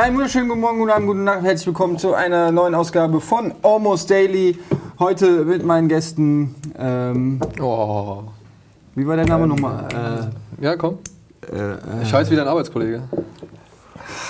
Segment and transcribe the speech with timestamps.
[0.00, 1.42] Einen wunderschönen guten Morgen, guten Abend, guten Nacht.
[1.42, 4.58] Herzlich willkommen zu einer neuen Ausgabe von Almost Daily.
[4.98, 6.54] Heute mit meinen Gästen.
[6.78, 8.22] Ähm, Oh.
[8.94, 10.30] wie war der Name nochmal?
[10.58, 11.00] Äh, ja, komm.
[12.02, 13.02] ich heiße wieder ein Arbeitskollege.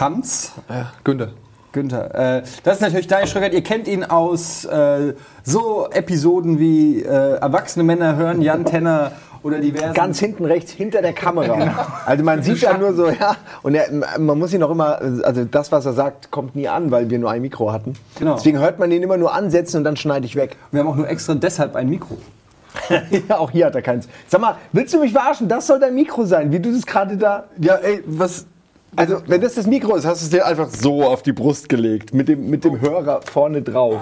[0.00, 1.28] Hans Ja, Günther.
[1.70, 2.14] Günther.
[2.38, 3.54] Äh, das ist natürlich Daniel Schröckert.
[3.54, 5.14] Ihr kennt ihn aus äh,
[5.44, 9.12] so Episoden wie äh, Erwachsene Männer hören Jan Tenner
[9.42, 9.94] oder diverse.
[9.94, 12.02] Ganz hinten rechts, hinter der Kamera.
[12.04, 13.36] Also man sieht ja nur so, ja.
[13.62, 16.90] Und er, man muss ihn auch immer, also das, was er sagt, kommt nie an,
[16.90, 17.94] weil wir nur ein Mikro hatten.
[18.18, 18.34] Genau.
[18.34, 20.56] Deswegen hört man ihn immer nur ansetzen und dann schneide ich weg.
[20.70, 22.18] Wir haben auch nur extra deshalb ein Mikro.
[23.28, 24.08] ja, auch hier hat er keins.
[24.28, 25.48] Sag mal, willst du mich verarschen?
[25.48, 27.44] Das soll dein Mikro sein, wie du das gerade da...
[27.60, 28.46] Ja, ey, was.
[28.96, 31.68] Also, wenn das das Mikro ist, hast du es dir einfach so auf die Brust
[31.68, 32.12] gelegt.
[32.12, 34.00] Mit dem, mit dem Hörer vorne drauf.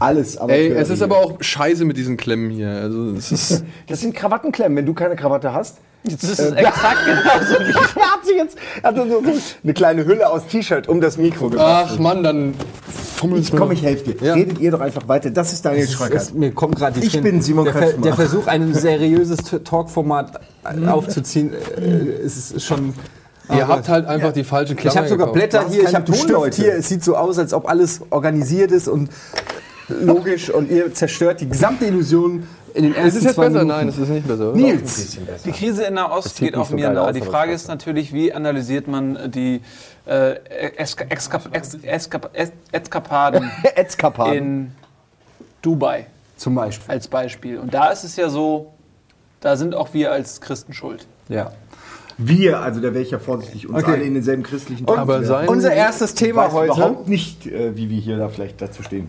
[0.00, 0.52] Alles aber.
[0.52, 2.70] Ey, es ist aber auch scheiße mit diesen Klemmen hier.
[2.70, 3.64] Also, es ist.
[3.86, 5.76] Das sind Krawattenklemmen, wenn du keine Krawatte hast.
[6.02, 7.54] Das ist exakt genauso.
[8.00, 9.22] er hat sich jetzt er hat so, so
[9.62, 11.90] eine kleine Hülle aus T-Shirt um das Mikro gemacht.
[11.92, 12.54] Ach Mann, dann
[13.16, 14.26] fummelst Ich komm, ich helfe dir.
[14.26, 14.32] Ja.
[14.32, 15.30] Redet ihr doch einfach weiter.
[15.30, 16.32] Das ist Daniel Schröckert.
[16.34, 17.24] Mir kommt gerade die Ich Tränen.
[17.32, 22.94] bin Simon der, Ver- der Versuch, ein seriöses Talkformat äh, aufzuziehen, äh, ist, ist schon.
[23.54, 25.34] Ihr habt halt einfach die falschen Ich Klammer habe sogar gekauft.
[25.34, 26.62] Blätter hier, ich habe Stift Tonleute.
[26.62, 26.74] hier.
[26.76, 29.10] Es sieht so aus, als ob alles organisiert ist und
[29.90, 33.58] logisch und ihr zerstört die gesamte Illusion in den ersten Ist es jetzt zwei besser?
[33.64, 33.78] Minuten.
[33.78, 34.52] Nein, es ist nicht besser.
[34.52, 37.08] Nils, Die Krise in Nahost geht auf so mir nahe.
[37.08, 39.60] aus, Die aber Frage ist natürlich, wie analysiert man die
[40.06, 40.36] äh,
[40.76, 41.78] Eskap Es-
[42.72, 43.50] Eskapaden
[44.32, 44.72] in
[45.62, 46.90] Dubai zum Beispiel.
[46.94, 47.58] als Beispiel.
[47.58, 48.72] Und da ist es ja so,
[49.40, 51.06] da sind auch wir als Christen schuld.
[51.28, 51.52] Ja.
[52.18, 53.92] Wir, also da wäre ich ja vorsichtig, uns Okay.
[53.94, 56.72] alle in denselben christlichen Aber zu sein- Unser erstes Thema heute.
[56.74, 59.08] überhaupt nicht, äh, wie wir hier da vielleicht dazu stehen.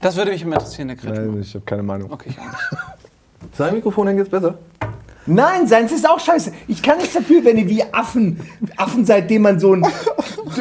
[0.00, 1.38] Das würde mich immer interessieren, der Kretschmer.
[1.40, 2.10] ich habe keine Meinung.
[2.10, 3.56] Okay, ich auch nicht.
[3.56, 4.58] Sein Mikrofon hängt jetzt besser.
[5.26, 6.50] Nein, seins ist auch scheiße.
[6.66, 8.40] Ich kann nichts dafür, wenn ihr wie Affen,
[8.76, 9.84] Affen seitdem man so ein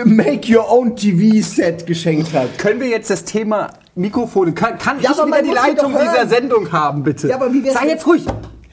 [0.05, 2.57] Make-Your-Own-TV-Set geschenkt hat.
[2.57, 6.71] Können wir jetzt das Thema Mikrofone, kann, kann Ja, ich wieder die Leitung dieser Sendung
[6.71, 7.29] haben, bitte?
[7.29, 8.25] Ja, aber wie wär's Sei jetzt ruhig.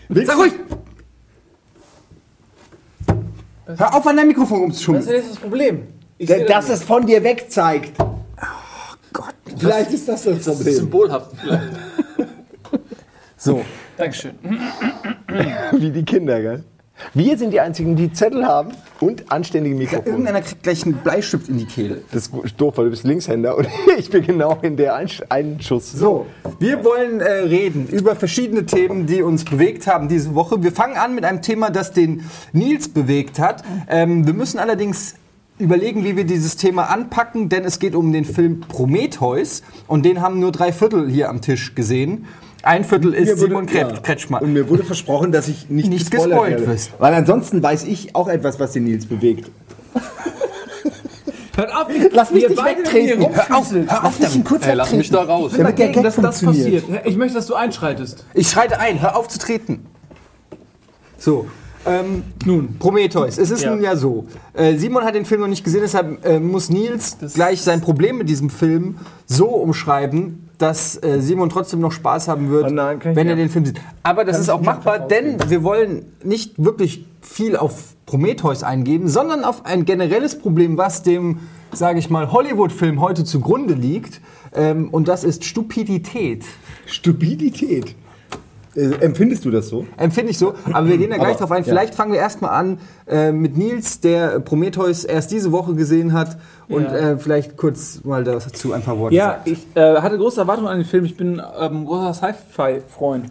[0.09, 0.53] Willst Sei ruhig.
[3.67, 5.07] Hör auf, an dein Mikrofon rumzuschummeln.
[5.07, 5.83] ist das Problem?
[6.19, 7.97] Da- Dass es von dir weg zeigt.
[9.57, 10.75] Vielleicht ist das das Problem.
[10.75, 11.63] Symbolhaft vielleicht.
[13.39, 13.63] So,
[13.99, 14.33] Dankeschön.
[15.73, 16.65] Wie die Kinder, gell?
[17.13, 20.09] Wir sind die Einzigen, die Zettel haben und anständige Mikrofone.
[20.09, 22.03] irgendeiner kriegt gleich einen Bleistift in die Kehle.
[22.11, 23.69] Das ist doof, weil du bist Linkshänder und
[23.99, 25.93] ich bin genau in der Einsch Einschuss.
[25.93, 26.27] So,
[26.59, 30.63] wir wollen äh, reden über verschiedene Themen, die uns bewegt haben diese Woche.
[30.63, 33.63] Wir fangen an mit einem Thema, das den Nils bewegt hat.
[33.89, 35.17] Ähm, wir müssen allerdings
[35.59, 40.21] überlegen, wie wir dieses Thema anpacken, denn es geht um den Film Prometheus und den
[40.21, 42.27] haben nur drei Viertel hier am Tisch gesehen.
[42.63, 44.01] Ein Viertel ist Simon Kret ja.
[44.01, 44.43] Kretschmann.
[44.43, 46.73] Und mir wurde versprochen, dass ich nicht, Nicht gespoilert gespoilt werde.
[46.73, 46.93] wirst.
[46.99, 49.51] Weil ansonsten weiß ich auch etwas, was den Nils bewegt.
[51.57, 53.21] Hört auf, Lass mich nicht beide wegtreten.
[53.33, 55.53] Hör auf, hör auf, dich kurz Ey, lass mich da raus.
[55.57, 56.85] Damit der Gag dass das passiert.
[57.05, 58.27] Ich möchte, dass du einschreitest.
[58.35, 59.87] Ich schreite ein, hör auf zu treten.
[61.17, 61.47] So.
[61.87, 63.39] Ähm, nun, Prometheus.
[63.39, 63.71] Es ist Ja.
[63.71, 64.27] nun ja so.
[64.55, 68.19] Äh, Simon hat den Film noch nicht gesehen, deshalb äh, muss Nils gleich sein Problem
[68.19, 72.99] mit diesem Film so umschreiben, dass äh, Simon trotzdem noch Spaß haben wird, Oh nein,
[73.05, 73.81] wenn er den Film sieht.
[74.03, 79.45] Aber das ist auch machbar, denn wir wollen nicht wirklich viel auf Prometheus eingeben, sondern
[79.45, 81.41] auf ein generelles Problem, was dem,
[81.73, 84.21] sage ich mal, Hollywood-Film heute zugrunde liegt.
[84.55, 86.45] Ähm, und das ist Stupidität.
[86.87, 87.95] Stupidität.
[88.77, 89.87] Äh, empfindest du das so?
[89.97, 91.63] Empfinde ich so, aber wir gehen da gleich Aber, drauf ein.
[91.65, 91.69] ja.
[91.71, 92.79] Vielleicht fangen wir erstmal an
[93.09, 96.37] äh, mit Nils, der Prometheus erst diese Woche gesehen hat
[96.69, 96.95] und Ja.
[97.13, 99.49] äh, vielleicht kurz mal dazu ein paar Worte Ja, sagt.
[99.49, 101.05] ich äh, hatte große Erwartungen an den Film.
[101.07, 103.27] Ich bin ähm, großer Sci-Fi-Freund.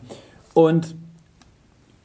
[0.54, 0.96] Und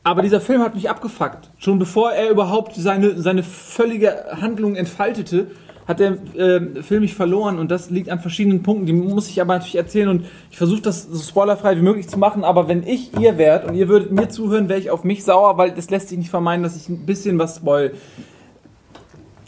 [0.03, 1.51] aber dieser Film hat mich abgefuckt.
[1.59, 5.49] Schon bevor er überhaupt seine, seine völlige Handlung entfaltete,
[5.87, 7.59] hat der äh, Film mich verloren.
[7.59, 8.87] Und das liegt an verschiedenen Punkten.
[8.87, 10.09] Die muss ich aber natürlich erzählen.
[10.09, 12.45] Und ich versuche das so spoilerfrei wie möglich zu machen.
[12.45, 15.59] Aber wenn ich ihr wärt und ihr würdet mir zuhören, wäre ich auf mich sauer,
[15.59, 17.93] weil das lässt sich nicht vermeiden, dass ich ein bisschen was spoil.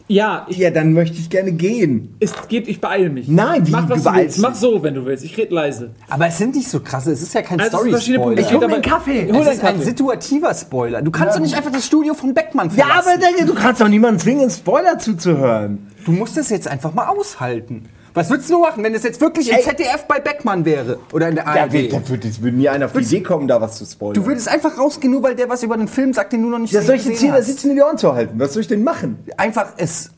[0.09, 2.15] Ja, ich Ja, dann möchte ich gerne gehen.
[2.21, 3.29] es geht, ich beeile mich.
[3.29, 4.39] Nein, wie, Mach was du willst.
[4.41, 5.25] Mach so, wenn du willst.
[5.25, 5.91] Ich rede leise.
[6.11, 8.27] Aber es sind nicht so krasse, es ist ja kein Also, es sind verschiedene Story-Spoiler.
[8.27, 8.43] Punkte.
[8.43, 9.33] Es Ich hol Kaffee.
[9.33, 9.85] Deinen ist ein Kaffee.
[9.85, 11.03] situativer Spoiler.
[11.03, 13.09] Du kannst doch nicht einfach das Studio von Beckmann Ja, verlassen.
[13.15, 15.87] aber Digga, du kannst doch niemanden zwingen, Spoiler zuzuhören.
[16.05, 17.85] du musst es jetzt einfach mal aushalten.
[18.15, 19.63] Was würdest du machen, wenn es jetzt wirklich im Ey.
[19.63, 20.99] ZDF bei Beckmann wäre?
[21.13, 21.73] Oder in der Da ARD?
[21.73, 24.15] wird, da wird, es würde nie einer auf die Idee kommen, da was zu spoilern.
[24.15, 26.59] du würdest einfach rausgehen, nur weil der was über den Film sagt, den du noch
[26.59, 27.47] nicht ja, soll ich jetzt hier da hast.
[27.47, 28.39] sitzen, mir die Ohren zu halten?
[28.39, 29.25] Was soll ich denn machen?
[29.39, 30.11] Einfach es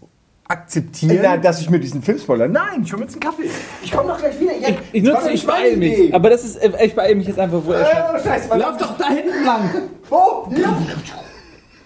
[0.49, 1.21] akzeptieren.
[1.23, 2.49] Na, dass ich mir diesen Film spoilere?
[2.49, 3.49] Nein, ich hol mir jetzt einen Kaffee.
[3.83, 4.53] Ich komme doch gleich wieder.
[4.59, 5.93] Ja, Ich nutze, ich beeile mich.
[5.99, 6.13] Idee.
[6.13, 8.59] Aber das ist, äh, ich beeile mich jetzt einfach, wo er Oh, scheiße, Mann.
[8.59, 9.71] Lauf doch da hinten lang.
[10.11, 10.49] Wo?
[10.55, 10.69] Hier?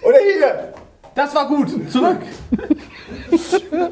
[0.03, 0.73] Oder hier?
[1.15, 1.69] Das war gut.
[1.93, 2.19] Zurück.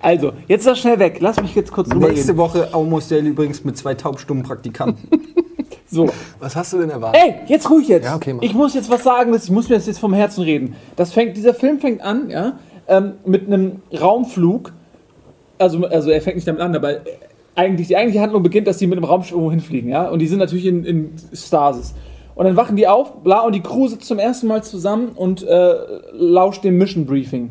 [0.00, 1.18] Also, jetzt ist das schnell weg.
[1.20, 2.38] Lass mich jetzt kurz drüber Nächste reden.
[2.38, 5.08] Woche Almost Daily übrigens mit zwei taubstummen Praktikanten.
[5.88, 6.08] So.
[6.40, 7.22] Was hast du denn erwartet?
[7.24, 8.04] Ey, jetzt ruhig jetzt.
[8.04, 8.42] Ja, okay, mach.
[8.42, 10.74] ich muss jetzt was sagen, ich muss mir das jetzt vom Herzen reden.
[10.96, 12.58] Das fängt, dieser Film fängt an, ja,
[12.88, 14.72] ähm, mit einem Raumflug.
[15.58, 17.02] Also, also er fängt nicht damit an, aber
[17.54, 20.08] eigentlich, die eigentliche Handlung beginnt, dass die mit einem Raumschiff irgendwo hinfliegen, ja.
[20.08, 21.94] Und die sind natürlich in, in Stasis.
[22.34, 25.42] Und dann wachen die auf, bla, und die Crew sitzt zum ersten Mal zusammen und
[25.42, 25.74] äh,
[26.12, 27.50] lauscht dem Mission Briefing.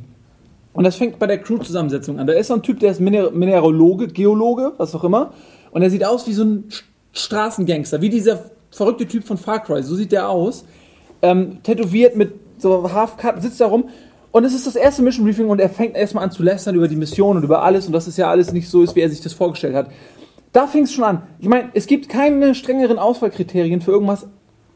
[0.75, 2.27] Und das fängt bei der Crew-Zusammensetzung an.
[2.27, 5.31] Da ist so ein Typ, der ist Miner Geologe, was auch immer.
[5.71, 6.65] Und er sieht aus wie so ein
[7.13, 9.81] Straßengangster, wie dieser verrückte Typ von Far Cry.
[9.81, 10.65] So sieht der aus.
[11.21, 13.85] Ähm, tätowiert mit so Halfcut, sitzt da rum.
[14.31, 16.89] Und es ist das erste Mission Briefing und er fängt erstmal an zu lästern über
[16.89, 19.09] die Mission und über alles und dass es ja alles nicht so ist, wie er
[19.09, 19.89] sich das vorgestellt hat.
[20.51, 21.23] Da fing es schon an.
[21.39, 24.27] Ich meine, es gibt keine strengeren Auswahlkriterien für irgendwas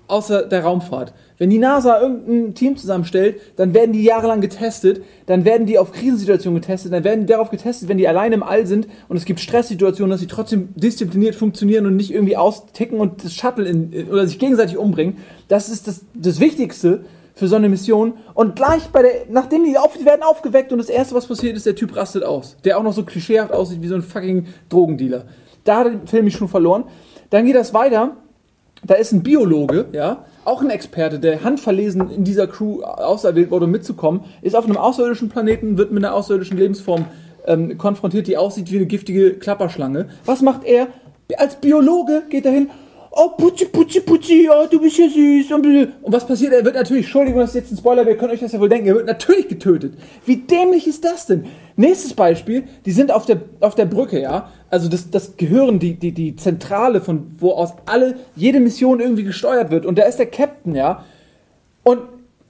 [0.10, 1.14] außer der Raumfahrt.
[1.38, 5.92] Wenn die NASA irgendein Team zusammenstellt, dann werden die jahrelang getestet, dann werden die auf
[5.92, 9.26] Krisensituationen getestet, dann werden die darauf getestet, wenn die alleine im All sind und es
[9.26, 14.08] gibt Stresssituationen, dass sie trotzdem diszipliniert funktionieren und nicht irgendwie austicken und das Shuttle in,
[14.12, 15.18] oder sich gegenseitig umbringen.
[15.48, 18.14] Das ist das, das Wichtigste für so eine Mission.
[18.34, 21.56] Und gleich bei der, nachdem die, auf, die werden aufgeweckt und das erste, was passiert
[21.56, 22.58] ist, der Typ rastet aus.
[22.66, 25.26] Der auch noch so klischeehaft aussieht wie so ein fucking Drogendealer.
[25.64, 26.84] Da hat der Film mich schon verloren.
[27.30, 28.18] Dann geht das weiter
[28.84, 33.66] da ist ein Biologe, ja, auch ein Experte, der handverlesen in dieser Crew auserwählt wurde,
[33.66, 37.06] um mitzukommen, ist auf einem außerirdischen Planeten, wird mit einer außerirdischen Lebensform
[37.46, 40.08] ähm, konfrontiert, die aussieht wie eine giftige Klapperschlange.
[40.26, 40.88] Was macht er?
[41.38, 42.70] Als Biologe geht er hin.
[43.12, 45.52] Oh, Putzi, Putzi, Putzi, oh, du bist ja süß.
[45.52, 46.54] Und, was passiert?
[46.54, 48.70] Er wird natürlich, Entschuldigung, das ist jetzt ein Spoiler, wir können euch das ja wohl
[48.70, 49.94] denken, er wird natürlich getötet.
[50.26, 51.46] Wie dämlich ist das denn?
[51.76, 54.52] Nächstes Beispiel, die sind auf der, auf der Brücke, ja.
[54.70, 59.24] Also das, das Gehirn, die, die, die Zentrale, von wo aus alle, jede Mission irgendwie
[59.24, 59.86] gesteuert wird.
[59.88, 61.04] Und da ist der Captain, ja.
[61.84, 62.02] Und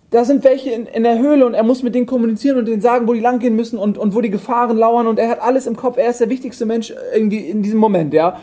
[0.10, 2.82] da sind welche in, in der Höhle und er muss mit denen kommunizieren und denen
[2.82, 5.68] sagen, wo die langgehen müssen und, und wo die Gefahren lauern und er hat alles
[5.68, 5.98] im Kopf.
[5.98, 8.40] Er ist der wichtigste Mensch irgendwie in diesem Moment, ja.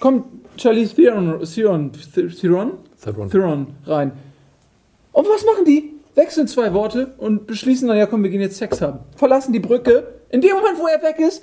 [0.00, 0.24] Kommt
[0.60, 3.30] Charlize Theron, Theron, Theron, Theron.
[3.30, 4.12] Theron rein.
[5.12, 5.94] Und was machen die?
[6.14, 8.98] Wechseln zwei Worte und beschließen dann, ja komm, wir gehen jetzt Sex haben.
[9.16, 10.06] Verlassen die Brücke.
[10.28, 11.42] In dem Moment, wo er weg ist,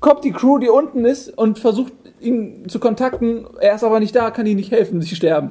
[0.00, 3.46] kommt die Crew, die unten ist und versucht ihn zu kontakten.
[3.60, 5.50] Er ist aber nicht da, kann ihnen nicht helfen, sie sterben.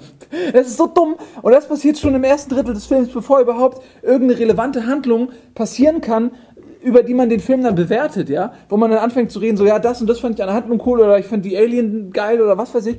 [0.53, 1.15] Es ist so dumm.
[1.41, 6.01] Und das passiert schon im ersten Drittel des Films, bevor überhaupt irgendeine relevante Handlung passieren
[6.01, 6.31] kann,
[6.81, 8.53] über die man den Film dann bewertet, ja.
[8.69, 10.55] Wo man dann anfängt zu reden, so, ja, das und das fand ich an der
[10.55, 12.97] Handlung cool oder ich fand die Alien geil oder was weiß ich.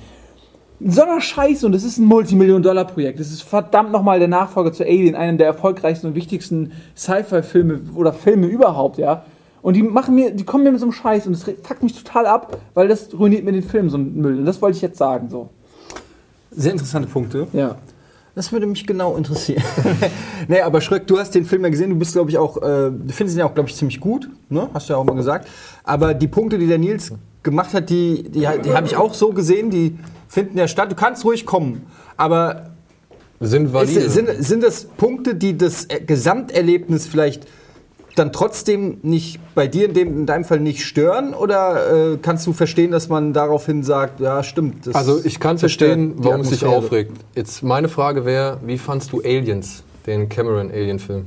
[0.82, 3.20] So einer Scheiße und es ist ein Multimillion-Dollar-Projekt.
[3.20, 8.12] Es ist verdammt nochmal der Nachfolger zu Alien, einem der erfolgreichsten und wichtigsten Sci-Fi-Filme oder
[8.12, 9.24] Filme überhaupt, ja.
[9.62, 12.02] Und die machen mir, die kommen mir mit so einem Scheiß und das fuckt mich
[12.02, 14.38] total ab, weil das ruiniert mir den Film, so ein Müll.
[14.38, 15.50] Und das wollte ich jetzt sagen, so.
[16.50, 17.46] Sehr interessante Punkte.
[17.52, 17.76] Ja.
[18.34, 19.62] Das würde mich genau interessieren.
[20.48, 22.90] nee, aber Schröck, du hast den Film ja gesehen, du bist, glaube ich, auch, äh,
[23.08, 24.68] findest ihn ja auch, glaube ich, ziemlich gut, ne?
[24.72, 25.48] Hast du ja auch mal gesagt.
[25.84, 27.12] Aber die Punkte, die der Nils
[27.42, 29.98] gemacht hat, die, die, die habe ich auch so gesehen, die
[30.28, 30.90] finden ja statt.
[30.90, 31.86] Du kannst ruhig kommen,
[32.16, 32.70] aber
[33.40, 37.46] Sind ist, sind, sind das Punkte, die das Gesamterlebnis vielleicht
[38.16, 41.32] dann trotzdem nicht bei dir in, dem, in deinem Fall nicht stören?
[41.34, 44.86] Oder äh, kannst du verstehen, dass man daraufhin sagt, ja, stimmt.
[44.86, 46.84] das also ich kann verstehen, warum es dich Atmosphäre.
[46.84, 47.12] aufregt.
[47.34, 51.26] Jetzt meine Frage wäre, wie fandst du Aliens, den Cameron Alien-Film?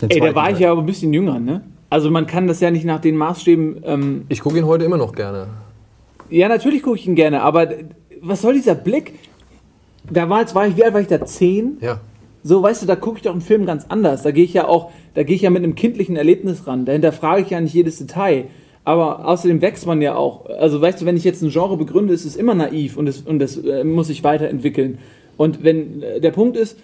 [0.00, 1.62] Den Ey, da war ich ja aber ein bisschen jünger, ne?
[1.90, 3.82] Also man kann das ja nicht nach den Maßstäben.
[3.84, 5.48] Ähm, Ich gucke ihn heute immer noch gerne.
[6.30, 7.68] ja, natürlich gucke ich ihn gerne, aber
[8.22, 9.18] was soll dieser Blick?
[10.08, 11.24] Da war jetzt, war ich, wie alt war ich da?
[11.24, 11.76] Zehn?
[11.80, 12.00] Ja.
[12.42, 14.22] So, weißt du, da gucke ich doch einen Film ganz anders.
[14.22, 16.84] Da gehe ich ja auch, da gehe ich ja mit einem kindlichen Erlebnis ran.
[16.84, 18.46] Dahinter frage ich ja nicht jedes Detail.
[18.84, 20.46] Aber außerdem wächst man ja auch.
[20.46, 23.20] Also, weißt du, wenn ich jetzt ein Genre begründe, ist es immer naiv und es,
[23.20, 24.98] und es äh, muss sich weiterentwickeln.
[25.36, 26.78] Und wenn äh, der Punkt ist,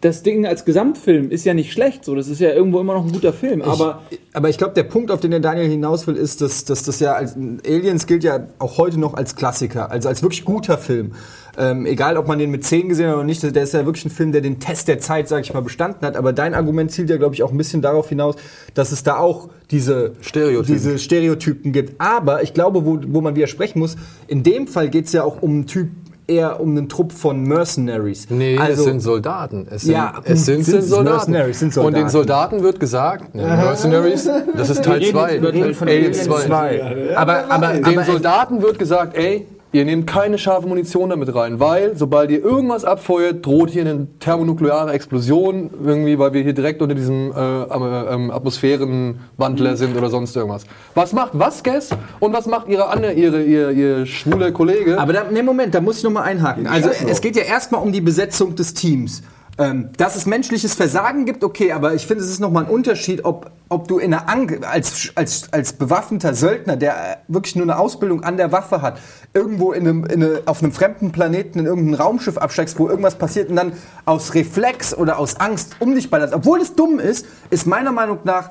[0.00, 2.14] das Ding als Gesamtfilm ist ja nicht schlecht, so.
[2.14, 3.60] Das ist ja irgendwo immer noch ein guter Film.
[3.62, 6.64] Aber ich, aber ich glaube, der Punkt, auf den der Daniel hinaus will, ist, dass,
[6.64, 10.44] dass das ja als Aliens gilt ja auch heute noch als Klassiker, also als wirklich
[10.44, 11.12] guter Film.
[11.60, 14.06] Ähm, egal, ob man den mit 10 gesehen hat oder nicht, der ist ja wirklich
[14.06, 16.16] ein Film, der den Test der Zeit, sag ich mal, bestanden hat.
[16.16, 18.36] Aber dein Argument zielt ja, glaube ich, auch ein bisschen darauf hinaus,
[18.72, 20.72] dass es da auch diese Stereotypen.
[20.74, 22.00] diese Stereotypen gibt.
[22.00, 25.42] Aber ich glaube, wo, wo man widersprechen muss, in dem Fall geht es ja auch
[25.42, 25.90] um einen Typ,
[26.26, 28.28] eher um einen Trupp von Mercenaries.
[28.30, 29.66] Nee, also, es sind Soldaten.
[29.70, 31.32] Es sind, Ja, es sind, sind sind Soldaten.
[31.32, 32.10] Mercenaries, sind Und den Soldaten.
[32.10, 35.28] Soldaten wird gesagt, ne, Mercenaries, das ist Teil reden 2.
[35.28, 36.46] jetzt über Teil von Aliens Alien 2.
[36.46, 37.16] 2.
[37.16, 41.60] Aber, aber, Den aber Soldaten wird gesagt, ey, ihr nehmt keine scharfe Munition damit rein,
[41.60, 46.82] weil sobald ihr irgendwas abfeuert, droht hier eine thermonukleare Explosion, irgendwie, weil wir hier direkt
[46.82, 50.64] unter diesem äh, ähm, Atmosphärenwandler sind oder sonst irgendwas.
[50.94, 54.98] Was macht Vasquez und was macht ihre andere, ihre, ihr, ihr schwule Kollege?
[54.98, 56.66] Aber da, nee, Moment, da muss ich noch mal einhaken.
[56.66, 59.22] Also es geht ja erstmal um die Besetzung des Teams.
[59.60, 63.26] Ähm, dass es menschliches Versagen gibt, okay, aber ich finde, es ist nochmal ein Unterschied,
[63.26, 67.64] ob, ob du in einer Ang als, als, als bewaffneter Söldner, der äh, wirklich nur
[67.64, 68.98] eine Ausbildung an der Waffe hat,
[69.34, 73.16] irgendwo in einem, in eine, auf einem fremden Planeten in irgendein Raumschiff absteigst, wo irgendwas
[73.16, 73.74] passiert und dann
[74.06, 76.32] aus Reflex oder aus Angst um dich ballerst.
[76.32, 78.48] Obwohl es dumm ist, ist meiner Meinung nach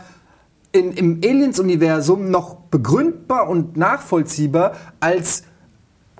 [0.72, 5.42] in, im Aliens-Universum noch begründbar und nachvollziehbar als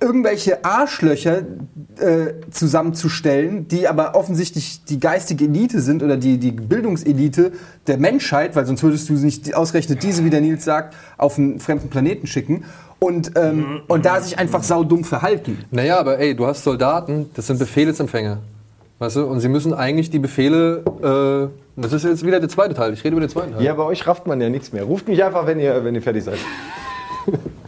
[0.02, 1.42] irgendwelche Arschlöcher
[2.00, 7.52] äh, zusammenzustellen, die aber offensichtlich die geistige Elite sind oder die, die Bildungselite
[7.88, 11.60] der Menschheit, weil sonst würdest du nicht ausgerechnet diese, wie der Nils sagt, auf einen
[11.60, 12.64] fremden Planeten schicken
[13.00, 15.60] und, ähm, und da sich einfach saudumm verhalten.
[15.72, 18.40] Naja, aber ey, du hast Soldaten, das sind Befehlsempfänger.
[19.00, 19.26] Weißt du?
[19.26, 20.84] Und sie müssen eigentlich die Befehle.
[21.02, 22.92] Äh, das ist jetzt wieder der zweite Teil.
[22.92, 23.64] Ich rede über den zweiten Teil.
[23.64, 24.84] Ja, bei euch rafft man ja nichts mehr.
[24.84, 26.38] Ruft mich einfach, wenn ihr, wenn ihr fertig seid.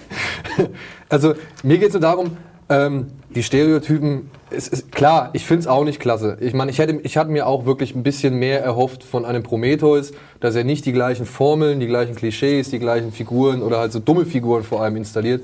[1.10, 1.33] Also
[1.63, 2.38] mir geht es nur darum,
[2.69, 6.38] ähm, die Stereotypen, es ist klar, ich finde es auch nicht klasse.
[6.39, 9.43] Ich meine, ich hätte, ich hatte mir auch wirklich ein bisschen mehr erhofft von einem
[9.43, 13.91] Prometheus, dass er nicht die gleichen Formeln, die gleichen Klischees, die gleichen Figuren oder halt
[13.91, 15.41] so dumme Figuren vor allem installiert,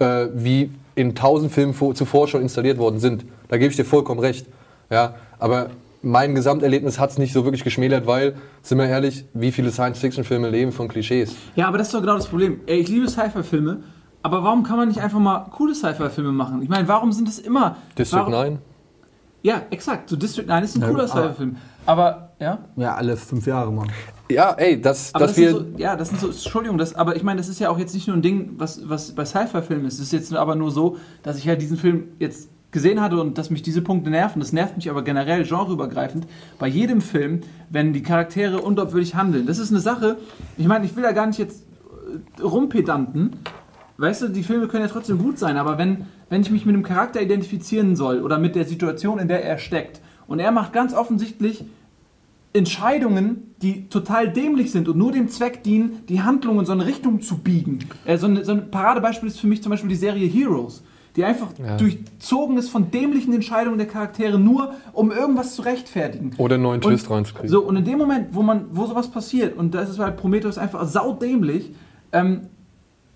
[0.00, 3.24] äh, wie in tausend Filmen vor, zuvor schon installiert worden sind.
[3.48, 4.46] Da gebe ich dir vollkommen recht.
[4.90, 5.70] Ja, aber
[6.02, 10.50] mein Gesamterlebnis hat es nicht so wirklich geschmälert, weil, sind wir ehrlich, wie viele Science-Fiction-Filme
[10.50, 11.34] leben von Klischees?
[11.56, 12.60] Ja, aber das ist doch genau das Problem.
[12.66, 13.82] Ich liebe Sci-Fi-Filme,
[14.24, 16.62] aber warum kann man nicht einfach mal coole Sci-Fi-Filme machen?
[16.62, 17.76] Ich meine, warum sind es immer.
[17.98, 18.58] District warum, 9?
[19.42, 20.08] Ja, exakt.
[20.08, 21.56] So District 9 ist ein Ja, cooler Sci-Fi-Film.
[21.84, 22.58] Aber, ja.
[22.76, 23.86] Ja, alle fünf Jahre mal.
[24.30, 25.50] Ja, ey, Aber dass das wir.
[25.54, 27.78] sind so, ja, das sind so, Entschuldigung, das, aber ich meine, das ist ja auch
[27.78, 29.94] jetzt nicht nur ein Ding, was, was bei Sci-Fi-Filmen ist.
[29.94, 33.36] Es ist jetzt aber nur so, dass ich ja diesen Film jetzt gesehen hatte und
[33.36, 34.40] dass mich diese Punkte nerven.
[34.40, 36.26] Das nervt mich aber generell genreübergreifend
[36.58, 39.46] bei jedem Film, wenn die Charaktere unglaubwürdig handeln.
[39.46, 40.16] Das ist eine Sache,
[40.56, 41.62] ich meine, ich will da gar nicht jetzt
[42.38, 43.36] äh, rumpedanten.
[43.96, 46.74] Weißt du, die Filme können ja trotzdem gut sein, aber wenn, wenn ich mich mit
[46.74, 50.72] einem Charakter identifizieren soll oder mit der Situation, in der er steckt, und er macht
[50.72, 51.64] ganz offensichtlich
[52.52, 56.86] Entscheidungen, die total dämlich sind und nur dem Zweck dienen, die Handlung in so eine
[56.86, 57.80] Richtung zu biegen.
[58.04, 60.84] Äh, so, ein, so ein Paradebeispiel ist für mich zum Beispiel die Serie Heroes,
[61.16, 61.76] die einfach Ja.
[61.76, 66.30] durchzogen ist von dämlichen Entscheidungen der Charaktere, nur um irgendwas zu rechtfertigen.
[66.38, 67.48] Oder einen neuen Und- Twist reinzukriegen.
[67.50, 70.56] So, und in dem Moment, wo man, wo sowas passiert, und da ist bei Prometheus
[70.56, 71.74] einfach saudämlich,
[72.12, 72.42] ähm,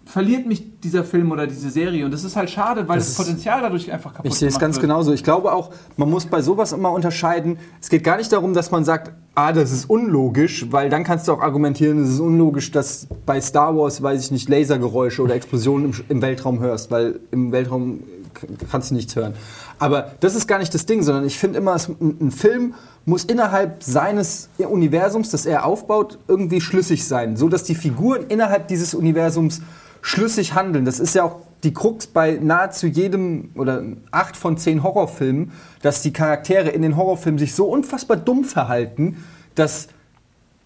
[0.08, 2.04] verliert mich dieser Film oder diese Serie.
[2.06, 4.48] Und das ist halt schade, weil Das das, ist- Potenzial dadurch einfach kaputt Ich sehe
[4.48, 4.82] es ganz wird.
[4.82, 5.12] genauso.
[5.12, 7.58] Ich glaube auch, man muss bei sowas immer unterscheiden.
[7.80, 11.28] Es geht gar nicht darum, dass man sagt, ah, das ist unlogisch, weil dann kannst
[11.28, 15.34] du auch argumentieren, es ist unlogisch, dass bei Star Wars, weiß ich nicht, Lasergeräusche oder
[15.34, 18.00] Explosionen im, im Weltraum hörst, weil im Weltraum
[18.70, 19.34] kannst du nichts hören.
[19.78, 22.74] Aber das ist gar nicht das Ding, sondern ich finde immer, ein Film
[23.04, 28.68] muss innerhalb seines Universums, das er aufbaut, irgendwie schlüssig sein, so dass die Figuren innerhalb
[28.68, 29.60] dieses Universums
[30.00, 30.84] schlüssig handeln.
[30.84, 35.52] Das ist ja auch die Krux bei nahezu jedem oder acht von zehn Horrorfilmen,
[35.82, 39.24] dass die Charaktere in den Horrorfilmen sich so unfassbar dumm verhalten,
[39.54, 39.88] dass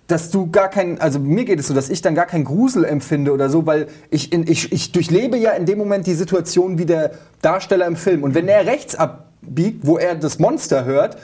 [0.09, 2.85] dass du gar kein, also mir geht es so, dass ich dann gar keinen Grusel
[2.85, 6.77] empfinde oder so, weil ich, in, ich, ich durchlebe ja in dem Moment die Situation
[6.77, 8.23] wie der Darsteller im Film.
[8.23, 11.17] Und wenn er rechts abbiegt, wo er das Monster hört,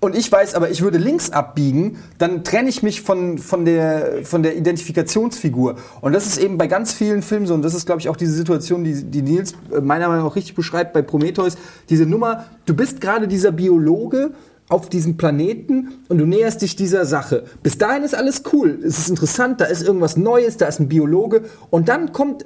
[0.00, 4.24] und ich weiß aber, ich würde links abbiegen, dann trenne ich mich von, von, der,
[4.24, 5.76] von der Identifikationsfigur.
[6.00, 7.52] Und das ist eben bei ganz vielen Filmen so.
[7.52, 10.36] Und das ist, glaube ich, auch diese Situation, die, die Nils äh, meiner Meinung nach
[10.36, 11.58] richtig beschreibt bei Prometheus.
[11.90, 14.32] Diese Nummer, du bist gerade dieser Biologe,
[14.70, 17.42] auf diesem Planeten und du näherst dich dieser Sache.
[17.60, 20.88] Bis dahin ist alles cool, es ist interessant, da ist irgendwas Neues, da ist ein
[20.88, 22.44] Biologe und dann kommt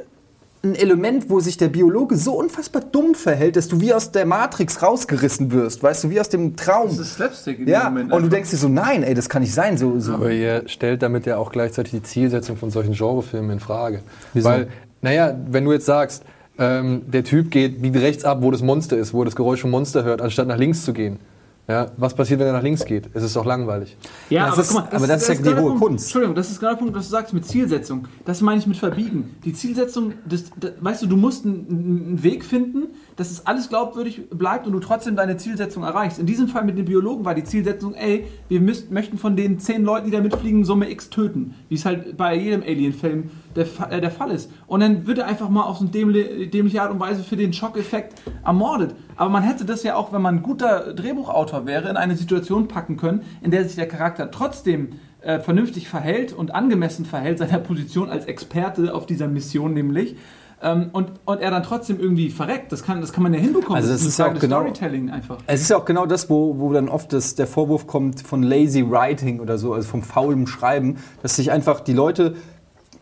[0.64, 4.26] ein Element, wo sich der Biologe so unfassbar dumm verhält, dass du wie aus der
[4.26, 6.88] Matrix rausgerissen wirst, weißt du, wie aus dem Traum.
[6.88, 8.12] Das ist Slapstick in ja, dem Moment.
[8.12, 10.14] und du denkst dir so, nein, ey, das kann nicht sein, so, so.
[10.14, 14.00] Aber ihr stellt damit ja auch gleichzeitig die Zielsetzung von solchen Genrefilmen in Frage.
[14.32, 14.68] Weil,
[15.02, 16.24] naja, wenn du jetzt sagst,
[16.58, 19.60] ähm, der Typ geht, biegt rechts ab, wo das Monster ist, wo er das Geräusch
[19.60, 21.18] vom Monster hört, anstatt nach links zu gehen.
[21.66, 23.08] Ja, was passiert, wenn er nach links geht?
[23.14, 23.96] Es ist doch langweilig.
[24.28, 25.84] Ja, Das aber ist- guck mal, aber das ist ja die genau der hohe Punkt.
[25.86, 26.04] Kunst.
[26.04, 28.06] Entschuldigung, das ist genau der Punkt, was du sagst mit Zielsetzung.
[28.26, 29.34] Das meine ich mit Verbiegen.
[29.46, 33.70] Die Zielsetzung, das, das, weißt du, du musst einen, einen Weg finden, dass es alles
[33.70, 36.18] glaubwürdig bleibt und du trotzdem deine Zielsetzung erreichst.
[36.18, 39.58] In diesem Fall mit den Biologen war die Zielsetzung, ey, wir müsst, möchten von den
[39.58, 41.54] zehn Leuten, die da mitfliegen, Summe X töten.
[41.70, 44.50] Wie es halt bei jedem Alien-Film der, äh, der Fall ist.
[44.66, 47.52] Und dann wird er einfach mal auf so eine dämliche, Art und Weise für den
[47.52, 48.94] Schockeffekt ermordet.
[49.16, 52.68] Aber man hätte das ja auch, wenn man ein guter Drehbuchautor wäre, in eine Situation
[52.68, 57.58] packen können, in der sich der Charakter trotzdem äh, vernünftig verhält und angemessen verhält seiner
[57.58, 60.16] Position als Experte auf dieser Mission nämlich.
[60.62, 62.72] Ähm, und, und er dann trotzdem irgendwie verreckt.
[62.72, 63.76] Das kann, das kann man ja hinbekommen.
[63.76, 65.38] Also das eine ist ja auch genau- Storytelling einfach.
[65.46, 68.42] Es ist ja auch genau das, wo, wo dann oft das, der Vorwurf kommt von
[68.42, 72.36] lazy writing oder so, also vom faulen Schreiben, dass sich einfach die Leute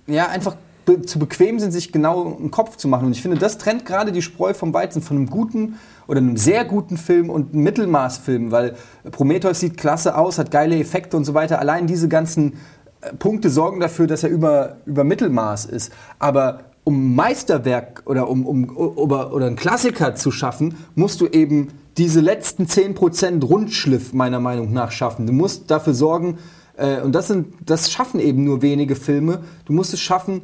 [0.06, 3.06] ja einfach be zu bequem sind, sich genau einen Kopf zu machen.
[3.06, 6.36] Und ich finde, das trennt gerade die Spreu vom Weizen von einem guten oder einem
[6.36, 8.74] sehr guten Film und einem Mittelmaßfilm, weil
[9.10, 11.60] Prometheus sieht klasse aus, hat geile Effekte und so weiter.
[11.60, 12.54] Allein diese ganzen
[13.00, 15.92] äh, Punkte sorgen dafür, dass er über, über Mittelmaß ist.
[16.18, 21.68] Aber um Meisterwerk oder um, um oder, oder einen Klassiker zu schaffen, musst du eben
[21.96, 25.26] diese letzten 10% Rundschliff meiner Meinung nach schaffen.
[25.26, 26.38] Du musst dafür sorgen,
[26.76, 30.42] äh, und das, sind, das schaffen eben nur wenige Filme, du musst es schaffen,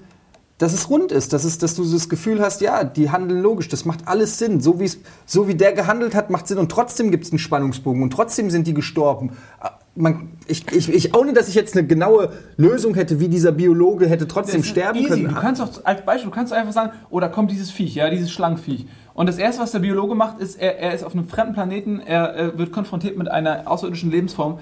[0.58, 3.68] dass es rund ist, dass, es, dass du das Gefühl hast, ja, die handeln logisch,
[3.68, 4.60] das macht alles Sinn.
[4.60, 4.78] So,
[5.24, 8.50] so wie der gehandelt hat, macht Sinn und trotzdem gibt es einen Spannungsbogen und trotzdem
[8.50, 9.36] sind die gestorben.
[9.62, 13.52] Äh, Man, ich, ich, ich, ohne dass ich jetzt eine genaue Lösung hätte, wie dieser
[13.52, 15.08] Biologe hätte trotzdem sterben easy.
[15.08, 15.28] können.
[15.28, 18.10] Du kannst doch als Beispiel, du kannst einfach sagen, oh, da kommt dieses Viech, ja,
[18.10, 18.86] dieses Schlangenviech.
[19.14, 22.00] Und das erste, was der Biologe macht, ist, er, er ist auf einem fremden Planeten,
[22.00, 24.58] er, äh, wird konfrontiert mit einer außerirdischen Lebensform,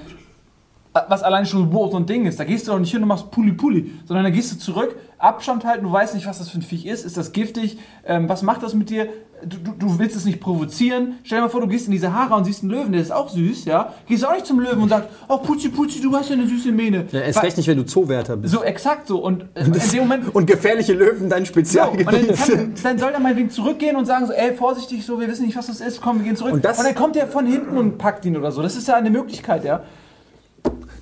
[1.08, 2.38] was allein schon so ein Ding ist.
[2.40, 4.96] Da gehst du doch nicht hin und machst Puli Puli, sondern da gehst du zurück,
[5.18, 8.28] Abstand halten, du weißt nicht, was das für ein Viech ist, ist das giftig, ähm,
[8.28, 9.08] was macht das mit dir?
[9.44, 11.16] Du, du, du willst es nicht provozieren.
[11.22, 13.12] Stell dir mal vor, du gehst in die Sahara und siehst einen Löwen, der ist
[13.12, 13.92] auch süß, ja?
[14.06, 16.72] Gehst auch nicht zum Löwen und sagst, oh Puzi Puzi, du hast ja eine süße
[16.72, 17.06] Mähne.
[17.12, 18.54] Ja, erst recht nicht, wenn du Zoowärter bist.
[18.54, 19.18] So, exakt so.
[19.18, 22.84] Und äh, in dem Moment und gefährliche Löwen dein so, und dann, Spezialgebiet kann, sind.
[22.84, 25.66] dann soll er meinetwegen zurückgehen und sagen so, ey, vorsichtig, so, wir wissen nicht, was
[25.66, 26.54] das ist, komm, wir gehen zurück.
[26.54, 28.62] Und das- dann kommt er von hinten und packt ihn oder so.
[28.62, 29.82] Das ist ja eine Möglichkeit, ja.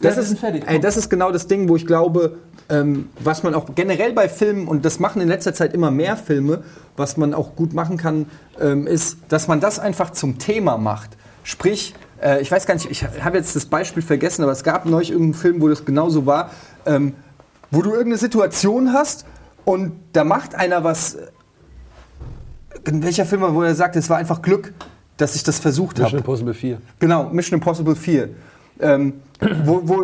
[0.05, 0.65] Das ist, fertig.
[0.67, 4.29] ey, das ist genau das Ding, wo ich glaube, ähm, was man auch generell bei
[4.29, 6.63] Filmen, und das machen in letzter Zeit immer mehr Filme,
[6.97, 8.27] was man auch gut machen kann,
[8.61, 11.11] ähm, ist, dass man das einfach zum Thema macht.
[11.43, 14.87] Sprich, äh, ich weiß gar nicht, ich habe jetzt das Beispiel vergessen, aber es gab
[14.87, 16.51] neulich irgendeinen Film, wo das genauso war,
[16.87, 17.15] ähm,
[17.71, 19.27] wo du irgendeine Situation hast
[19.65, 21.17] und da macht einer was.
[22.87, 24.75] In welcher Film, war, wo er sagt, es war einfach Glück,
[25.17, 26.17] dass ich das versucht Mission habe.
[26.19, 26.79] Impossible 4.
[26.99, 28.29] Genau, Mission Impossible 4.
[28.81, 29.15] Ähm,
[29.65, 30.03] wo, wo,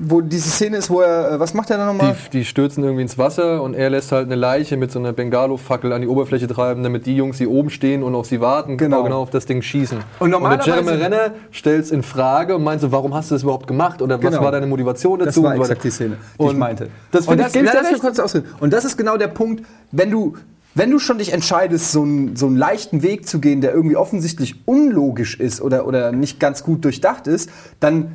[0.00, 2.14] wo diese Szene ist, wo er, äh, was macht er da nochmal?
[2.32, 5.12] Die, die stürzen irgendwie ins Wasser und er lässt halt eine Leiche mit so einer
[5.12, 8.76] Bengalo-Fackel an die Oberfläche treiben, damit die Jungs, die oben stehen und auf sie warten,
[8.76, 8.98] Genau.
[8.98, 9.98] genau, genau auf das Ding schießen.
[10.20, 13.34] Und normalerweise- der Jeremy Renner stellt es in Frage und meint so, warum hast du
[13.34, 14.00] das überhaupt gemacht?
[14.02, 14.42] Oder was Genau.
[14.44, 15.40] war deine Motivation dazu?
[15.42, 16.88] Das war und exakt die Szene, die Und ich meinte.
[17.10, 18.00] Das und das, ich, mich recht.
[18.00, 18.46] kurz ausreden.
[18.60, 20.36] Und das ist genau der Punkt, wenn du,
[20.78, 23.96] wenn du schon dich entscheidest, so einen, so einen leichten Weg zu gehen, der irgendwie
[23.96, 28.12] offensichtlich unlogisch ist oder, oder nicht ganz gut durchdacht ist, dann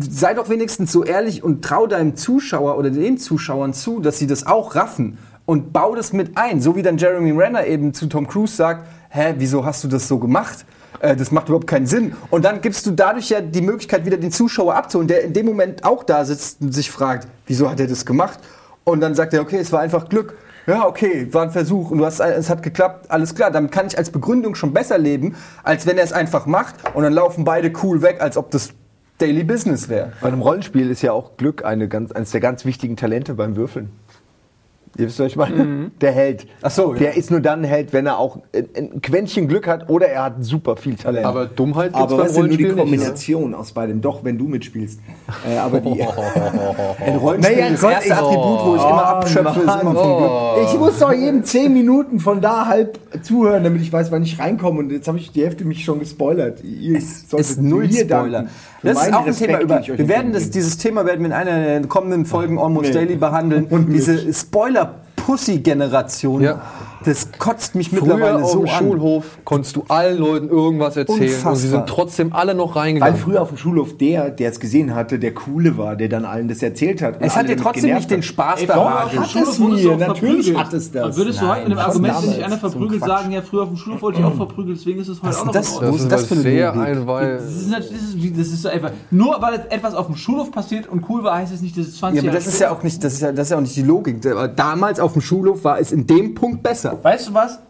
[0.00, 4.26] sei doch wenigstens so ehrlich und trau deinem Zuschauer oder den Zuschauern zu, dass sie
[4.26, 6.60] das auch raffen und bau das mit ein.
[6.60, 10.08] So wie dann Jeremy Renner eben zu Tom Cruise sagt, hä, wieso hast du das
[10.08, 10.64] so gemacht?
[11.00, 12.14] Äh, Das macht überhaupt keinen Sinn.
[12.30, 15.46] Und dann gibst du dadurch ja die Möglichkeit, wieder den Zuschauer abzuholen, der in dem
[15.46, 18.38] Moment auch da sitzt und sich fragt, wieso hat er das gemacht?
[18.84, 20.36] Und dann sagt er, okay, es war einfach Glück.
[20.66, 23.52] Ja, okay, war ein Versuch und du hast, es hat geklappt, alles klar.
[23.52, 27.04] Damit kann ich als Begründung schon besser leben, als wenn er es einfach macht und
[27.04, 28.72] dann laufen beide cool weg, als ob das
[29.18, 30.12] Daily Business wäre.
[30.20, 33.54] Bei einem Rollenspiel ist ja auch Glück eine ganz, eines der ganz wichtigen Talente beim
[33.54, 33.90] Würfeln.
[34.98, 35.90] Ihr wisst, was ich meine?
[36.00, 36.46] Der Held.
[36.62, 36.98] Ach so, ja.
[37.00, 40.24] Der ist nur dann ein Held, wenn er auch ein, Quäntchen Glück hat oder er
[40.24, 41.26] hat super viel Talent.
[41.26, 42.68] Aber Dummheit gibt's Aber ist denn nur die.
[42.68, 44.00] Kombination aus beidem?
[44.00, 45.00] Doch, wenn du mitspielst.
[45.48, 46.00] Äh, aber die,
[47.04, 50.18] Ein Rollenspiel, Naja, das Gott, erste ich- Attribut, wo ich immer abschöpfe, ist immer vom
[50.18, 50.68] Glück.
[50.72, 54.38] ich muss doch jeden 10 Minuten von da halb zuhören, damit ich weiß, wann ich
[54.38, 54.78] reinkomme.
[54.80, 56.62] Und jetzt habe ich die Hälfte mich schon gespoilert.
[56.64, 58.46] Ihr solltet ist null mir Spoiler.
[58.82, 59.98] Das ist auch ein Respekt, Thema über.
[59.98, 62.92] Wir werden das, dieses Thema werden wir in einer der kommenden Folgen Almost Nee.
[62.94, 63.64] Daily behandeln.
[63.68, 64.36] Und Diese mich.
[65.26, 66.60] Spoiler-Pussy-Generation, Ja.
[67.06, 68.74] Das kotzt mich Früher mittlerweile auf so dem an.
[68.78, 71.56] Schulhof konntest du allen Leuten irgendwas erzählen und sie Unfassbar.
[71.56, 73.16] sind trotzdem alle noch Weil reingegangen.
[73.16, 76.48] früher auf dem Schulhof der, der es gesehen hatte, der Coole war, der dann allen
[76.48, 77.16] das erzählt hat.
[77.20, 78.24] Es hat dir trotzdem nicht den hat.
[78.24, 79.12] Spaß Ey, daran.
[79.18, 80.58] hat Schulhof es mir, natürlich verprügelt.
[80.58, 81.16] hat es das.
[81.16, 83.42] Würdest du heute mit dem Argument, wenn dich damals, einer so ein verprügelt, sagen, ja,
[83.42, 85.52] früher auf dem Schulhof wurde ich auch verprügelt, deswegen ist es heute Was auch noch
[85.52, 85.74] das?
[85.76, 85.94] Ordnung.
[85.96, 86.88] ist das für eine sehr Logik?
[86.88, 88.90] ein, weil Das ist, das, ist, das ist so einfach.
[89.10, 91.96] Nur weil etwas auf dem Schulhof passiert und cool war, heißt es nicht, dass es
[91.98, 93.56] 20 Ja, aber Jahre das ist ja auch nicht, das ist ja, das ist ja
[93.56, 94.24] auch nicht die Logik.
[94.26, 96.95] Aber Damals auf dem Schulhof war es in dem Punkt besser.
[97.02, 97.60] Weißt du was?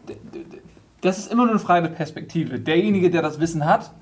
[1.00, 2.58] Das ist immer nur eine Frage der Perspektive.
[2.58, 3.92] Derjenige, der das Wissen hat,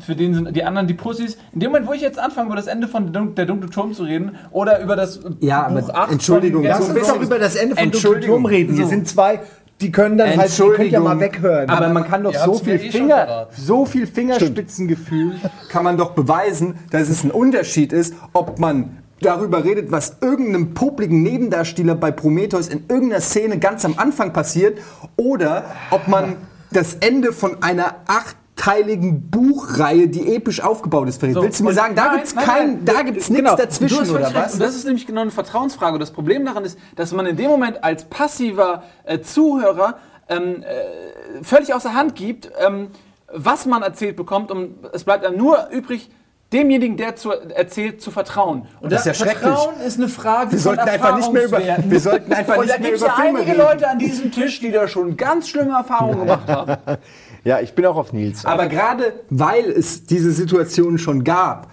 [0.00, 1.36] für den sind die anderen die Pussys.
[1.52, 3.68] In dem Moment, wo ich jetzt anfange, über das Ende von Der Dun- Der dunkle
[3.70, 7.38] Turm zu reden oder über das Ja, aber Buch 8 Entschuldigung, Lass uns doch über
[7.38, 8.36] das Ende von Entschuldigung.
[8.36, 8.74] Turm reden.
[8.74, 8.90] Hier So.
[8.90, 9.40] sind zwei,
[9.80, 11.68] die können dann halt, die könnt ihr mal weghören.
[11.68, 15.34] Aber man kann doch so viel eh Finger, so viel Fingerspitzengefühl
[15.68, 20.74] kann man doch beweisen, dass es ein Unterschied ist, ob man darüber redet, was irgendeinem
[20.74, 24.78] popligen Nebendarsteller bei Prometheus in irgendeiner Szene ganz am Anfang passiert,
[25.16, 26.36] oder ob man
[26.70, 31.34] das Ende von einer achtteiligen Buchreihe, die episch aufgebaut ist, verrät.
[31.34, 33.56] So, Willst du mir sagen, da gibt's nein, kein, da gibt's nichts Genau.
[33.56, 34.54] dazwischen oder was?
[34.54, 35.94] Und das ist nämlich genau eine Vertrauensfrage.
[35.94, 40.62] Und das Problem daran ist, dass man in dem Moment als passiver äh, Zuhörer ähm,
[40.62, 42.88] äh, völlig außer Hand gibt, ähm,
[43.32, 44.50] was man erzählt bekommt.
[44.50, 46.10] Und es bleibt einem nur übrig,
[46.52, 48.66] demjenigen, der zu, erzählt, zu vertrauen.
[48.80, 49.52] Und Das ist ja schrecklich.
[49.52, 52.74] Vertrauen ist eine Frage Wir sollten einfach nicht mehr über, wir sollten einfach Und nicht
[52.74, 53.62] da mehr gibt es über ja Filme einige reden.
[53.62, 56.76] Leute an diesem Tisch, die da schon ganz schlimme Erfahrungen gemacht haben.
[57.44, 58.44] Ja, ich bin auch auf Nils.
[58.44, 61.68] Aber gerade weil es diese Situation schon gab,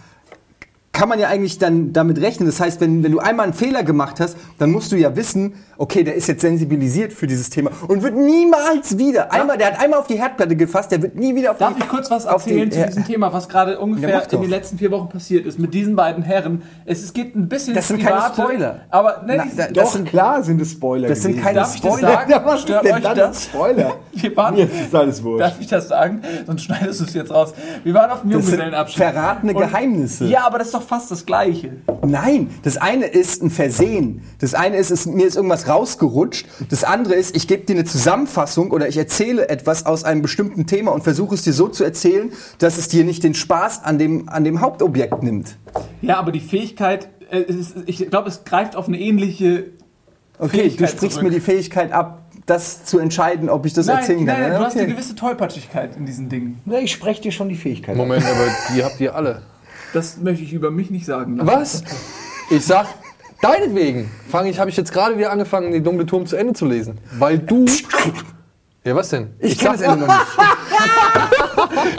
[0.94, 2.48] kann man ja eigentlich dann damit rechnen.
[2.48, 5.56] Das heißt, wenn, wenn du einmal einen Fehler gemacht hast, dann musst du ja wissen,
[5.78, 9.80] okay, der ist jetzt sensibilisiert für dieses Thema und wird niemals wieder, einmal, der hat
[9.82, 12.26] einmal auf die Herdplatte gefasst, der wird nie wieder auf Darf die ich kurz was
[12.26, 12.86] auf die- erzählen zu Ja.
[12.88, 14.34] diesem Thema, was gerade Ja, ungefähr doch.
[14.34, 16.62] in den letzten vier Wochen passiert ist mit diesen beiden Herren?
[16.86, 18.80] Es, es geht ein bisschen Das sind keine Private, Spoiler.
[18.90, 21.60] Aber ne, Na, die- da- doch, das sind- Klar sind es Spoiler Das sind keine
[21.60, 22.12] Darf ich das Spoiler.
[22.14, 22.32] sagen?
[22.32, 23.44] Ja, was Stört ist denn euch dann das?
[23.46, 23.94] Spoiler?
[24.14, 25.42] wir waren, Mir ist alles wurscht.
[25.42, 26.22] Darf ich das sagen?
[26.46, 27.54] Sonst schneidest du es jetzt raus.
[27.84, 28.98] Wir waren auf dem Das sind Junggesellenabschied.
[29.04, 30.26] verratene Und- Geheimnisse.
[30.26, 31.72] Ja, aber das ist doch fast das Gleiche.
[32.06, 34.22] Nein, das eine ist ein Versehen.
[34.40, 36.48] Das eine ist, es, mir ist irgendwas rausgerutscht.
[36.70, 40.66] Das andere ist, ich gebe dir eine Zusammenfassung oder ich erzähle etwas aus einem bestimmten
[40.68, 43.98] Thema und versuche es dir so zu erzählen, dass es dir nicht den Spaß an
[43.98, 45.58] dem, an dem Hauptobjekt nimmt.
[46.02, 49.66] Ja, aber die Fähigkeit, äh, ist, ich glaube, es greift auf eine ähnliche
[50.38, 51.24] Okay, Fähigkeit du sprichst zurück.
[51.24, 54.52] mir die Fähigkeit ab, das zu entscheiden, ob ich das Nein, erzählen nein, kann.
[54.52, 54.84] Ja, du hast okay.
[54.84, 56.62] eine gewisse Tollpatschigkeit in diesen Dingen.
[56.82, 57.96] Ich spreche dir schon die Fähigkeit.
[57.96, 59.42] Moment, aber die habt ihr alle.
[59.94, 61.40] Das möchte ich über mich nicht sagen.
[61.42, 61.84] Was?
[62.52, 62.86] Ich sag,
[63.42, 66.66] deinetwegen fange ich, habe ich jetzt gerade wieder angefangen, den dunkle Turm zu Ende zu
[66.66, 67.00] lesen.
[67.18, 67.66] Weil du.
[68.84, 69.34] Ja, was denn?
[69.40, 71.40] Ich kenne das Ende noch nicht.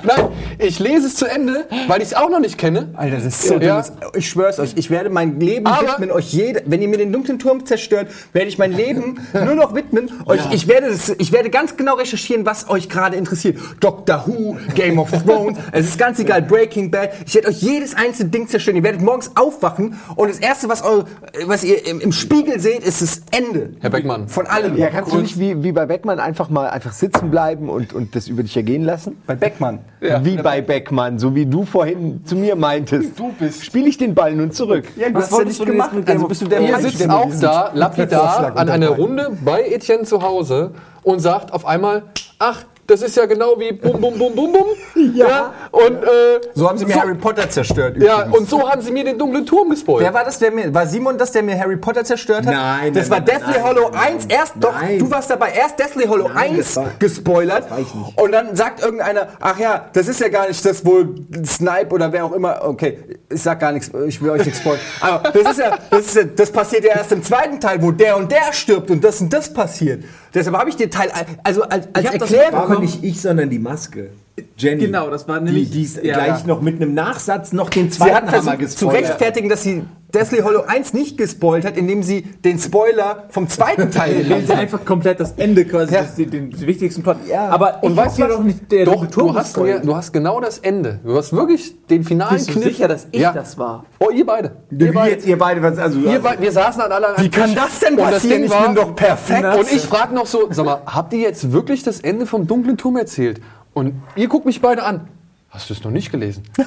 [0.03, 2.91] Nein, ich lese es zu Ende, weil ich es auch noch nicht kenne.
[2.95, 3.83] Alter, das ist so Ja.
[3.83, 3.93] dummes.
[4.17, 7.13] Ich schwör's euch, ich werde mein Leben Aber- widmen, euch jede, wenn ihr mir den
[7.13, 10.11] dunklen Turm zerstört, werde ich mein Leben nur noch widmen.
[10.27, 13.59] Euch, ich, werde das, ich werde ganz genau recherchieren, was euch gerade interessiert.
[13.81, 17.11] Doctor Who, Game of Thrones, es ist ganz egal, Breaking Bad.
[17.27, 18.77] Ich werde euch jedes einzelne Ding zerstören.
[18.77, 21.07] Ihr werdet morgens aufwachen und das Erste, was, eure,
[21.47, 23.71] was ihr im, im Spiegel seht, ist das Ende.
[23.81, 24.29] Herr Beckmann.
[24.29, 24.77] Von allem.
[24.77, 28.15] Ja, kannst du nicht wie, wie bei Beckmann einfach mal einfach sitzen bleiben und, und
[28.17, 29.17] das über dich ergehen lassen?
[29.27, 29.76] Bei Beckmann.
[30.01, 33.19] Wie bei Beckmann, so wie du vorhin zu mir meintest.
[33.19, 33.65] Du bist.
[33.65, 34.85] Spiele ich den Ball nun zurück.
[34.97, 35.91] Ja, du Was hast ja wolltest nicht gemacht.
[35.93, 38.89] jetzt mit Game Also bist du der Ihr sitzt auch da, lapidar, an einer.
[38.91, 42.05] Runde bei Etienne zu Hause und sagt auf einmal,
[42.39, 44.67] ach, das ist ja genau wie bum bum bum bum bum.
[45.15, 45.53] Ja.
[45.71, 47.97] Und, äh, So haben sie mir so, Harry Potter zerstört.
[47.99, 48.39] Ja, übrigens.
[48.39, 50.05] und so haben sie mir den dunklen Turm gespoilt.
[50.05, 52.53] Wer war das, der mir, war Simon das, der mir Harry Potter zerstört hat?
[52.55, 55.51] Nein, Das nein, war nein, Deathly nein, Hollow nein, 1, erst, doch, du warst dabei,
[55.53, 57.71] erst Deathly Hollow Nein, 1 das war- gespoilert.
[57.71, 58.19] war ich nicht.
[58.21, 61.15] Und dann sagt irgendeiner, ach ja, das ist ja gar nicht das wohl
[61.47, 62.99] Snipe oder wer auch immer, okay,
[63.31, 64.81] ich sag gar nichts, ich will euch nicht spoilern.
[65.01, 67.91] Aber das ist ja, das ist ja, das passiert ja erst im zweiten Teil, wo
[67.93, 70.05] der und der stirbt und das und das passiert.
[70.37, 71.11] Deshalb habe ich den Teil,
[71.45, 74.11] also als, als Ich hab das Erklärung, War aber nicht ich, sondern die Maske.
[74.59, 74.87] Jenny.
[74.87, 76.47] Genau, das war die, nämlich- die ist ja, gleich ja.
[76.47, 78.95] noch mit einem Nachsatz noch den Sie zweiten hat Hammer versucht zu gespoilert.
[79.11, 79.83] rechtfertigen, dass sie
[80.15, 84.59] Deathly Hollow 1 nicht gespoilt hat, indem sie den Spoiler vom zweiten Teil sie hat.
[84.59, 86.03] einfach komplett das Ende quasi, Ja.
[86.03, 87.17] das, den, den wichtigsten Plot.
[87.29, 87.49] Ja.
[87.49, 89.85] Aber Und ich weißt du doch nicht der Doch, dunkle Turm du hast, gespoilt.
[89.87, 91.01] du hast genau das Ende.
[91.05, 92.65] Du hast wirklich den finalen Bist du Kniff.
[92.65, 93.33] sicher, dass ich ja.
[93.33, 93.85] das war?
[93.99, 94.53] Oh, ihr beide.
[94.71, 95.11] Wie Ihr beide.
[95.13, 97.81] jetzt ihr beide, was, also, Ihr beide, wir saßen an alle an Wie kann das
[97.81, 98.43] denn das passieren?
[98.43, 99.45] Ding Ich bin doch perfekt.
[99.59, 102.77] Und ich frage noch so, sag mal, habt ihr jetzt wirklich das Ende vom dunklen
[102.77, 103.41] Turm erzählt?
[103.77, 105.07] Und ihr guckt mich beide an.
[105.51, 106.43] Hast du es noch nicht gelesen?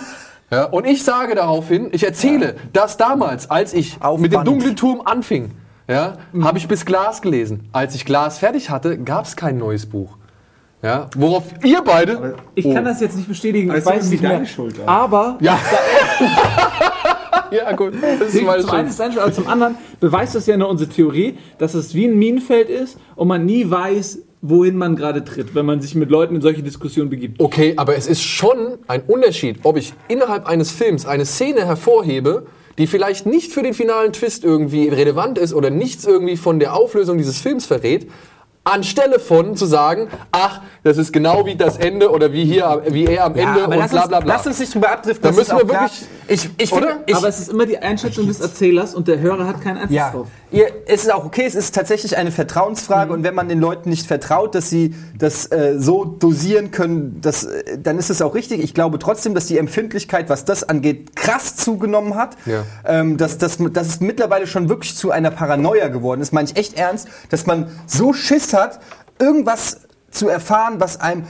[0.51, 4.75] Ja, und ich sage daraufhin, ich erzähle, dass damals, als ich Auf mit dem dunklen
[4.75, 5.51] Turm anfing,
[5.87, 7.69] ja, habe ich bis Glas gelesen.
[7.71, 10.17] Als ich Glas fertig hatte, gab es kein neues Buch.
[10.81, 12.33] Ja, worauf ihr beide.
[12.55, 14.31] Ich kann das jetzt nicht bestätigen, ich weiß es irgendwie nicht mehr.
[14.31, 14.75] deine Schuld.
[14.87, 15.59] Aber Ja.
[17.51, 17.93] ja, gut.
[18.01, 21.37] Das ist meine zum einen ist aber zum anderen beweist das ja nur unsere Theorie,
[21.59, 25.65] dass es wie ein Minenfeld ist und man nie weiß, wohin man gerade tritt, wenn
[25.65, 27.41] man sich mit Leuten in solche Diskussionen begibt.
[27.41, 32.45] Okay, aber es ist schon ein Unterschied, ob ich innerhalb eines Films eine Szene hervorhebe,
[32.77, 36.73] die vielleicht nicht für den finalen Twist irgendwie relevant ist oder nichts irgendwie von der
[36.73, 38.07] Auflösung dieses Films verrät,
[38.63, 43.05] anstelle von zu sagen, ach, das ist genau wie das Ende oder wie hier, wie
[43.05, 44.33] er am Ende und lass bla uns, bla bla.
[44.35, 45.23] lass uns nicht drüber abdriften.
[45.23, 45.89] Da das müssen ist wir auch klar.
[45.89, 49.19] wirklich- Ich, ich finde, ich, aber es ist immer die Einschätzung des Erzählers und der
[49.19, 50.27] Hörer hat keinen Einfluss ja, drauf.
[50.51, 51.45] Ihr, es ist auch okay.
[51.45, 55.51] Es ist tatsächlich eine Vertrauensfrage und wenn man den Leuten nicht vertraut, dass sie das
[55.51, 58.61] äh, so dosieren können, das, äh, dann ist es auch richtig.
[58.63, 62.37] Ich glaube trotzdem, dass die Empfindlichkeit, was das angeht, krass zugenommen hat.
[62.45, 62.63] Ja.
[62.85, 66.33] Ähm, dass, dass, dass es mittlerweile schon wirklich zu einer Paranoia geworden ist.
[66.33, 68.79] Meine ich echt ernst, dass man so Schiss hat,
[69.19, 69.81] irgendwas
[70.11, 71.25] zu erfahren, was einem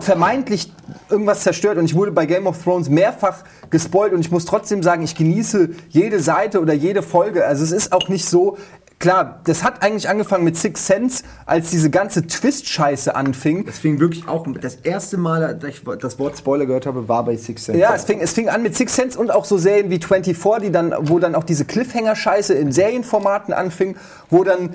[0.00, 0.72] vermeintlich
[1.10, 4.82] irgendwas zerstört und ich wurde bei Game of Thrones mehrfach gespoilt und ich muss trotzdem
[4.82, 7.46] sagen, ich genieße jede Seite oder jede Folge.
[7.46, 8.56] Also es ist auch nicht so,
[9.02, 13.66] klar, das hat eigentlich angefangen mit Six Sense, als diese ganze Twist-Scheiße anfing.
[13.66, 17.24] Das fing wirklich auch, das erste Mal, dass ich das Wort Spoiler gehört habe, war
[17.24, 17.80] bei Six Sense.
[17.80, 20.68] Ja, es fing, es fing an mit Six Sense und auch so Serien wie 24,
[20.68, 23.96] die dann, wo dann auch diese Cliffhanger-Scheiße in Serienformaten anfing,
[24.30, 24.74] wo dann,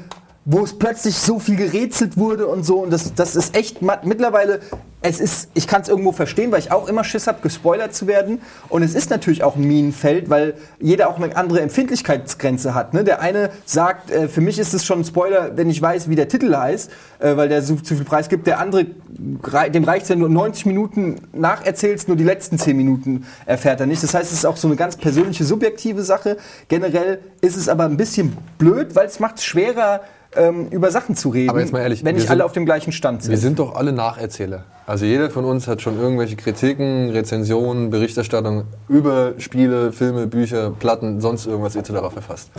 [0.50, 2.78] wo es plötzlich so viel gerätselt wurde und so.
[2.78, 4.62] Und das, das ist echt, mittlerweile
[5.02, 8.08] es ist, ich kann es irgendwo verstehen, weil ich auch immer Schiss habe, gespoilert zu
[8.08, 8.42] werden.
[8.70, 12.94] Und es ist natürlich auch ein Minenfeld, weil jeder auch eine andere Empfindlichkeitsgrenze hat.
[12.94, 13.04] Ne?
[13.04, 16.16] Der eine sagt, äh, für mich ist es schon ein Spoiler, wenn ich weiß, wie
[16.16, 18.48] der Titel heißt, äh, weil der so zu viel Preis gibt.
[18.48, 23.82] Der andere, dem reicht ja nur 90 Minuten nacherzählst, nur die letzten 10 Minuten erfährt
[23.82, 24.02] er nicht.
[24.02, 26.38] Das heißt, es ist auch so eine ganz persönliche, subjektive Sache.
[26.70, 30.02] Generell ist es aber ein bisschen blöd, weil es macht es schwerer,
[30.38, 32.65] ähm, über Sachen zu reden, Aber jetzt mal ehrlich, wenn nicht sind- alle auf dem
[32.65, 33.32] gleichen Stand sind.
[33.32, 34.63] Wir sind doch alle Nacherzähler.
[34.86, 41.19] Also jeder von uns hat schon irgendwelche Kritiken, Rezensionen, Berichterstattung über Spiele, Filme, Bücher, Platten,
[41.19, 41.89] sonst irgendwas etc.
[42.13, 42.52] verfasst.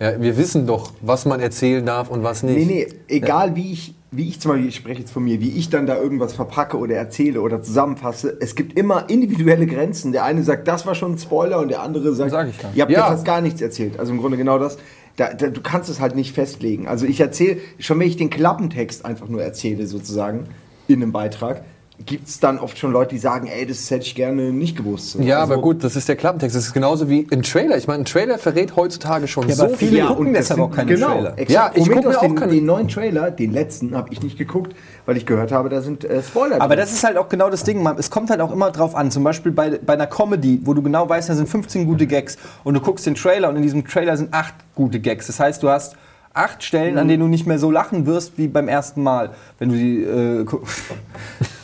[0.00, 2.56] Ja, wir wissen doch, was man erzählen darf und was nicht.
[2.56, 5.50] Nee, nee, egal wie ich, wie ich zum Beispiel, ich spreche jetzt von mir, wie
[5.50, 10.12] ich dann da irgendwas verpacke oder erzähle oder zusammenfasse, es gibt immer individuelle Grenzen.
[10.12, 12.70] Der eine sagt, das war schon ein Spoiler und der andere sagt, Sag ich dann.
[12.74, 13.00] ihr habt ja.
[13.00, 13.06] Ja.
[13.06, 13.98] fast gar nichts erzählt.
[13.98, 14.76] Also im Grunde genau das.
[15.16, 16.86] Da, da, du kannst es halt nicht festlegen.
[16.88, 20.48] Also ich erzähle, schon wenn ich den Klappentext einfach nur erzähle sozusagen
[20.88, 21.64] in einem Beitrag,
[22.04, 25.12] gibt es dann oft schon Leute, die sagen, ey, das hätte ich gerne nicht gewusst.
[25.12, 25.20] So.
[25.22, 26.54] Ja, Also- aber gut, das ist der Klappentext.
[26.54, 27.76] Das ist genauso wie ein Trailer.
[27.78, 29.88] Ich meine, ein Trailer verrät heutzutage schon Ja, so aber viel.
[29.88, 31.30] viele Ja, gucken deshalb auch keine genau, Trailer.
[31.38, 31.50] Exakt.
[31.50, 34.22] Ja, ich Moment, guck mir auch den, keine- den neuen Trailer, den letzten, habe ich
[34.22, 36.84] nicht geguckt, weil ich gehört habe, da sind äh, Spoiler Aber drin.
[36.84, 37.82] das ist halt auch genau das Ding.
[37.82, 39.10] Man, es kommt halt auch immer drauf an.
[39.10, 42.36] Zum Beispiel bei, bei einer Comedy, wo du genau weißt, da sind 15 gute Gags
[42.62, 45.26] und du guckst den Trailer und in diesem Trailer sind acht gute Gags.
[45.28, 45.96] Das heißt, du hast
[46.34, 49.70] acht Stellen, an denen du nicht mehr so lachen wirst wie beim ersten Mal, wenn
[49.70, 50.44] du die äh,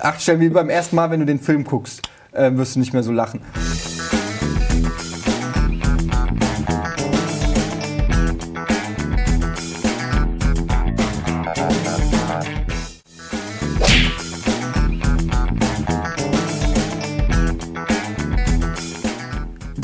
[0.00, 2.92] acht Stellen wie beim ersten Mal, wenn du den Film guckst, äh, wirst du nicht
[2.92, 3.40] mehr so lachen.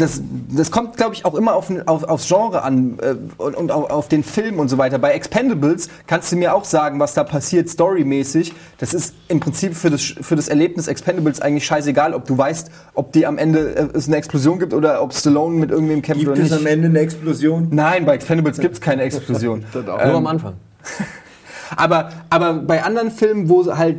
[0.04, 0.20] das,
[0.56, 3.90] das kommt, glaube ich, auch immer auf, auf, aufs Genre an äh, und, und auf,
[3.90, 4.98] auf den Film und so weiter.
[4.98, 8.52] Bei Expendables kannst du mir auch sagen, was da passiert storymäßig.
[8.78, 12.70] Das ist im Prinzip für das, für das Erlebnis Expendables eigentlich scheißegal, ob du weißt,
[12.94, 16.20] ob die am Ende äh, es eine Explosion gibt oder ob Stallone mit irgendwem kämpft
[16.20, 16.60] Gibt oder es nicht.
[16.60, 17.68] am Ende eine Explosion?
[17.70, 19.64] Nein, bei Expendables gibt es keine Explosion.
[19.74, 20.54] Nur am Anfang.
[21.76, 23.96] Aber, aber bei anderen Filmen, wo halt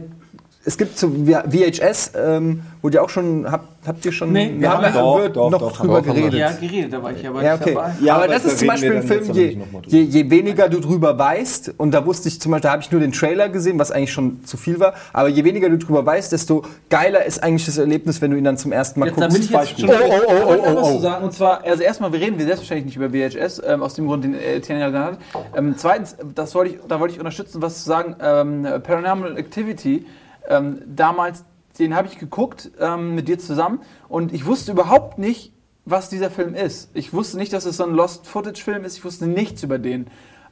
[0.65, 4.71] es gibt so VHS, ähm, wo ihr auch schon habt, habt ihr schon Nee, wir
[4.71, 6.34] haben ja doch, doch, noch doch, drüber geredet.
[6.34, 7.73] Ja, geredet, da war ich aber Ja, nicht okay.
[7.75, 7.91] dabei.
[8.01, 10.67] Ja, aber aber das da ist zum Beispiel ein Film, je, nicht je, je weniger
[10.67, 13.49] du drüber weißt, und da wusste ich zum Beispiel, da habe ich nur den Trailer
[13.49, 17.25] gesehen, was eigentlich schon zu viel war, aber je weniger du drüber weißt, desto geiler
[17.25, 19.51] ist eigentlich das Erlebnis, wenn du ihn dann zum ersten Mal Jetzt, da guckst.
[19.51, 21.25] bin ich jetzt schon oh, oh, oh, oh, was zu sagen.
[21.25, 24.23] Und zwar, also erstmal, wir reden wir selbstverständlich nicht über VHS, ähm, aus dem Grund,
[24.23, 25.45] den äh, Etienne ja genannt hat.
[25.56, 30.06] Ähm, zweitens, das wollte ich, da wollte ich unterstützen, was zu sagen, ähm, Paranormal Activity,
[30.49, 31.45] ähm, damals,
[31.79, 35.51] den habe ich geguckt ähm, mit dir zusammen und ich wusste überhaupt nicht,
[35.86, 36.89] was dieser Film ist.
[36.93, 40.08] Ich wusste nicht, dass es so ein Lost-Footage-Film ist, ich wusste nichts über den.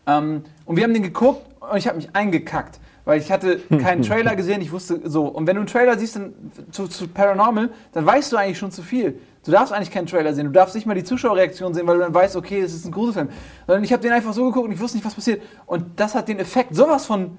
[0.06, 2.80] Ähm, und wir haben den geguckt und ich habe mich eingekackt.
[3.06, 5.26] Weil ich hatte keinen Trailer gesehen, ich wusste so.
[5.26, 6.34] Und wenn du einen Trailer siehst dann,
[6.72, 9.20] zu, zu Paranormal, dann weißt du eigentlich schon zu viel.
[9.44, 12.04] Du darfst eigentlich keinen Trailer sehen, du darfst nicht mal die Zuschauerreaktion sehen, weil du
[12.04, 13.30] dann weißt, okay, es ist ein Gruselfilm.
[13.68, 15.42] Sondern ich habe den einfach so geguckt und ich wusste nicht, was passiert.
[15.66, 17.38] Und das hat den Effekt sowas von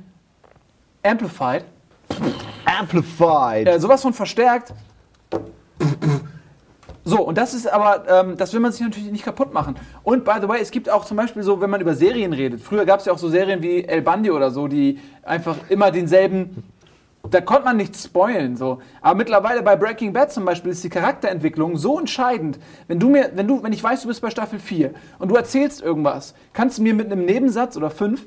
[1.02, 1.64] amplified,
[2.64, 3.68] Amplified.
[3.68, 4.72] äh, sowas von verstärkt.
[7.07, 9.77] So, und das ist aber, ähm, das will man sich natürlich nicht kaputt machen.
[10.03, 12.62] Und by the way, es gibt auch zum Beispiel so, wenn man über Serien redet,
[12.62, 15.90] früher gab es ja auch so Serien wie El Bandi oder so, die einfach immer
[15.90, 16.64] denselben,
[17.31, 18.79] da konnte man nichts spoilen, so.
[19.03, 22.59] Aber mittlerweile bei Breaking Bad zum Beispiel ist die Charakterentwicklung so entscheidend.
[22.88, 25.35] Wenn du mir, wenn du, wenn ich weiß, du bist bei Staffel 4 und du
[25.35, 28.27] erzählst irgendwas, kannst du mir mit einem Nebensatz oder fünf,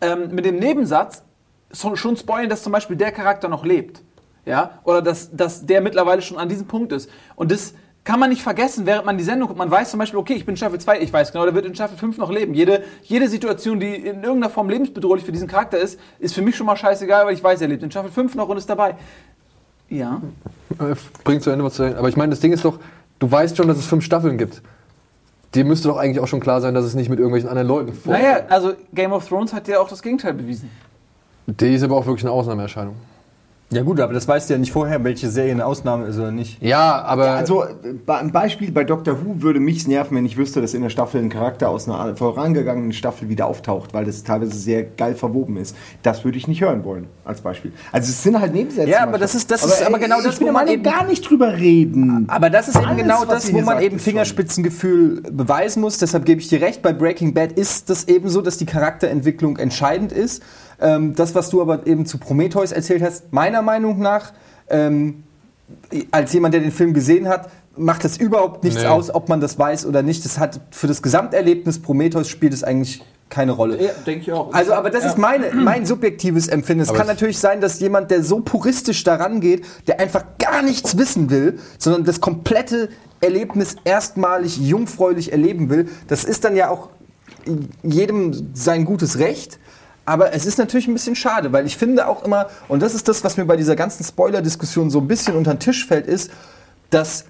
[0.00, 1.22] ähm, mit dem Nebensatz
[1.70, 4.02] so, schon spoilen, dass zum Beispiel der Charakter noch lebt.
[4.44, 4.80] Ja?
[4.84, 7.10] Oder dass, dass der mittlerweile schon an diesem Punkt ist.
[7.36, 9.58] Und das kann man nicht vergessen, während man die Sendung guckt.
[9.58, 11.66] Man weiß zum Beispiel, okay, ich bin in Staffel 2, ich weiß genau, der wird
[11.66, 12.54] in Staffel 5 noch leben.
[12.54, 16.56] Jede, jede Situation, die in irgendeiner Form lebensbedrohlich für diesen Charakter ist, ist für mich
[16.56, 18.96] schon mal scheißegal, weil ich weiß, er lebt in Staffel 5 noch und ist dabei.
[19.90, 20.22] Ja.
[20.78, 21.98] Äh, Bringt zu Ende was zu Ende.
[21.98, 22.78] Aber ich meine, das Ding ist doch,
[23.18, 24.62] du weißt schon, dass es fünf Staffeln gibt.
[25.54, 27.92] Dir müsste doch eigentlich auch schon klar sein, dass es nicht mit irgendwelchen anderen Leuten
[27.92, 28.12] vor.
[28.12, 30.70] Naja, also Game of Thrones hat ja auch das Gegenteil bewiesen.
[31.58, 32.94] Die ist aber auch wirklich eine Ausnahmeerscheinung.
[33.72, 36.32] Ja gut, aber das weißt du ja nicht vorher, welche Serie eine Ausnahme ist oder
[36.32, 36.60] nicht.
[36.60, 37.30] Ja, aber.
[37.30, 37.62] Also,
[38.08, 41.22] ein Beispiel bei Doctor Who würde mich nerven, wenn ich wüsste, dass in der Staffel
[41.22, 45.76] ein Charakter aus einer vorangegangenen Staffel wieder auftaucht, weil das teilweise sehr geil verwoben ist.
[46.02, 47.72] Das würde ich nicht hören wollen, als Beispiel.
[47.92, 48.90] Also, es sind halt Nebensätze.
[48.90, 51.30] Ja, aber das ist- das ist aber genau ich das, wo man eben- gar nicht
[51.30, 52.24] drüber reden.
[52.28, 55.22] Aber das ist eben Alles, genau was das, ihr wo man eben ist schon- Fingerspitzengefühl
[55.30, 55.96] beweisen muss.
[55.98, 59.58] Deshalb gebe ich dir recht, bei Breaking Bad ist das eben so, dass die Charakterentwicklung
[59.58, 60.42] entscheidend ist.
[60.80, 64.32] Ähm, das, was du aber eben zu Prometheus erzählt hast, meiner Meinung nach,
[64.68, 65.24] ähm,
[66.10, 68.88] als jemand, der den Film gesehen hat, macht das überhaupt nichts Nee.
[68.88, 70.24] aus, ob man das weiß oder nicht.
[70.24, 73.80] Das hat für das Gesamterlebnis Prometheus spielt es eigentlich keine Rolle.
[73.80, 74.52] Ja, denke ich auch.
[74.52, 76.82] Also, aber das ist meine, mein subjektives Empfinden.
[76.82, 80.98] Es kann natürlich sein, dass jemand, der so puristisch daran geht, der einfach gar nichts
[80.98, 82.88] wissen will, sondern das komplette
[83.20, 86.88] Erlebnis erstmalig jungfräulich erleben will, das ist dann ja auch
[87.84, 89.60] jedem sein gutes Recht.
[90.10, 93.06] Aber es ist natürlich ein bisschen schade, weil ich finde auch immer, und das ist
[93.06, 96.32] das, was mir bei dieser ganzen Spoiler-Diskussion so ein bisschen unter den Tisch fällt, ist,
[96.90, 97.26] dass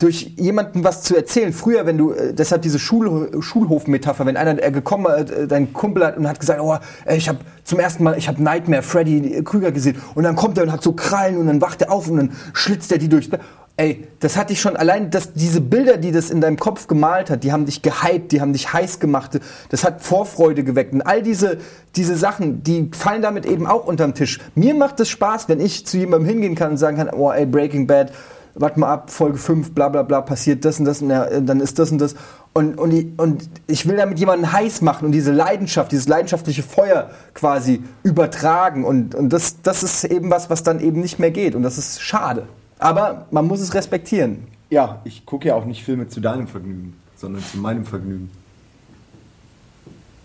[0.00, 1.52] durch jemanden was zu erzählen.
[1.52, 6.04] Früher, wenn du, äh, deshalb diese Schul Schulhof-Metapher, wenn einer äh, gekommen, äh, dein Kumpel
[6.04, 6.76] hat und hat gesagt, oh,
[7.08, 10.64] ich habe zum ersten Mal, ich habe Nightmare Freddy Krüger gesehen und dann kommt er
[10.64, 13.30] und hat so Krallen und dann wacht er auf und dann schlitzt er die durch.
[13.76, 17.28] Ey, das hatte ich schon allein, dass diese Bilder, die das in deinem Kopf gemalt
[17.28, 21.02] hat, die haben dich gehypt, die haben dich heiß gemacht, das hat Vorfreude geweckt und
[21.02, 21.58] all diese
[21.96, 24.40] diese Sachen, die fallen damit eben auch unterm Tisch.
[24.54, 27.46] Mir macht es Spaß, wenn ich zu jemandem hingehen kann und sagen kann, oh, ey,
[27.46, 28.12] Breaking Bad,
[28.54, 31.78] warte mal ab, Folge 5, bla bla bla, passiert das und das und dann ist
[31.78, 32.14] das und das.
[32.52, 36.62] Und, und, ich, und ich will damit jemanden heiß machen und diese Leidenschaft, dieses leidenschaftliche
[36.62, 38.84] Feuer quasi übertragen.
[38.84, 41.56] Und, und das, das ist eben was, was dann eben nicht mehr geht.
[41.56, 42.46] Und das ist schade.
[42.84, 44.46] Aber man muss es respektieren.
[44.68, 48.30] Ja, ich gucke ja auch nicht Filme zu deinem Vergnügen, sondern zu meinem Vergnügen.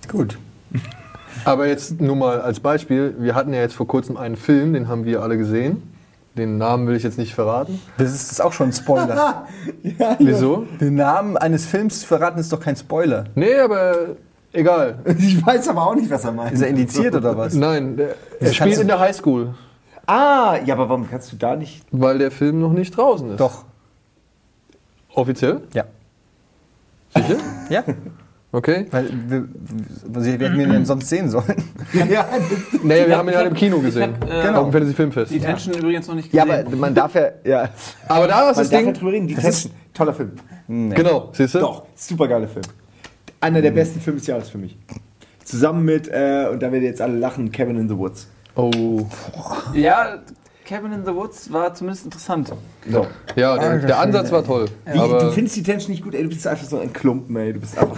[0.10, 0.38] Gut.
[1.46, 4.90] Aber jetzt nur mal als Beispiel, wir hatten ja jetzt vor kurzem einen Film, den
[4.90, 5.84] haben wir alle gesehen.
[6.38, 7.80] Den Namen will ich jetzt nicht verraten.
[7.98, 9.48] Das ist, das ist auch schon ein Spoiler.
[10.20, 10.66] Wieso?
[10.82, 13.24] Den Namen eines Films zu verraten ist doch kein Spoiler.
[13.36, 14.18] Nee, aber
[14.52, 15.00] egal.
[15.18, 16.52] Ich weiß aber auch nicht, was er meint.
[16.52, 17.54] Ist er indiziert oder was?
[17.54, 19.54] Nein, der, er kannst spielt in der Highschool,
[20.10, 21.84] Ah, ja, aber warum kannst du da nicht?
[21.92, 23.40] weil der Film noch nicht draußen ist.
[23.40, 23.66] Doch.
[25.14, 25.62] Offiziell?
[25.74, 25.86] Ja.
[27.16, 27.38] Sicher?
[27.70, 27.84] Ja.
[28.52, 28.88] Okay.
[28.90, 29.48] Weil wir,
[30.08, 31.46] wir, wir hätten ihn denn sonst sehen sollen.
[31.94, 32.26] Ja,
[32.82, 34.16] Naja, wir hab- haben ihn ja im Kino gesehen.
[34.20, 35.32] hab, äh, Auf dem Fantasy Filmfest.
[35.32, 36.66] Die Tension übrigens noch nicht Ja, gesehen.
[36.66, 37.70] aber man darf ja, ja.
[38.08, 39.08] Aber da ist man das darf ja Ding.
[39.08, 39.28] reden.
[39.28, 39.72] Die Tension.
[39.94, 40.32] Toller Film.
[40.68, 41.60] Genau, siehst du?
[41.60, 42.66] Doch, super geiler Film.
[43.40, 44.76] Einer der besten Filme des Jahres für mich.
[45.44, 48.28] Zusammen mit, äh, und da werdet ihr jetzt alle lachen, Kevin in the Woods.
[48.62, 49.06] Oh.
[49.74, 50.20] ja,
[50.66, 52.52] Cabin in the Woods war zumindest interessant.
[52.90, 53.08] So.
[53.36, 54.66] Ja, der, der Ansatz war toll.
[54.86, 57.54] Wie, du findest die Tension nicht gut, ey, du bist einfach so ein Klumpen, ey.
[57.54, 57.98] Du bist einfach.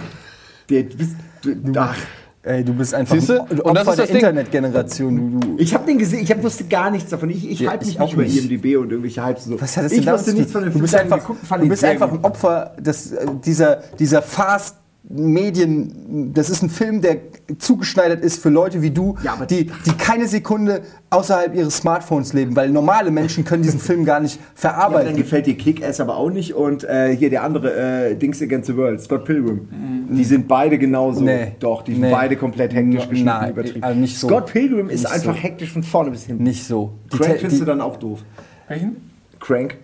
[0.68, 1.16] Du bist.
[1.42, 1.96] Du, ach.
[2.44, 3.42] Ey, du bist einfach Siehste?
[3.42, 4.16] ein Und das Opfer ist das der.
[4.16, 5.40] Internetgeneration.
[5.40, 5.58] Du, du.
[5.58, 7.30] Ich habe den gesehen, ich hab, wusste gar nichts davon.
[7.30, 8.24] Ich, ich Ja, halte mich ich nicht auch über.
[8.24, 9.60] IMDb und irgendwelche Hypes und so.
[9.60, 11.40] Was hat das ich denn damit wusste nichts von dem Du bist Ich einfach, geguckt
[11.50, 14.76] du bist einfach ein Opfer des, äh, dieser, dieser Fast
[15.08, 17.16] Medien, das ist ein Film, der
[17.58, 22.32] zugeschneidert ist für Leute wie du, Ja, aber- die, die keine Sekunde außerhalb ihres Smartphones
[22.32, 25.16] leben, weil normale Menschen können diesen Film gar nicht Ja, aber dann verarbeiten.
[25.16, 28.76] gefällt dir Kick-Ass aber auch nicht und äh, hier der andere, äh, Dings Against the
[28.76, 29.68] World, Scott Pilgrim.
[30.10, 31.20] Die sind beide genauso.
[31.20, 31.26] Mhm.
[31.26, 31.52] Nee.
[31.58, 32.10] Doch, die sind Nee.
[32.12, 33.82] beide komplett hektisch No- geschnitten, nein, übertrieben.
[33.82, 34.28] also nicht so.
[34.28, 35.40] Scott Pilgrim ist Nicht einfach so.
[35.42, 36.44] hektisch von vorne bis hinten.
[36.44, 36.92] nicht so.
[37.12, 38.20] Die Crank findest du dann auch doof.
[38.68, 38.96] Welchen?
[39.40, 39.76] Crank.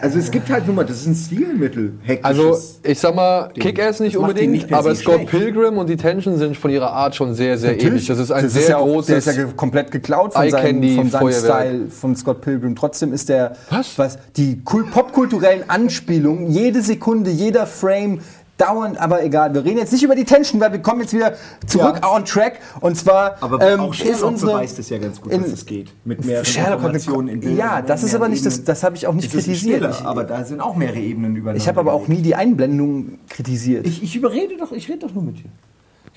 [0.00, 1.92] Also es gibt halt nur mal, das ist ein Stilmittel.
[2.02, 2.24] Hektisches.
[2.24, 5.30] also, ich sag mal, Kick-Ass nicht unbedingt, nicht aber Scott schlecht.
[5.30, 8.06] Pilgrim und die Tension sind von ihrer Art schon sehr, sehr ähnlich.
[8.06, 9.06] Das ist ein das sehr ja auch, großes.
[9.24, 11.32] Der ist ja komplett geklaut von seinem, von seinem.
[11.32, 12.74] Style von Scott Pilgrim.
[12.74, 14.18] Trotzdem ist der, Was?
[14.36, 18.20] die kul- popkulturellen Anspielungen, jede Sekunde, jeder Frame,
[18.58, 19.52] dauernd, aber egal.
[19.54, 21.34] Wir reden jetzt nicht über die Tension, weil wir kommen jetzt wieder
[21.66, 22.60] zurück on track.
[22.80, 25.66] Und zwar aber ähm, auch ist Sherlock unsere beweist es ja ganz gut, dass es
[25.66, 25.92] geht.
[26.04, 29.06] Mit mehreren Sherlock Informationen in Bildern, ja, das ist aber nicht das, das habe ich
[29.06, 29.76] auch nicht Es ist ein kritisiert.
[29.78, 31.62] Stiller, Ich, aber da sind auch mehrere Ebenen übereinander.
[31.62, 33.86] ich habe aber auch nie die Einblendung kritisiert.
[33.86, 35.50] Ich, ich überrede doch, ich rede doch nur mit dir.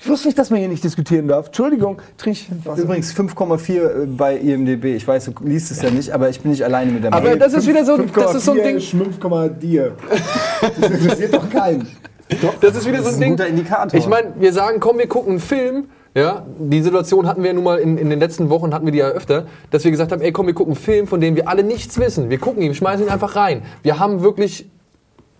[0.02, 1.48] Ich wusste nicht, dass man hier nicht diskutieren darf.
[1.48, 2.80] Entschuldigung, trink ich Wasser.
[2.82, 4.96] Übrigens 5,4 bei IMDb.
[4.96, 7.22] Ich weiß, du liest es ja nicht, aber ich bin nicht alleine mit der Aber
[7.24, 7.38] Meinung.
[7.38, 8.78] das ist wieder so, das ist so ein Ding.
[8.78, 9.92] 5,4 dir.
[10.80, 11.86] Das interessiert doch keinen.
[12.60, 13.30] Das ist wieder so Das ist ein ein Ding.
[13.32, 13.98] guter Indikator.
[13.98, 15.84] Ich meine, wir sagen, komm, wir gucken einen Film.
[16.14, 18.98] Ja, die Situation hatten wir nun mal in, in den letzten Wochen, hatten wir die
[18.98, 21.48] ja öfter, dass wir gesagt haben, ey komm, wir gucken einen Film, von dem wir
[21.48, 22.30] alle nichts wissen.
[22.30, 23.62] Wir gucken ihn, schmeißen ihn einfach rein.
[23.84, 24.68] Wir haben wirklich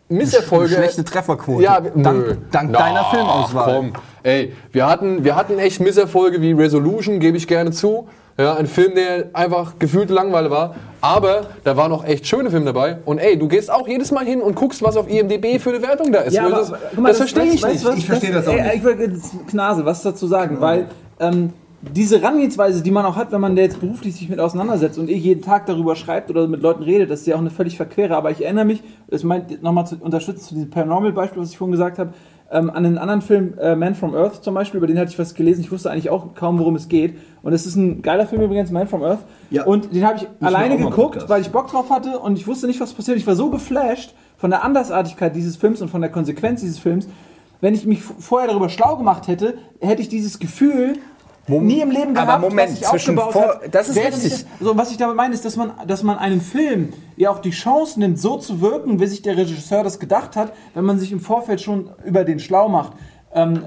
[0.09, 0.75] Misserfolge.
[0.75, 1.63] schlechte Trefferquote.
[1.63, 3.75] Ja, dank, dank deiner Filmauswahl.
[3.75, 8.09] Komm, ey, wir hatten, wir hatten echt Misserfolge wie Resolution, gebe ich gerne zu.
[8.41, 10.75] Ja, ein Film, der einfach gefühlt Langweile war.
[11.03, 12.99] Aber da waren auch echt schöne Filme dabei.
[13.05, 15.83] Und ey, du gehst auch jedes Mal hin und guckst, was auf IMDb für eine
[15.83, 16.35] Wertung da ist.
[16.35, 17.85] Ja, Weil aber, das mal, das verstehe ich weißt nicht.
[17.85, 17.99] was?
[17.99, 18.75] Ich verstehe das auch ey, nicht.
[18.77, 20.87] Ich will jetzt Knase, was dazu sagen, weil
[21.19, 24.99] ähm, diese Herangehensweise, die man auch hat, wenn man da jetzt beruflich sich mit auseinandersetzt
[24.99, 27.51] und eh jeden Tag darüber schreibt oder mit Leuten redet, das ist ja auch eine
[27.51, 28.17] völlig verquere.
[28.17, 31.73] Aber ich erinnere mich, das meint nochmal zu unterstützen zu diesem Paranormal-Beispiel, was ich vorhin
[31.73, 32.13] gesagt habe,
[32.51, 35.19] ähm, an einen anderen Film, äh, Man from Earth zum Beispiel, über den hatte ich
[35.19, 35.61] was gelesen.
[35.61, 37.17] Ich wusste eigentlich auch kaum, worum es geht.
[37.43, 39.21] Und es ist ein geiler Film übrigens, Man from Earth.
[39.51, 39.65] Ja.
[39.65, 42.47] Und den habe ich alleine auch mal geguckt, weil ich Bock drauf hatte und ich
[42.47, 43.17] wusste nicht, was passiert.
[43.17, 47.09] Ich war so geflasht von der Andersartigkeit dieses Films und von der Konsequenz dieses Films.
[47.61, 50.95] Wenn ich mich vorher darüber schlau gemacht hätte, hätte ich dieses Gefühl
[51.51, 53.75] nie im Leben aber gehabt, Moment, was sich zwischen aufgebaut vor- hat.
[53.75, 54.33] das ist richtig.
[54.33, 57.41] ich So, was ich damit meine, ist, dass man, dass man einem Film ja auch
[57.41, 60.99] die Chance nimmt, so zu wirken, wie sich der Regisseur das gedacht hat, wenn man
[60.99, 62.93] sich im Vorfeld schon über den schlau macht.
[63.35, 63.65] Ähm,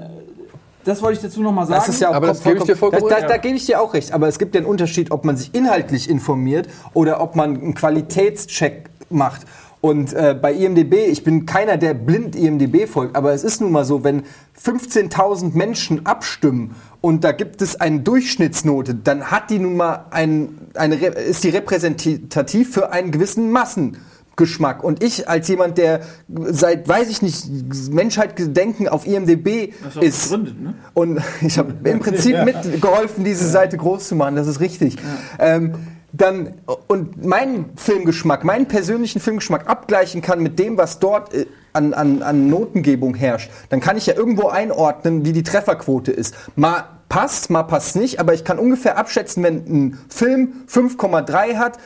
[0.84, 1.80] das wollte ich dazu nochmal sagen.
[1.80, 3.80] Das ist ja auch Aber das gebe ich dir vollkommen da, da gebe ich dir
[3.80, 4.12] auch recht.
[4.12, 7.74] Aber es gibt ja einen Unterschied, ob man sich inhaltlich informiert oder ob man einen
[7.74, 9.46] Qualitätscheck macht.
[9.80, 13.70] Und äh, bei IMDB, ich bin keiner, der blind IMDB folgt, aber es ist nun
[13.70, 14.22] mal so, wenn
[14.62, 16.74] 15.000 Menschen abstimmen
[17.04, 21.50] und da gibt es eine Durchschnittsnote, dann hat die nun mal ein, eine, ist die
[21.50, 24.82] repräsentativ für einen gewissen Massengeschmack.
[24.82, 27.44] Und ich als jemand, der seit, weiß ich nicht,
[27.92, 30.74] Menschheitsgedenken auf IMDB auch ist, gegründet, ne?
[30.94, 34.96] und ich habe im Prinzip mitgeholfen, diese Seite groß zu machen, das ist richtig.
[35.38, 35.74] Ähm,
[36.14, 36.54] dann
[36.86, 41.44] und meinen Filmgeschmack, meinen persönlichen Filmgeschmack abgleichen kann mit dem, was dort äh,
[41.74, 46.34] an, an, an Notengebung herrscht, dann kann ich ja irgendwo einordnen, wie die Trefferquote ist.
[46.56, 51.78] Mal passt, mal passt nicht, aber ich kann ungefähr abschätzen, wenn ein Film 5,3 hat,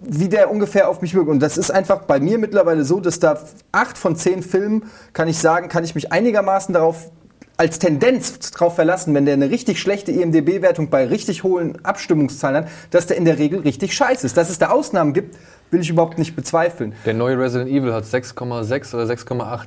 [0.00, 1.28] wie der ungefähr auf mich wirkt.
[1.28, 3.38] Und das ist einfach bei mir mittlerweile so, dass da
[3.72, 7.10] acht von zehn Filmen, kann ich sagen, kann ich mich einigermaßen darauf
[7.56, 12.70] als Tendenz darauf verlassen, wenn der eine richtig schlechte IMDB-Wertung bei richtig hohen Abstimmungszahlen hat,
[12.90, 14.36] dass der in der Regel richtig scheiße ist.
[14.36, 15.36] Dass es da Ausnahmen gibt,
[15.74, 16.94] will ich überhaupt nicht bezweifeln.
[17.04, 19.60] Der neue Resident Evil hat 6,6 oder 6,8.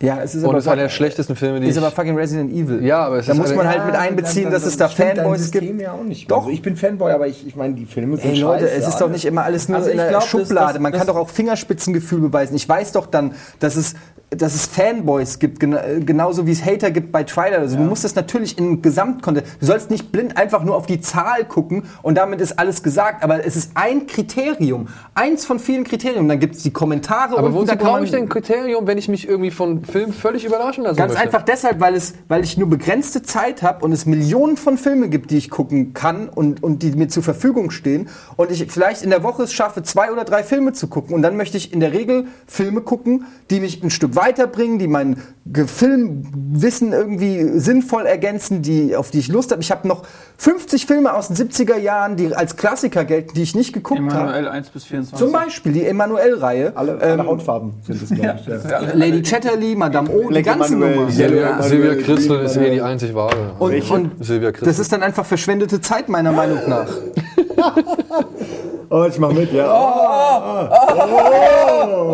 [0.00, 1.82] Ja, es ist Und aber, ist einer der schlechtesten Filme, die ist ich...
[1.82, 2.84] aber fucking Resident Evil.
[2.84, 4.70] Ja, aber es da ist muss eine- man halt mit Ja, einbeziehen, dann- dass dann
[4.70, 5.80] es da Fanboys gibt.
[5.80, 6.30] Ja auch nicht.
[6.30, 6.38] Doch.
[6.38, 8.88] Also ich bin Fanboy, aber ich, ich meine, die Filme sind Ey Leute, scheiße, es
[8.88, 10.74] ist doch nicht immer alles nur Also in der glaub, das- Schublade.
[10.74, 12.54] das- Man kann das- doch auch Fingerspitzengefühl beweisen.
[12.54, 13.94] Ich weiß doch dann, dass es,
[14.30, 17.58] dass es Fanboys gibt, gena genauso wie es Hater gibt bei Trailer.
[17.60, 19.56] Also Du musst das natürlich in Gesamtkontext.
[19.60, 23.22] Du sollst nicht blind einfach nur auf die Zahl gucken und damit ist alles gesagt.
[23.24, 24.88] Aber es ist ein Kriterium.
[25.14, 26.28] Eins von vielen Kriterien.
[26.28, 29.08] Dann gibt es die Kommentare aber wozu brauche man- ich denn ein Kriterium, wenn ich
[29.08, 31.24] mich irgendwie von Filmen völlig überraschen lassen Ganz möchte?
[31.26, 35.10] einfach deshalb, weil, es, weil ich nur begrenzte Zeit habe und es Millionen von Filmen
[35.10, 38.08] gibt, die ich gucken kann und, und die mir zur Verfügung stehen.
[38.36, 41.14] Und ich vielleicht in der Woche es schaffe, zwei oder drei Filme zu gucken.
[41.14, 44.88] Und dann möchte ich in der Regel Filme gucken, die mich ein Stück weiterbringen, die
[44.88, 45.22] mein
[45.66, 49.62] Filmwissen irgendwie sinnvoll ergänzen, die, auf die ich Lust habe.
[49.62, 50.02] Ich habe noch
[50.36, 54.30] 50 Filme aus den 70er Jahren, die als Klassiker gelten, die ich nicht geguckt habe.
[54.30, 55.18] Emanuel 1 bis 24.
[55.18, 56.72] Zum Beispiel die Emanuel-Reihe.
[56.74, 58.70] Alle, alle Hautfarben sind es, glaube ich.
[58.70, 58.80] Ja.
[58.92, 61.10] Lady Chatterley, Madame O, die ganze Nummer.
[61.10, 63.52] Silvia, Silvia Christel ist eh die einzig wahre.
[63.58, 64.68] Und, und Silvia Christel.
[64.68, 66.88] das ist dann einfach verschwendete Zeit, meiner Meinung nach.
[68.90, 70.70] Oh, ich mach mit, ja.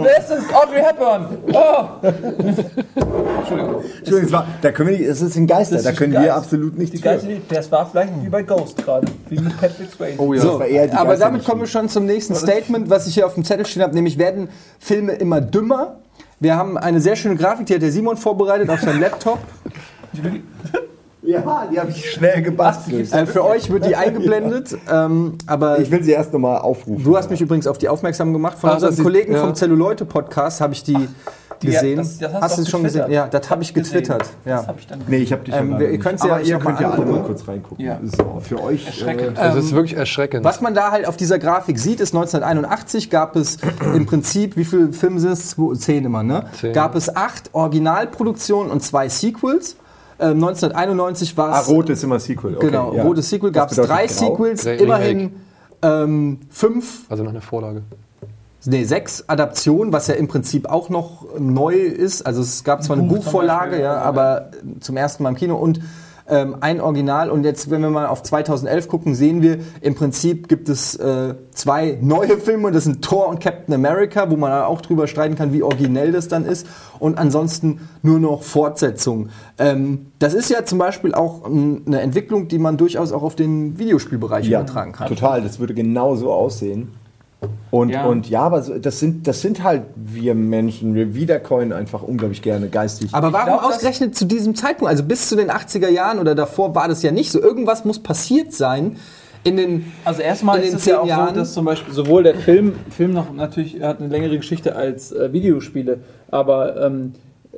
[0.02, 0.52] Wer ist das?
[0.52, 1.38] Audrey Hepburn.
[1.52, 1.84] Oh.
[3.98, 6.76] Entschuldigung, es war, da können wir nicht, es ist ein Geister, da können wir absolut
[6.76, 7.04] nicht Die für.
[7.04, 9.06] Geist, das war vielleicht wie bei Ghost gerade.
[9.28, 10.20] Wie mit Patrick Swayze.
[10.20, 10.42] oh ja.
[10.42, 10.60] So,
[10.92, 13.82] aber damit kommen wir schon zum nächsten Statement, was ich hier auf dem Zettel stehen
[13.82, 14.48] habe, nämlich werden
[14.80, 16.00] Filme immer dümmer.
[16.40, 19.38] Wir haben eine sehr schöne Grafik, die hat der Simon vorbereitet auf seinem Laptop.
[21.24, 23.12] Ja, die habe ich schnell gebastelt.
[23.12, 27.02] Äh, für euch wird die eingeblendet, ähm, aber Ich will sie erst nochmal aufrufen.
[27.02, 28.58] du hast mich übrigens auf die aufmerksam gemacht.
[28.58, 29.40] Von Ah, unseren Kollegen ja.
[29.40, 31.08] vom Zelluleute-Podcast habe ich die
[31.60, 31.96] gesehen.
[31.96, 33.10] das- das hast hast du schon gesehen?
[33.10, 33.94] Ja, das habe ich Gesehen.
[34.02, 34.28] getwittert.
[34.44, 34.56] Ja.
[34.58, 36.90] Das hab ich dann Nee, ich habe die Ähm, ihr könnt's ja ihr könnt ja
[36.90, 37.82] alle mal kurz reingucken.
[37.82, 37.98] Ja.
[38.02, 38.86] So, für euch.
[38.86, 39.38] Erschreckend.
[39.38, 40.44] Das ist wirklich erschreckend.
[40.44, 43.56] Was man da halt auf dieser Grafik sieht, ist 1981 gab es
[43.94, 45.50] im Prinzip, wie viele Filme sind es?
[45.50, 46.44] Zwei- Zehn immer, ne?
[46.60, 46.74] Zehn.
[46.74, 49.76] Gab es acht Originalproduktionen und zwei Sequels.
[50.18, 51.68] Ähm, 1991 war Ah, es.
[51.68, 52.56] rot ist immer Sequel.
[52.56, 53.02] Okay, genau, ja.
[53.02, 53.50] rotes Sequel.
[53.52, 54.12] Gab es drei grau?
[54.14, 55.34] Sequels, Drei- immerhin
[55.82, 57.82] ähm, fünf, Also noch eine Vorlage.
[58.64, 62.22] nee, sechs Adaptionen, was ja im Prinzip auch noch neu ist.
[62.26, 64.02] Also es gab zwar eine Buch zum Buchvorlage, Beispiel, ja, ja.
[64.02, 64.50] aber
[64.80, 65.80] zum ersten Mal im Kino und
[66.28, 67.30] ähm, ein Original.
[67.30, 71.34] Und jetzt, wenn wir mal auf 2011 gucken, sehen wir, im Prinzip gibt es äh,
[71.52, 72.70] zwei neue Filme.
[72.72, 76.28] Das sind Thor und Captain America, wo man auch drüber streiten kann, wie originell das
[76.28, 76.66] dann ist.
[76.98, 79.30] Und ansonsten nur noch Fortsetzungen.
[79.58, 83.78] Ähm, das ist ja zum Beispiel auch eine Entwicklung, die man durchaus auch auf den
[83.78, 85.08] Videospielbereich Ja, übertragen kann.
[85.08, 85.42] total.
[85.42, 86.88] Das würde genau so aussehen.
[87.70, 88.06] Und Ja.
[88.06, 90.94] und ja aber das sind, das sind halt wir Menschen.
[90.94, 93.08] Wir wiedercoin einfach unglaublich gerne geistig.
[93.12, 94.90] Aber warum glaub, ausgerechnet zu diesem Zeitpunkt?
[94.90, 97.40] Also bis zu den 80er Jahren oder davor war das ja nicht so.
[97.40, 98.96] Irgendwas muss passiert sein
[99.42, 99.92] in den.
[100.04, 102.22] Also erstmal in ist den es ja zehn auch Jahren- so, dass zum Beispiel sowohl
[102.22, 105.98] der Film, Film noch natürlich hat eine längere Geschichte als äh, Videospiele,
[106.30, 107.12] aber ähm,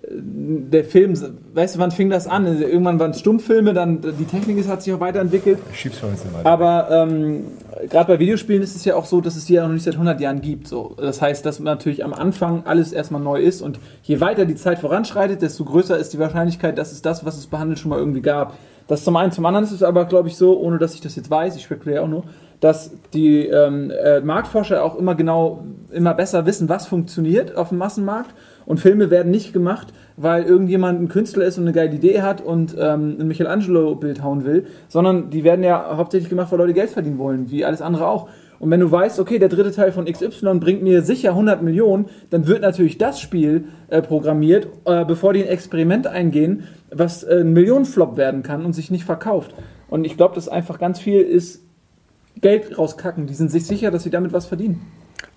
[0.09, 1.15] der Film,
[1.55, 2.47] weißt du, wann fing das an?
[2.47, 5.59] Irgendwann waren es Stummfilme, dann die Technik ist, hat sich auch weiterentwickelt.
[5.73, 6.49] Schieb's schon ein bisschen weiter.
[6.49, 7.45] Aber ähm,
[7.91, 9.95] gerade bei Videospielen ist es ja auch so, dass es die ja noch nicht seit
[9.95, 10.69] 100 Jahren gibt.
[10.69, 10.95] So.
[10.97, 14.79] Das heißt, dass natürlich am Anfang alles erstmal neu ist und je weiter die Zeit
[14.79, 18.23] voranschreitet, desto größer ist die Wahrscheinlichkeit, dass es das, was es behandelt, schon mal irgendwie
[18.23, 18.55] gab.
[18.87, 19.33] Das zum einen.
[19.33, 21.65] Zum anderen ist es aber, glaube ich, so, ohne dass ich das jetzt weiß, ich
[21.65, 22.25] spekuliere auch nur,
[22.61, 27.79] dass die ähm, äh, Marktforscher auch immer genau, immer besser wissen, was funktioniert auf dem
[27.79, 28.35] Massenmarkt.
[28.67, 32.41] Und Filme werden nicht gemacht, weil irgendjemand ein Künstler ist und eine geile Idee hat
[32.41, 36.91] und ähm, ein Michelangelo-Bild hauen will, sondern die werden ja hauptsächlich gemacht, weil Leute Geld
[36.91, 38.29] verdienen wollen, wie alles andere auch.
[38.59, 42.07] Und wenn du weißt, okay, der dritte Teil von XY bringt mir sicher 100 Millionen,
[42.31, 47.41] dann wird natürlich das Spiel äh, programmiert, äh, bevor die ein Experiment eingehen, was äh,
[47.41, 49.55] ein Millionenflop werden kann und sich nicht verkauft.
[49.89, 51.63] Und ich glaube, dass einfach ganz viel ist
[52.41, 53.27] Geld rauskacken.
[53.27, 54.81] Die sind sich sicher, dass sie damit was verdienen.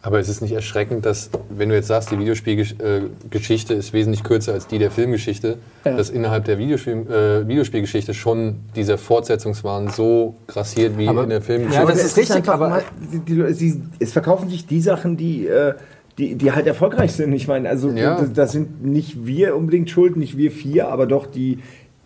[0.02, 4.54] Aber es ist nicht erschreckend, dass, wenn du jetzt sagst, die Videospielgeschichte ist wesentlich kürzer
[4.54, 5.98] als die der Filmgeschichte, Ja.
[5.98, 11.82] dass innerhalb der Videospiel, äh, Videospielgeschichte schon dieser Fortsetzungswahn so grassiert wie in der Filmgeschichte.
[11.82, 14.66] Ja, das Aber ist es richtig, einfach aber- mal- die, die, sie, es verkaufen sich
[14.66, 15.74] die Sachen, die, äh,
[16.18, 17.34] die, die halt erfolgreich sind.
[17.34, 18.20] Ich meine, also Ja.
[18.20, 21.60] das, das sind nicht wir unbedingt schuld, nicht wir vier, aber doch die,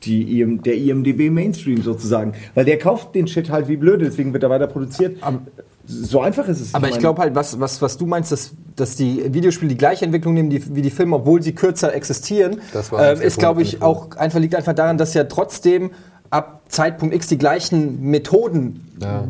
[0.03, 2.33] die IM, der IMDB Mainstream sozusagen.
[2.55, 5.17] Weil der kauft den Shit halt wie blöde, deswegen wird er weiter produziert.
[5.85, 6.73] So einfach ist es.
[6.73, 9.77] Aber ich meine- glaube halt, was, was, was du meinst, dass, dass die Videospiele die
[9.77, 13.37] gleiche Entwicklung nehmen die, wie die Filme, obwohl sie kürzer existieren, Das war ähm, ist,
[13.37, 15.91] glaube ich, ich auch einfach, liegt einfach daran, dass ja trotzdem
[16.33, 18.89] ab Zeitpunkt X die gleichen Methoden,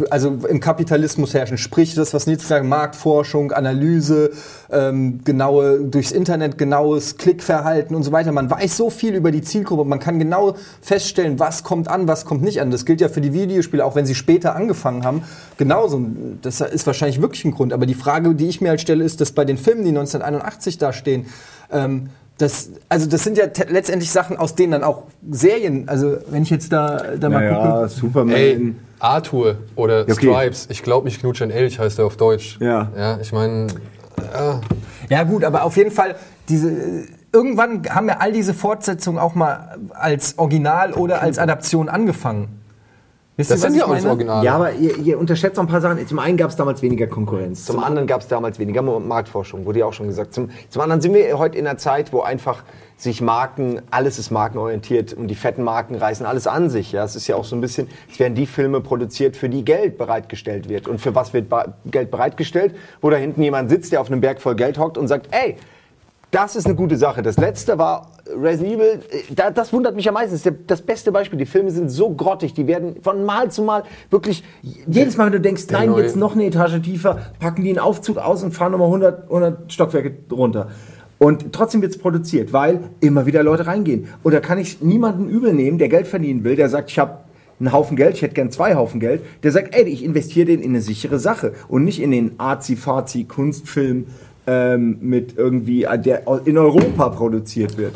[0.09, 1.57] also im Kapitalismus herrschen.
[1.57, 4.31] Sprich, das, was Nils sagt, Marktforschung, Analyse,
[4.71, 8.31] ähm, genaue, durchs Internet genaues Klickverhalten und so weiter.
[8.31, 12.23] Man weiß so viel über die Zielgruppe, man kann genau feststellen, was kommt an, was
[12.23, 12.71] kommt nicht an.
[12.71, 15.23] Das gilt ja für die Videospiele, auch wenn sie später angefangen haben.
[15.57, 16.01] Genauso.
[16.41, 17.73] Das ist wahrscheinlich wirklich ein Grund.
[17.73, 20.77] Aber die Frage, die ich mir halt stelle, ist, dass bei den Filmen, die 1981
[20.77, 21.25] da stehen,
[21.71, 26.17] ähm, das, also das sind ja te- letztendlich Sachen, aus denen dann auch Serien, also
[26.29, 27.89] wenn ich jetzt da, da mal naja, gucke.
[27.89, 28.35] Superman.
[28.35, 30.13] Ey, Arthur oder Okay.
[30.13, 32.57] Stripes, ich glaube mich knutsche ein Elch, heißt er auf Deutsch.
[32.59, 32.89] Ja.
[32.97, 33.67] Ja, ich meine,
[34.33, 34.61] ja,
[35.09, 36.15] Ja gut, aber auf jeden Fall,
[36.49, 36.71] diese,
[37.31, 42.59] irgendwann haben ja all diese Fortsetzungen auch mal als Original oder als Adaption angefangen.
[43.35, 44.05] Wisst das ihr, sind ja auch das?
[44.05, 44.43] Original.
[44.43, 46.05] Ja, aber ihr, ihr unterschätzt noch ein paar Sachen.
[46.07, 47.65] Zum einen gab es damals weniger Konkurrenz.
[47.65, 50.35] Zum anderen gab es damals weniger Marktforschung, wurde ja auch schon gesagt.
[50.35, 52.63] Zum, zum anderen sind wir heute in einer Zeit, wo einfach
[52.95, 56.91] sich Marken, alles ist markenorientiert und die fetten Marken reißen alles an sich.
[56.91, 59.65] Ja, es ist ja auch so ein bisschen, es werden die Filme produziert, für die
[59.65, 60.87] Geld bereitgestellt wird.
[60.87, 62.75] Und für was wird ba Geld bereitgestellt?
[63.01, 65.57] Wo da hinten jemand sitzt, der auf einem Berg voll Geld hockt und sagt, ey,
[66.33, 67.21] das ist eine gute Sache.
[67.21, 68.99] Das letzte war Resident Evil.
[69.11, 70.31] äh, Da, das wundert mich am meisten.
[70.33, 71.37] Das ist das beste Beispiel.
[71.39, 72.53] Die Filme sind so grottig.
[72.53, 74.43] Die werden von Mal zu Mal wirklich.
[74.61, 77.79] Jedes Mal, wenn du denkst, nein, neue- jetzt noch eine Etage tiefer, packen die einen
[77.79, 80.69] Aufzug aus und fahren nochmal 100, 100 Stockwerke runter.
[81.19, 84.07] Und trotzdem wird es produziert, weil immer wieder Leute reingehen.
[84.23, 87.19] Und da kann ich niemanden übel nehmen, der Geld verdienen will, der sagt, ich habe
[87.59, 90.61] einen Haufen Geld, ich hätte gern zwei Haufen Geld, der sagt, ey, ich investiere den
[90.61, 94.07] in eine sichere Sache und nicht in den Arzi-Fazi Kunstfilm
[94.45, 97.93] ähm, mit irgendwie, äh, der in Europa produziert wird.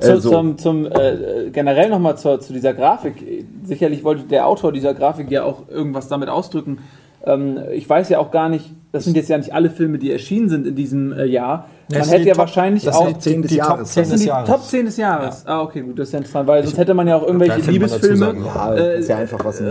[0.00, 0.30] Zu, Äh, so.
[0.30, 3.46] Zum, zum äh, generell nochmal zu, zu dieser Grafik.
[3.64, 6.78] Sicherlich wollte der Autor dieser Grafik ja auch irgendwas damit ausdrücken.
[7.28, 10.10] Ähm, ich weiß ja auch gar nicht, das sind jetzt ja nicht alle Filme, die
[10.10, 11.66] erschienen sind in diesem äh, Jahr.
[11.90, 13.56] Man Das sind hätte die ja Top- wahrscheinlich das auch sind die 10 des die
[13.58, 13.70] Jahres.
[13.78, 14.48] Top Das 10 sind des die Jahres.
[14.50, 15.46] Top 10 des Jahres.
[15.46, 18.16] Ah, okay, gut, das ist ja interessant, weil sonst hätte man ja auch irgendwelche Liebesfilme
[18.16, 19.16] sagen, ja, äh, ja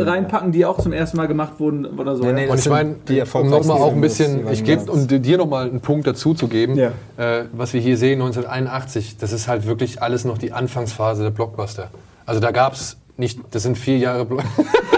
[0.03, 2.23] reinpacken, die auch zum ersten Mal gemacht wurden oder so.
[2.23, 2.47] Nee, nee, ja.
[2.47, 5.37] das Und ich sind meine, die um nochmal auch ein bisschen, ich gebe, um dir
[5.37, 6.91] nochmal einen Punkt dazu zu geben, Ja.
[7.17, 11.31] äh, was wir hier sehen, 1981, das ist halt wirklich alles noch die Anfangsphase der
[11.31, 11.89] Blockbuster.
[12.25, 14.37] Also da gab es nicht, das sind vier Jahre, Blo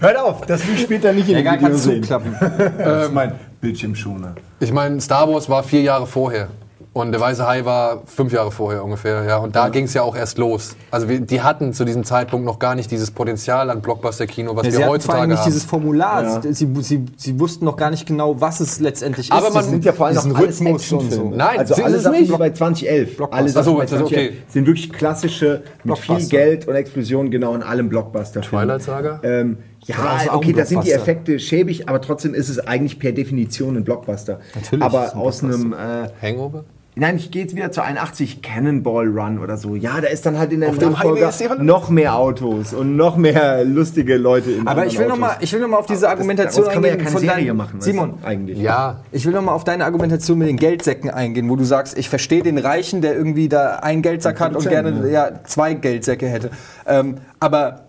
[0.00, 2.02] Hört auf, das Lied spielt da nicht in Egal, dem Video kannst sehen.
[2.02, 2.36] zuklappen.
[2.78, 4.34] Das ist mein Bildschirmschoner.
[4.60, 6.48] ich meine, Star Wars war vier Jahre vorher.
[6.94, 9.36] Und der Weiße Hai war fünf Jahre vorher ungefähr, ja.
[9.36, 10.74] Und da ging es ja auch erst los.
[10.90, 14.64] Also wir, die hatten zu diesem Zeitpunkt noch gar nicht dieses Potenzial an Blockbuster-Kino, was
[14.66, 15.44] Ja, wir sie hatten vor allem heutzutage nicht haben.
[15.46, 16.42] dieses Formular.
[16.42, 19.54] Sie, sie, sie wussten noch gar nicht genau, was es letztendlich Aber ist.
[19.54, 21.30] man- diesen- sind ja vor allem noch alles Rhythmus und so.
[21.30, 22.36] Nein, also sind alle es Sachen nicht.
[22.38, 23.20] bei 2011.
[23.30, 24.42] Alle Sachen Ach so, bei das ist 2011 okay.
[24.48, 26.26] sind wirklich klassische mit viel.
[26.28, 28.40] Geld und Explosionen genau in allem Blockbuster.
[28.40, 29.20] Twilight Saga?
[29.22, 29.58] Ähm,
[29.88, 30.92] ja, das auch okay, da sind die.
[30.92, 34.40] Effekte schäbig, aber trotzdem ist es eigentlich per Definition ein Blockbuster.
[34.54, 36.64] Natürlich aber ein aus einem äh, Hangover?
[36.94, 39.76] Nein, ich gehe jetzt wieder zu 81 Cannonball Run oder so.
[39.76, 41.30] Ja, da ist dann halt in der Nachfolger
[41.60, 45.20] noch mehr Autos und noch mehr lustige Leute in Aber ich will, noch Autos.
[45.20, 47.12] mal, ich will noch mal auf diese Argumentation Daraus kann man ja eingehen.
[47.14, 47.80] keine Serie machen.
[47.80, 48.58] Simon, eigentlich.
[48.58, 51.96] Ja, ich will noch mal auf deine Argumentation mit den Geldsäcken eingehen, wo du sagst,
[51.96, 56.26] ich verstehe den Reichen, der irgendwie da einen Geldsack hat und gerne ja, zwei Geldsäcke
[56.26, 56.50] hätte.
[56.84, 57.87] Ähm, aber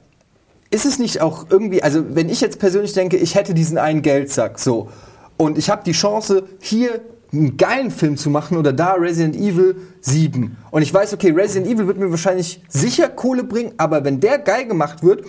[0.72, 4.02] ist es nicht auch irgendwie, also wenn ich jetzt persönlich denke, ich hätte diesen einen
[4.02, 4.90] Geldsack, so,
[5.38, 7.02] und ich habe die Chance, hier
[7.32, 10.58] einen geilen Film zu machen oder da Resident Evil 7.
[10.72, 14.40] Und ich weiß, okay, Resident Evil wird mir wahrscheinlich sicher Kohle bringen, aber wenn der
[14.40, 15.24] geil gemacht wird,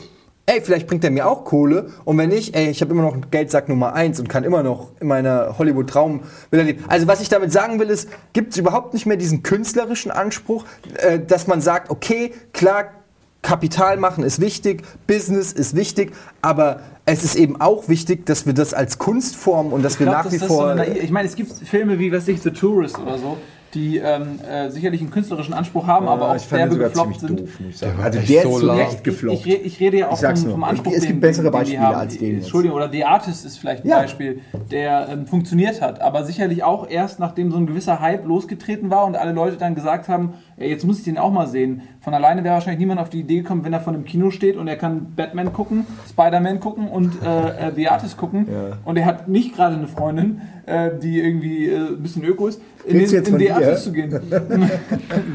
[0.46, 1.90] ey, vielleicht bringt er mir auch Kohle.
[2.04, 4.62] Und wenn nicht, ey, ich habe immer noch einen Geldsack Nummer 1 und kann immer
[4.62, 6.84] noch in meiner Hollywood-Traum leben.
[6.88, 10.64] Also was ich damit sagen will, ist, gibt es überhaupt nicht mehr diesen künstlerischen Anspruch,
[10.96, 12.86] äh, dass man sagt, okay, klar,
[13.42, 16.12] Kapital machen ist wichtig, Business ist wichtig,
[16.42, 20.16] aber es ist eben auch wichtig, dass wir das als Kunstform und dass wir glaub,
[20.18, 20.68] nach dass wie so vor.
[20.70, 23.38] eine naive- ich meine, es gibt Filme wie, was weiß ich, The Tourist oder so,
[23.72, 27.20] die ähm, äh, sicherlich einen künstlerischen Anspruch haben, aber auch ich derbe den sogar gefloppt
[27.20, 27.40] sind.
[27.40, 27.98] doof, muss ich sagen.
[27.98, 28.76] war Also der so ist zu lahm.
[28.78, 29.46] Recht Ich, gefloppt.
[29.46, 31.80] ich, ich rede ja auch Ich vom, vom Anspruch, Es gibt bessere den die Beispiele
[31.80, 31.94] haben.
[31.94, 32.34] als den.
[32.38, 34.00] Entschuldigung, oder The Artist ist vielleicht ein Ja.
[34.00, 34.40] Beispiel,
[34.72, 39.06] der ähm, funktioniert hat, aber sicherlich auch erst nachdem so ein gewisser Hype losgetreten war
[39.06, 41.82] und alle Leute dann gesagt haben, ja, jetzt muss ich den auch mal sehen.
[42.00, 44.56] Von alleine wäre wahrscheinlich niemand auf die Idee gekommen, wenn er vor einem Kino steht
[44.56, 48.46] und er kann Batman gucken, Spider-Man gucken und äh, äh, The Artist gucken
[48.84, 52.60] und er hat nicht gerade eine Freundin, äh, die irgendwie äh, ein bisschen öko ist,
[52.84, 53.52] in, Willst den, jetzt in?
[53.52, 54.10] Artist zu gehen.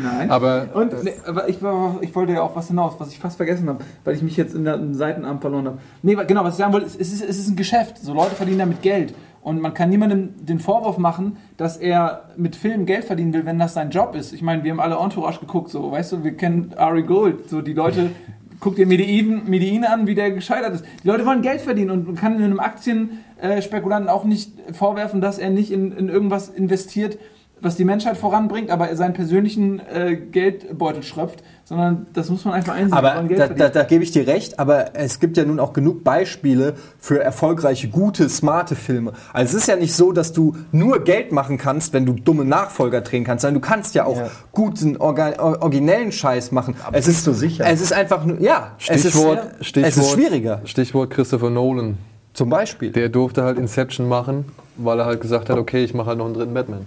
[0.04, 0.30] Nein.
[0.30, 3.38] Aber Und nee, aber ich, war, ich wollte ja auch was hinaus, was ich fast
[3.38, 5.78] vergessen habe, weil ich mich jetzt in der in Seitenarm verloren habe.
[6.02, 7.98] Nee, genau, was ich sagen wollte, es ist, es ist ein Geschäft.
[7.98, 9.14] So Leute verdienen damit Geld.
[9.46, 13.60] Und man kann niemandem den Vorwurf machen, dass er mit Filmen Geld verdienen will, wenn
[13.60, 14.34] das sein Job ist.
[14.34, 17.48] Ich meine, wir haben alle Entourage geguckt, so, weißt du, wir kennen Ari Gold.
[17.48, 18.10] So, die Leute,
[18.60, 20.86] guck dir Medellin, Medellin an, wie der gescheitert ist.
[21.04, 25.52] Die Leute wollen Geld verdienen und man kann einem Aktienspekulanten auch nicht vorwerfen, dass er
[25.52, 27.20] nicht in, in irgendwas investiert,
[27.62, 32.74] was die Menschheit voranbringt, aber seinen persönlichen äh, Geldbeutel schröpft, sondern das muss man einfach
[32.74, 32.94] einsehen.
[32.94, 36.04] Aber da, da, da gebe ich dir recht, aber es gibt ja nun auch genug
[36.04, 39.14] Beispiele für erfolgreiche, gute, smarte Filme.
[39.34, 42.46] Also es ist ja nicht so, dass du nur Geld machen kannst, wenn du dumme
[42.46, 46.76] Nachfolger drehen kannst, sondern du kannst ja auch guten, orga, or, originellen Scheiß machen.
[46.92, 47.66] es ist so sicher.
[47.66, 50.62] Es ist einfach nur, ja, Stichwort, es ist, Stichwort, es ist schwieriger.
[50.66, 51.98] Stichwort Christopher Nolan.
[52.34, 52.92] Zum Beispiel.
[52.92, 54.46] Der durfte halt Inception machen,
[54.76, 56.86] weil er halt gesagt hat, okay, ich mache halt noch einen dritten Batman.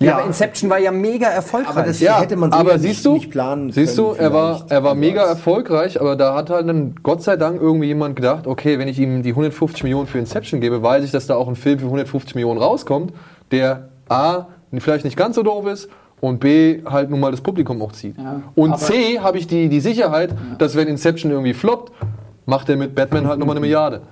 [0.00, 1.76] Ja, aber Inception war ja mega erfolgreich.
[1.76, 4.20] Aber das Ja, hätte man aber ja siehst nicht, du, nicht planen siehst du, können
[4.20, 7.60] er war, er war Also mega erfolgreich, aber da hat halt dann Gott sei Dank
[7.60, 11.10] irgendwie jemand gedacht, okay, wenn ich ihm die 150 Millionen für Inception gebe, weiß ich,
[11.10, 13.12] dass da auch ein Film für 150 Millionen rauskommt,
[13.50, 14.46] der A,
[14.78, 15.88] vielleicht nicht ganz so doof ist
[16.20, 18.16] und B, halt nun mal das Publikum auch zieht.
[18.18, 21.92] Ja, und C, habe ich die, die Sicherheit, dass wenn Inception irgendwie floppt,
[22.46, 24.02] macht er mit Batman halt nochmal eine Milliarde.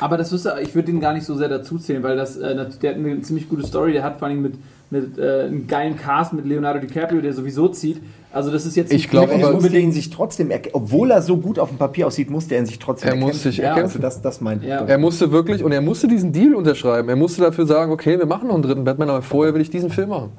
[0.00, 2.54] Aber das ist, ich würde den gar nicht so sehr dazu zählen, weil das, äh,
[2.54, 4.54] der hat eine ziemlich gute Story, der hat vor allem mit,
[4.90, 8.00] mit äh, einem geilen Cast mit Leonardo DiCaprio, der sowieso zieht.
[8.32, 11.10] Also das ist jetzt Ich nicht glaub wirklich aber- musste unbedingt ihn sich trotzdem, obwohl
[11.10, 13.50] er so gut auf dem Papier aussieht, musste er ihn sich trotzdem Er muss erkämpfen.
[13.50, 13.96] sich Ja, erkämpfen.
[14.04, 14.84] Also das, das meinte Ja.
[14.84, 17.08] Er musste wirklich, und er musste diesen Deal unterschreiben.
[17.08, 19.70] Er musste dafür sagen, okay, wir machen noch einen dritten Batman, aber vorher will ich
[19.70, 20.30] diesen Film machen.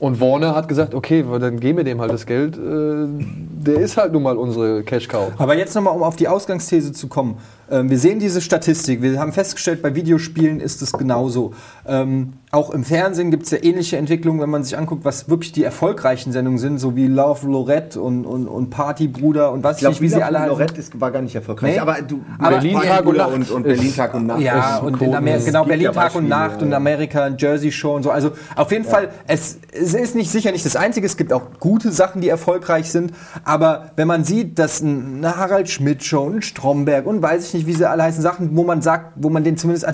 [0.00, 2.56] Und Warner hat gesagt, okay, dann geben wir dem halt das Geld.
[2.56, 5.32] Äh, der ist halt nun mal unsere Cash-Cow.
[5.38, 7.38] Aber jetzt nochmal, um auf die Ausgangsthese zu kommen.
[7.70, 9.02] Ähm, wir sehen diese Statistik.
[9.02, 11.52] Wir haben festgestellt, bei Videospielen ist es genauso.
[11.86, 15.52] Ähm, auch im Fernsehen gibt es ja ähnliche Entwicklungen, wenn man sich anguckt, was wirklich
[15.52, 19.80] die erfolgreichen Sendungen sind, so wie Love Lorette und, und, und Partybruder und was Ich
[19.80, 20.48] glaube, nicht, wie sie alle heißen.
[20.50, 21.74] Lorette ist, war gar nicht erfolgreich.
[21.74, 21.78] Nee.
[21.78, 24.40] aber du, Aber Berlin Tag und Nacht und, und Berlin Tag und Nacht.
[24.40, 25.14] Ja, und in.
[25.14, 26.76] Amerika, genau, Berlin ja Tag und Nacht und ja.
[26.78, 28.10] Amerika, Jersey Show und so.
[28.10, 31.06] Also auf jeden Fall, es, es ist nicht sicher nicht das Einzige.
[31.06, 33.12] Es gibt auch gute Sachen, die erfolgreich sind.
[33.44, 37.54] Aber wenn man sieht, dass ein- eine Harald Schmidt Show, ein Stromberg und weiß ich
[37.54, 39.86] nicht, wie sie alle heißen, Sachen, wo man sagt, wo man den zumindest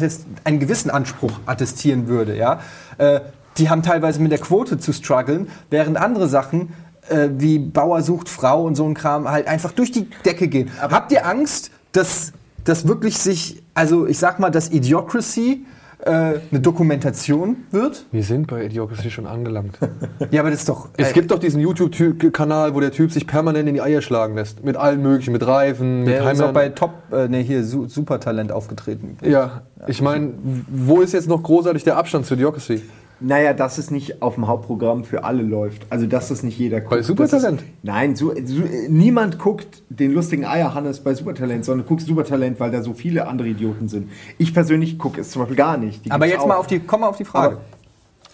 [0.44, 2.60] einen gewissen Anspruch attestieren würde, ja,
[2.98, 3.20] äh,
[3.58, 6.72] die haben teilweise mit der Quote zu strugglen, während andere Sachen
[7.08, 10.70] äh, wie Bauer sucht Frau und so ein Kram halt einfach durch die Decke gehen.
[10.80, 12.32] Habt ihr Angst, dass
[12.64, 15.64] das wirklich sich, also ich sag mal, dass Idiocracy
[16.04, 16.10] äh,
[16.50, 18.06] eine Dokumentation wird?
[18.12, 19.78] Wir sind bei Idiocracy schon angelangt.
[20.30, 20.88] Ja, aber das ist doch.
[20.96, 24.34] es äh, gibt doch diesen YouTube-Kanal, wo der Typ sich permanent in die Eier schlagen
[24.34, 24.64] lässt.
[24.64, 27.86] Mit allen möglichen, mit Reifen, mit der ist auch bei Top, äh, nee, hier, Su
[27.86, 29.18] Supertalent aufgetreten.
[29.22, 30.32] Ja, ich meine,
[30.68, 32.82] wo ist jetzt noch großartig der Abstand zu Idiocracy?
[33.20, 35.86] Naja, dass es nicht auf dem Hauptprogramm für alle läuft.
[35.88, 36.90] Also, dass das nicht jeder guckt.
[36.90, 37.60] Bei Supertalent?
[37.62, 42.70] Ist- Nein, su, su, niemand guckt den lustigen Eierhannes bei Supertalent, sondern guckt Supertalent, weil
[42.72, 44.10] da so viele andere Idioten sind.
[44.36, 46.04] Ich persönlich gucke es zum Beispiel gar nicht.
[46.04, 46.60] Die Aber jetzt mal auch.
[46.60, 47.54] auf die, komm mal auf die Frage.
[47.56, 47.64] Aber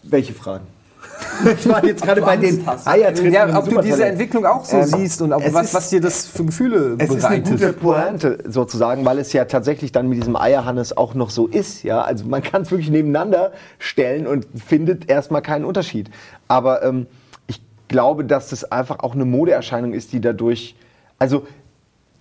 [0.02, 0.66] welche Fragen?
[1.58, 2.66] ich war jetzt gerade bei den.
[2.84, 4.04] Eiertritten ja, ob du diese.
[4.04, 7.10] Entwicklung auch so Ähm, siehst und es was, ist- was dir das für Gefühle Es
[7.10, 7.50] ist eine bereitet.
[7.60, 11.82] gute Pointe sozusagen, weil es ja tatsächlich dann mit diesem Eierhannes auch noch so ist.
[11.82, 16.10] Ja, also man kann es wirklich nebeneinander stellen und findet erstmal keinen Unterschied.
[16.48, 17.06] Aber ähm,
[17.46, 20.76] ich glaube, dass das einfach auch eine Modeerscheinung ist, die dadurch,
[21.18, 21.46] also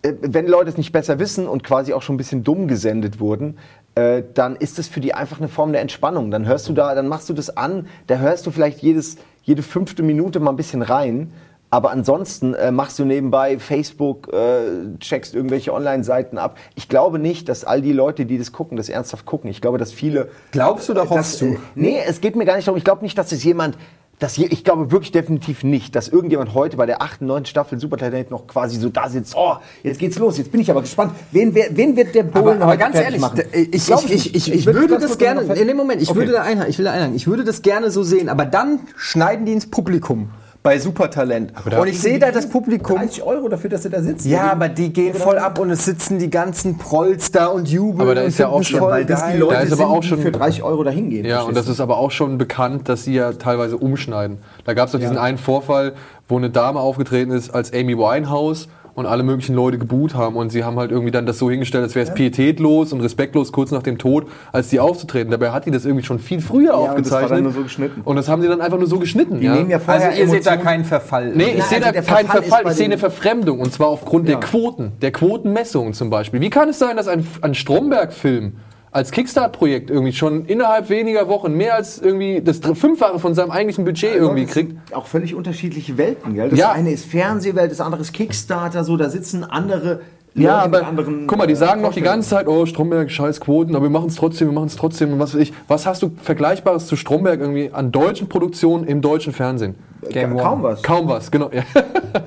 [0.01, 3.19] äh, wenn Leute es nicht besser wissen und quasi auch schon ein bisschen dumm gesendet
[3.19, 3.57] wurden,
[3.95, 6.31] äh, dann ist es für die einfach eine Form der Entspannung.
[6.31, 9.63] Dann hörst du da, dann machst du das an, da hörst du vielleicht jedes, jede
[9.63, 11.31] fünfte Minute mal ein bisschen rein.
[11.71, 16.57] Aber ansonsten äh, machst du nebenbei Facebook, äh, checkst irgendwelche Online-Seiten ab.
[16.73, 19.51] Ich glaube nicht, dass all die Leute, die das gucken, das ernsthaft gucken.
[19.51, 20.29] Ich glaube, dass viele.
[20.51, 21.45] Glaubst du oder hoffst das, du?
[21.45, 22.77] äh, Nee, es geht mir gar nicht darum.
[22.77, 23.77] Ich glaube nicht, dass es jemand.
[24.19, 27.79] Dass je, ich glaube wirklich definitiv nicht, dass irgendjemand heute bei der achten, neunten Staffel
[27.79, 29.33] Supertalent noch quasi so da sitzt.
[29.37, 30.37] Oh, jetzt geht's los.
[30.37, 31.13] Jetzt bin ich aber gespannt.
[31.31, 33.41] Wen, wer, wen wird der Bohlen Aber, aber ganz ehrlich, machen?
[33.53, 36.69] ich, ich, ich, ich, ich, würde das gerne, in dem Moment, ich würde da einhaken,
[36.69, 39.69] ich will da einhaken, ich würde das gerne so sehen, aber dann schneiden die ins
[39.69, 40.31] Publikum.
[40.61, 41.53] Bei Supertalent.
[41.79, 42.97] Und ich sehe da das Publikum.
[42.97, 44.29] 30 Euro dafür, dass sie da sitzen.
[44.29, 48.01] Ja, aber die gehen voll ab und es sitzen die ganzen Prolls da und jubeln.
[48.01, 49.77] Aber da und ist ja auch schon- voll weil das die Leute Da ist aber
[49.77, 51.25] sind, auch die schon- für 30 Euro da hingehen.
[51.25, 54.39] Ja, und das ist aber auch schon bekannt, dass sie ja teilweise umschneiden.
[54.65, 55.93] Da gab es doch diesen einen Vorfall,
[56.27, 58.67] wo eine Dame aufgetreten ist als Amy Winehouse
[58.99, 61.83] und alle möglichen Leute geboot haben und sie haben halt irgendwie dann das so hingestellt,
[61.83, 65.31] als wäre es pietätlos und respektlos kurz nach dem Tod, als die aufzutreten.
[65.31, 67.31] Dabei hat die das irgendwie schon viel früher und das war aufgezeichnet.
[67.31, 68.01] dann nur so geschnitten.
[68.03, 69.39] Und das haben sie dann einfach nur so geschnitten.
[69.39, 69.55] Die ja.
[69.55, 71.31] nehmen ja vorher Also ihr seht da Emotionen- keinen Verfall.
[71.35, 74.27] Nee, ich Na, sehe also da keinen Verfall ich sehe eine Verfremdung und zwar aufgrund
[74.27, 74.35] Ja.
[74.37, 76.41] der Quoten, der Quotenmessungen zum Beispiel.
[76.41, 78.53] Wie kann es sein, dass ein, ein Stromberg-Film
[78.91, 83.85] als Kickstart-Projekt irgendwie schon innerhalb weniger Wochen mehr als irgendwie das Fünffache von seinem eigentlichen
[83.85, 84.95] Budget irgendwie Das sind kriegt?
[84.95, 86.49] Auch völlig unterschiedliche Welten, gell?
[86.49, 86.71] Das Ja.
[86.71, 90.01] eine ist Fernsehwelt, das andere ist Kickstarter, so, da sitzen andere
[90.33, 91.27] Ja, Leute mit aber anderen.
[91.27, 93.89] guck mal, die äh, sagen noch die ganze Zeit, oh, Stromberg, scheiß Quoten, aber wir
[93.91, 95.53] machen es trotzdem, wir machen es trotzdem und was weiß ich.
[95.67, 99.75] Was hast du Vergleichbares zu Stromberg irgendwie an deutschen Produktionen im deutschen Fernsehen?
[100.11, 100.63] Game Ka- Kaum One.
[100.63, 100.81] was.
[100.83, 101.49] Kaum was, genau.
[101.51, 101.63] Ja.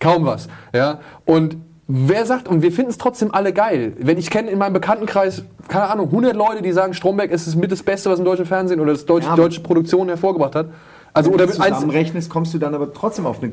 [0.00, 0.48] Kaum was.
[0.74, 1.00] Ja.
[1.24, 1.56] Und
[1.88, 3.92] wer sagt, und wir finden es trotzdem alle geil.
[3.98, 7.54] Wenn ich kenne in meinem Bekanntenkreis, keine Ahnung, 100 Leute, die sagen, Stromberg ist es
[7.54, 10.66] mit das Beste, was im deutschen Fernsehen oder das deutsche, Ja, deutsche Produktion hervorgebracht hat.
[11.12, 13.52] Also, Wenn oder du zusammenrechnest, kommst du dann aber trotzdem auf eine,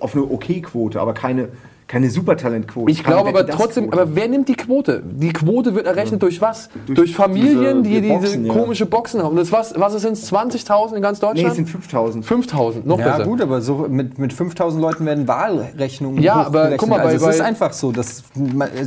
[0.00, 1.48] auf eine Okay-Quote, aber keine,
[1.90, 2.88] keine Supertalentquote.
[2.92, 4.02] ich glaube aber das trotzdem, Quote.
[4.02, 5.02] aber wer nimmt die Quote?
[5.04, 6.68] Die Quote wird errechnet durch was?
[6.86, 8.52] Durch, Familien, diese- die die diese Boxen, ja.
[8.54, 9.30] komische Boxen haben.
[9.30, 10.32] Und das was, was sind es?
[10.32, 11.48] 20.000 in ganz Nee, Deutschland?
[11.50, 12.24] es sind 5000.
[12.24, 13.24] 5.000, noch Ja besser.
[13.24, 17.28] gut, aber so mit, mit 5000 Leuten werden Wahlrechnungen Ja, aber guck mal, bei- also
[17.28, 18.22] es ist einfach so, das,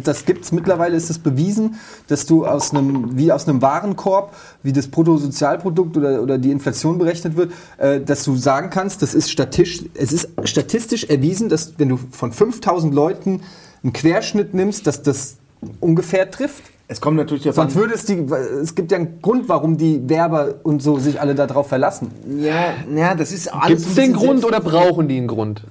[0.03, 1.75] das gibt's mittlerweile ist es bewiesen,
[2.07, 4.33] dass du aus einem wie aus einem Warenkorb,
[4.63, 9.13] wie das Bruttosozialprodukt oder, oder die Inflation berechnet wird, äh, dass du sagen kannst, das
[9.13, 13.41] ist statistisch es ist statistisch erwiesen, dass wenn du von 5000 Leuten
[13.83, 15.37] einen Querschnitt nimmst, dass das
[15.79, 16.63] ungefähr trifft.
[16.87, 17.63] Es kommt natürlich davon.
[17.69, 18.13] Sonst würde es die,
[18.61, 22.11] es gibt ja einen Grund, warum die Werber und so sich alle darauf verlassen.
[22.39, 23.67] Ja, ja, das ist alles.
[23.67, 25.63] Gibt es den Grund oder brauchen die einen Grund?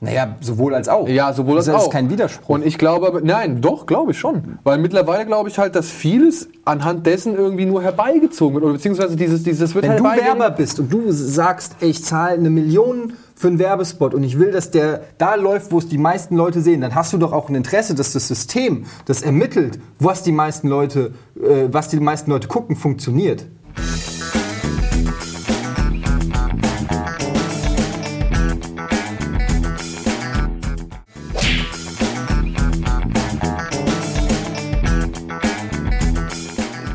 [0.00, 1.08] Naja, sowohl als auch.
[1.08, 1.82] Ja, sowohl als das auch.
[1.84, 2.56] ist kein Widerspruch.
[2.56, 4.58] Und ich glaube, aber- nein, doch, glaube ich schon.
[4.62, 8.64] Weil mittlerweile glaube ich halt, dass vieles anhand dessen irgendwie nur herbeigezogen wird.
[8.64, 10.40] Oder beziehungsweise dieses, dieses wird Wenn du herbeigezogen.
[10.40, 14.38] Werber bist und du sagst, ey, ich zahle eine Million für einen Werbespot und ich
[14.38, 17.32] will, dass der da läuft, wo es die meisten Leute sehen, dann hast du doch
[17.32, 21.98] auch ein Interesse, dass das System, das ermittelt, was die meisten Leute, äh, was die
[21.98, 23.46] meisten Leute gucken, funktioniert.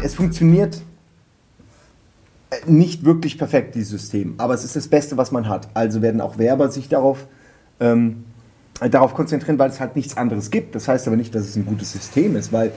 [0.01, 0.81] es funktioniert
[2.65, 4.35] nicht wirklich perfekt, dieses System.
[4.37, 5.69] Aber es ist das Beste, was man hat.
[5.73, 7.27] Also werden auch Werber sich darauf,
[7.79, 8.25] ähm,
[8.81, 10.75] äh, darauf konzentrieren, weil es halt nichts anderes gibt.
[10.75, 12.71] Das heißt aber nicht, dass es ein gutes System ist, weil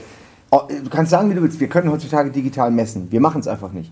[0.51, 3.11] oh, du kannst sagen, wie du willst, wir können heutzutage digital messen.
[3.11, 3.91] Wir machen es einfach nicht.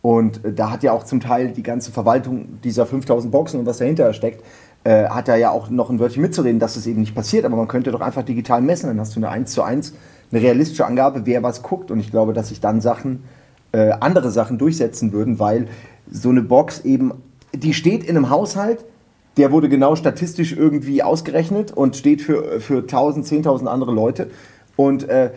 [0.00, 3.66] Und äh, da hat ja auch zum Teil die ganze Verwaltung dieser 5000 Boxen und
[3.66, 4.42] was dahinter steckt,
[4.84, 7.44] äh, hat da ja auch noch ein Wörtchen mitzureden, dass es eben nicht passiert.
[7.44, 9.92] Aber man könnte doch einfach digital messen, dann hast du eine 1 zu 1,
[10.30, 11.90] eine realistische Angabe, wer was guckt.
[11.90, 13.24] Und ich glaube, dass sich dann Sachen,
[13.72, 15.68] äh, andere Sachen durchsetzen würden, weil
[16.10, 17.12] so eine Box eben,
[17.52, 18.84] die steht in einem Haushalt,
[19.36, 24.30] der wurde genau statistisch irgendwie ausgerechnet und steht für, für 1000, 10.000 andere Leute.
[24.76, 25.30] Und äh,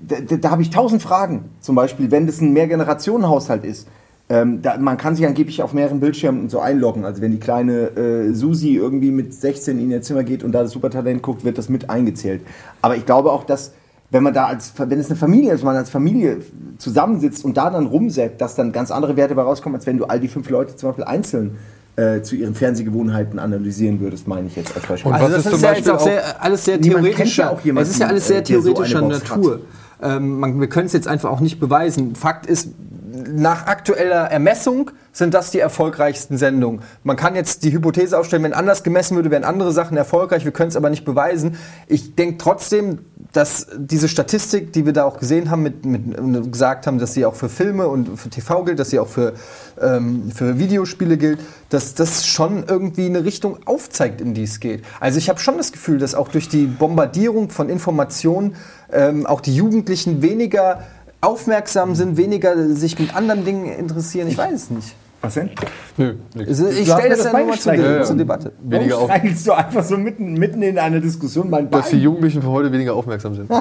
[0.00, 1.46] da, da, habe ich tausend Fragen.
[1.60, 3.88] Zum Beispiel, wenn das ein Mehrgenerationenhaushalt ist.
[4.30, 7.06] Ähm, da, man kann sich angeblich auf mehreren Bildschirmen so einloggen.
[7.06, 10.62] Also wenn die kleine äh, Susi irgendwie mit 16 in ihr Zimmer geht und da
[10.62, 12.42] das Supertalent guckt, wird das mit eingezählt.
[12.82, 13.72] Aber ich glaube auch, dass
[14.10, 16.38] wenn man da als, wenn es eine Familie ist, man als Familie
[16.78, 20.06] zusammensitzt und da dann rumsäppt, dass dann ganz andere Werte bei rauskommen, als wenn du
[20.06, 21.58] all die fünf Leute zum Beispiel einzeln
[21.96, 25.10] äh, zu ihren Fernsehgewohnheiten analysieren würdest, meine ich jetzt als Beispiel.
[25.12, 27.04] Und Also was das ist ist, zum ja Beispiel jetzt auch sehr, alles sehr Niemand
[27.04, 27.42] kennt theoretischer.
[27.42, 29.60] ja auch jemanden, es ist ja alles sehr so theoretischer Box Natur.
[30.00, 32.14] Ähm, man, wir können es jetzt einfach auch nicht beweisen.
[32.14, 32.68] Fakt ist,
[33.10, 36.82] nach aktueller Ermessung sind das die erfolgreichsten Sendungen.
[37.02, 40.44] Man kann jetzt die Hypothese aufstellen, wenn anders gemessen würde, wären andere Sachen erfolgreich.
[40.44, 41.56] Wir können es aber nicht beweisen.
[41.86, 43.00] Ich denke trotzdem,
[43.32, 47.26] dass diese Statistik, die wir da auch gesehen haben, mit, mit, gesagt haben, dass sie
[47.26, 49.34] auch für Filme und für TV gilt, dass sie auch für,
[49.80, 54.84] ähm, für Videospiele gilt, dass das schon irgendwie eine Richtung aufzeigt, in die es geht.
[55.00, 58.56] Also ich habe schon das Gefühl, dass auch durch die Bombardierung von Informationen
[58.90, 60.82] ähm, auch die Jugendlichen weniger
[61.20, 64.28] aufmerksam sind, weniger sich mit anderen Dingen interessieren.
[64.28, 64.94] Ich weiß es nicht.
[65.20, 65.50] Was denn?
[65.96, 66.48] Nö, nix.
[66.48, 68.52] Also ich stelle das das ja nur mal zur, zur Debatte.
[68.62, 71.80] Weniger Warum streichelst du einfach so mitten, mitten in einer Diskussion mein Bein?
[71.80, 73.50] dass die Jugendlichen für heute weniger aufmerksam sind.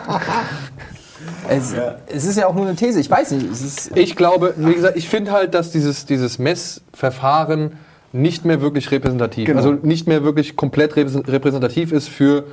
[1.50, 1.74] Es,
[2.08, 3.00] es ist ja auch nur eine These.
[3.00, 3.50] Ich weiß nicht.
[3.52, 7.74] Es ist, Ich glaube, wie gesagt, ich finde halt, dass dieses, dieses Messverfahren
[8.14, 9.58] nicht mehr wirklich repräsentativ, Genau.
[9.58, 12.46] also nicht mehr wirklich komplett reprä- repräsentativ ist für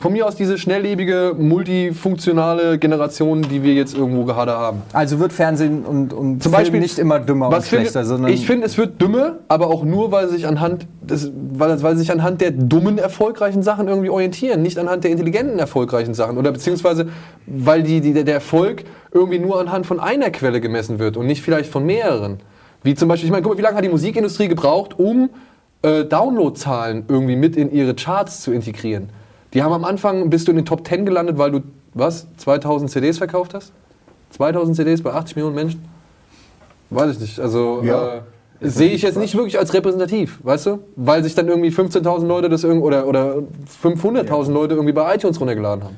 [0.00, 4.82] von mir aus diese schnelllebige, multifunktionale Generation, die wir jetzt irgendwo gerade haben.
[4.92, 8.04] Also wird Fernsehen und, und Zum Film Beispiel- nicht immer dümmer und Was finde- schlechter,
[8.04, 11.82] sondern ich finde, es wird dümmer, aber auch nur, weil sie sich anhand des, weil,
[11.82, 16.38] weil sich anhand der dummen, erfolgreichen Sachen irgendwie orientieren, nicht anhand der intelligenten, erfolgreichen Sachen.
[16.38, 17.08] Oder beziehungsweise,
[17.46, 21.42] weil die, die, der Erfolg irgendwie nur anhand von einer Quelle gemessen wird und nicht
[21.42, 22.38] vielleicht von mehreren.
[22.84, 25.30] Wie zum Beispiel, ich meine, guck mal, wie lange hat die Musikindustrie gebraucht, um
[25.82, 29.08] äh, Downloadzahlen irgendwie mit in ihre Charts zu integrieren?
[29.54, 31.60] Die haben am Anfang, bist du in den Top 10 gelandet, weil du,
[31.94, 33.72] was, 2000 CDs verkauft hast?
[34.30, 35.84] 2000 CDs bei 80 Millionen Menschen?
[36.90, 37.40] Weiß ich nicht.
[37.40, 38.16] Also Ja.
[38.16, 38.20] äh,
[38.60, 40.78] sehe ich jetzt nicht wirklich als repräsentativ, weißt du?
[40.96, 43.36] Weil sich dann irgendwie 15.000 Leute das irgend oder, oder
[43.82, 45.96] 500.000 Leute irgendwie bei iTunes runtergeladen haben.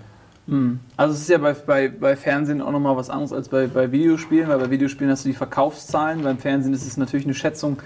[0.96, 3.92] Also es ist ja bei, bei, bei Fernsehen auch nochmal was anderes als bei, bei
[3.92, 7.76] Videospielen, weil bei Videospielen hast du die Verkaufszahlen, beim Fernsehen ist es natürlich eine Schätzung,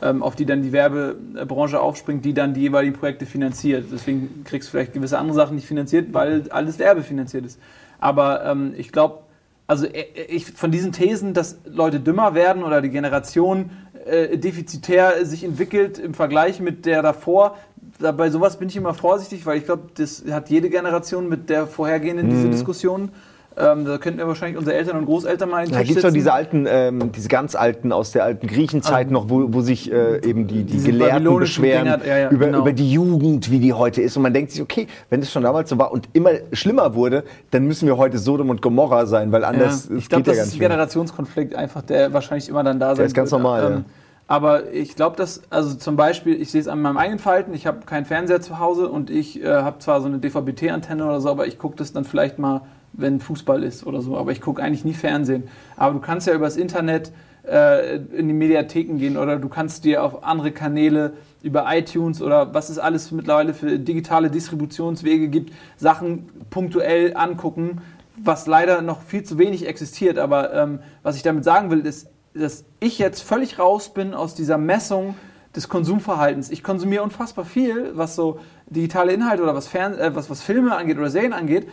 [0.00, 3.86] auf die dann die Werbebranche aufspringt, die dann die jeweiligen Projekte finanziert.
[3.92, 7.60] Deswegen kriegst du vielleicht gewisse andere Sachen nicht finanziert, weil alles werbefinanziert ist.
[7.98, 9.20] Aber ähm, ich glaube,
[9.66, 13.70] also äh, ich, von diesen Thesen, dass Leute dümmer werden oder die Generation
[14.06, 17.56] äh, defizitär sich entwickelt im Vergleich mit der davor,
[17.98, 21.50] da, bei sowas bin ich immer vorsichtig, weil ich glaube, das hat jede Generation mit
[21.50, 23.10] der vorhergehenden diese Diskussion.
[23.58, 26.12] Ähm, da könnten wir wahrscheinlich unsere Eltern und Großeltern mal in Da gibt es doch
[26.12, 30.24] diese alten, ähm, diese ganz alten aus der alten Griechenzeit noch, wo, wo sich äh,
[30.24, 32.60] eben die, die Gelehrten beschweren Dinger, ja, ja, über, genau.
[32.60, 34.16] über die Jugend, wie die heute ist.
[34.16, 37.24] Und man denkt sich, okay, wenn es schon damals so war und immer schlimmer wurde,
[37.50, 40.26] dann müssen wir heute Sodom und Gomorra sein, weil Ja, anders ich es glaube, geht
[40.26, 40.68] ja das gar ist ein nicht mehr.
[40.68, 43.42] Generationskonflikt einfach, der wahrscheinlich immer dann da sein ist ganz wird.
[43.42, 43.84] normal, ja.
[44.30, 47.66] Aber ich glaube, dass, also zum Beispiel, ich sehe es an meinem eigenen Verhalten, ich
[47.66, 51.30] habe keinen Fernseher zu Hause und ich äh, habe zwar so eine DVB-T-Antenne oder so,
[51.30, 52.60] aber ich gucke das dann vielleicht mal,
[52.92, 55.44] wenn Fußball ist oder so, aber ich gucke eigentlich nie Fernsehen.
[55.76, 57.12] Aber du kannst ja übers Internet
[57.46, 61.12] äh, in die Mediatheken gehen oder du kannst dir auf andere Kanäle
[61.42, 67.80] über iTunes oder was es alles mittlerweile für digitale Distributionswege gibt, Sachen punktuell angucken,
[68.16, 70.18] was leider noch viel zu wenig existiert.
[70.18, 74.34] Aber ähm, was ich damit sagen will, ist, dass ich jetzt völlig raus bin aus
[74.34, 75.14] dieser Messung
[75.56, 76.50] des Konsumverhaltens.
[76.50, 80.76] Ich konsumiere unfassbar viel, was so digitale Inhalte oder was, Fern äh, was, was Filme
[80.76, 81.66] angeht oder Serien angeht,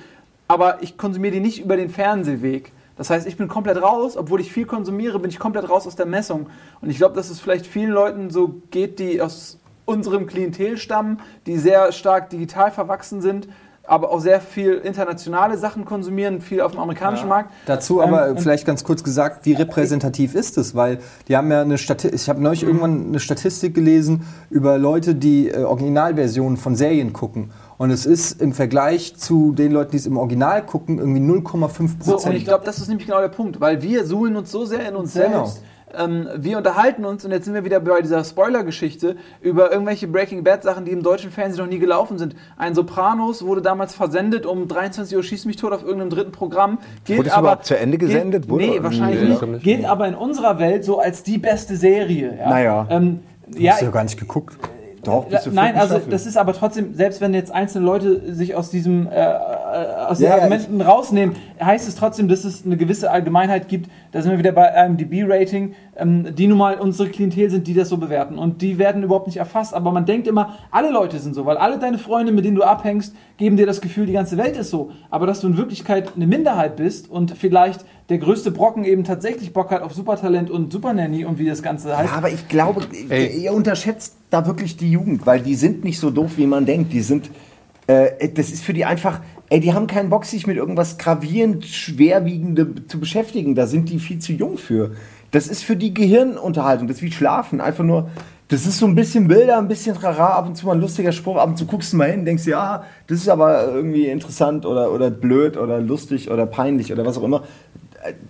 [0.47, 2.71] aber ich konsumiere die nicht über den Fernsehweg.
[2.97, 5.95] Das heißt, ich bin komplett raus, obwohl ich viel konsumiere, bin ich komplett raus aus
[5.95, 6.47] der Messung.
[6.81, 11.19] Und ich glaube, dass es vielleicht vielen Leuten so geht, die aus unserem Klientel stammen,
[11.45, 13.47] die sehr stark digital verwachsen sind,
[13.87, 17.51] aber auch sehr viel internationale Sachen konsumieren, viel auf dem amerikanischen Markt.
[17.67, 20.73] Dazu Ähm, aber vielleicht ganz kurz gesagt, wie repräsentativ ist es?
[20.73, 22.67] Weil die haben ja eine Statistik, ich habe neulich Mhm.
[22.69, 27.51] irgendwann eine Statistik gelesen über Leute, die äh, Originalversionen von Serien gucken.
[27.77, 31.77] Und es ist im Vergleich zu den Leuten, die es im Original gucken, irgendwie 0,5
[31.77, 32.35] So, und Prozent.
[32.35, 34.95] ich glaube, das ist nämlich genau der Punkt, weil wir suhlen uns so sehr in
[34.95, 35.45] uns Genau.
[35.45, 35.61] selbst.
[35.97, 40.43] Ähm, wir unterhalten uns, und jetzt sind wir wieder bei dieser Spoiler-Geschichte, über irgendwelche Breaking
[40.43, 42.35] Bad-Sachen, die im deutschen Fernsehen noch nie gelaufen sind.
[42.57, 46.79] Ein Sopranos wurde damals versendet um 23 Uhr Schieß mich tot auf irgendeinem dritten Programm.
[47.05, 48.43] Gilt Wurde es aber, überhaupt zu Ende gesendet?
[48.43, 49.41] Gilt, Wurde- nee, wahrscheinlich Nee, nicht.
[49.47, 49.63] nicht.
[49.63, 52.37] Gilt aber in unserer Welt so als die beste Serie.
[52.39, 52.49] Ja?
[52.49, 52.87] Naja.
[52.89, 53.19] Ähm,
[53.55, 54.57] ja, Hast du ja gar nicht geguckt.
[55.05, 56.11] Doch, bis zur Nein, also Staffel.
[56.11, 59.35] das ist aber trotzdem, selbst wenn jetzt einzelne Leute sich aus diesem äh, äh,
[60.07, 63.89] aus den Ja, ja, Argumenten rausnehmen, heißt es trotzdem, dass es eine gewisse Allgemeinheit gibt.
[64.11, 67.73] Da sind wir wieder bei einem DB-Rating, ähm, die nun mal unsere Klientel sind, die
[67.73, 68.37] das so bewerten.
[68.37, 69.73] Und die werden überhaupt nicht erfasst.
[69.73, 72.63] Aber man denkt immer, alle Leute sind so, weil alle deine Freunde, mit denen du
[72.63, 74.91] abhängst, geben dir das Gefühl, die ganze Welt ist so.
[75.09, 79.51] Aber dass du in Wirklichkeit eine Minderheit bist und vielleicht der größte Brocken eben tatsächlich
[79.51, 82.11] Bock hat auf Supertalent und Supernanny und wie das Ganze heißt.
[82.11, 83.43] Ja, aber ich glaube, Ey.
[83.43, 86.91] ihr unterschätzt da wirklich die Jugend, weil die sind nicht so doof, wie man denkt.
[86.91, 87.31] Die sind,
[87.87, 91.65] äh, das ist für die einfach, ey, die haben keinen Bock, sich mit irgendwas gravierend
[91.65, 93.55] Schwerwiegendem zu beschäftigen.
[93.55, 94.91] Da sind die viel zu jung für.
[95.31, 97.61] Das ist für die Gehirnunterhaltung, das ist wie Schlafen.
[97.61, 98.09] Einfach nur,
[98.49, 101.13] das ist so ein bisschen Bilder, ein bisschen Rara, ab und zu mal ein lustiger
[101.13, 104.65] Spruch, ab und zu guckst du mal hin, denkst ja, das ist aber irgendwie interessant
[104.65, 107.43] oder, oder blöd oder lustig oder peinlich oder was auch immer.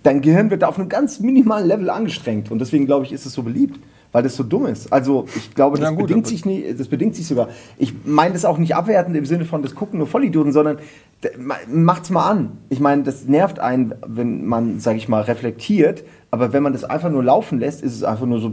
[0.02, 3.26] Dein Gehirn wird da auf einem ganz minimalen Level angestrengt und deswegen glaube ich, ist
[3.26, 3.78] es so beliebt,
[4.16, 4.90] weil das so dumm ist.
[4.94, 7.48] Also ich glaube, das, gut, bedingt, sich nie, das bedingt sich sogar.
[7.76, 10.78] Ich meine das auch nicht abwertend im Sinne von, das gucken nur Vollidioten, sondern
[11.68, 12.52] macht's mal an.
[12.70, 16.82] Ich meine, das nervt einen, wenn man, sage ich mal, reflektiert, aber wenn man das
[16.84, 18.52] einfach nur laufen lässt, ist es einfach nur so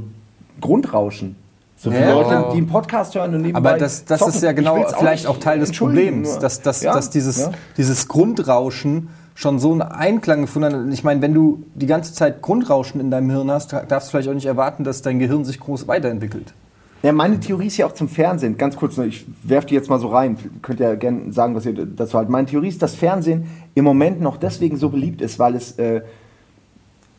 [0.59, 1.38] Grundrauschen.
[1.78, 2.11] So Ja.
[2.14, 4.34] Leute, die einen Podcast hören und nebenbei Aber das, das zocken.
[4.36, 7.09] ist ja genau auch vielleicht nicht auch Teil des Problems, nur- dass, dass, Ja, dass
[7.09, 7.51] dieses, ja.
[7.78, 10.93] dieses Grundrauschen schon so einen Einklang gefunden hat.
[10.93, 14.29] Ich meine, wenn du die ganze Zeit Grundrauschen in deinem Hirn hast, darfst du vielleicht
[14.29, 16.53] auch nicht erwarten, dass dein Gehirn sich groß weiterentwickelt.
[17.03, 18.57] Ja, meine Theorie ist ja auch zum Fernsehen.
[18.57, 20.38] Ganz kurz, nur, ich werfe die jetzt mal so rein.
[20.61, 22.31] Könnt ihr ja gerne sagen, was ihr dazu haltet.
[22.31, 26.01] Meine Theorie ist, dass Fernsehen im Moment noch deswegen so beliebt ist, weil es äh,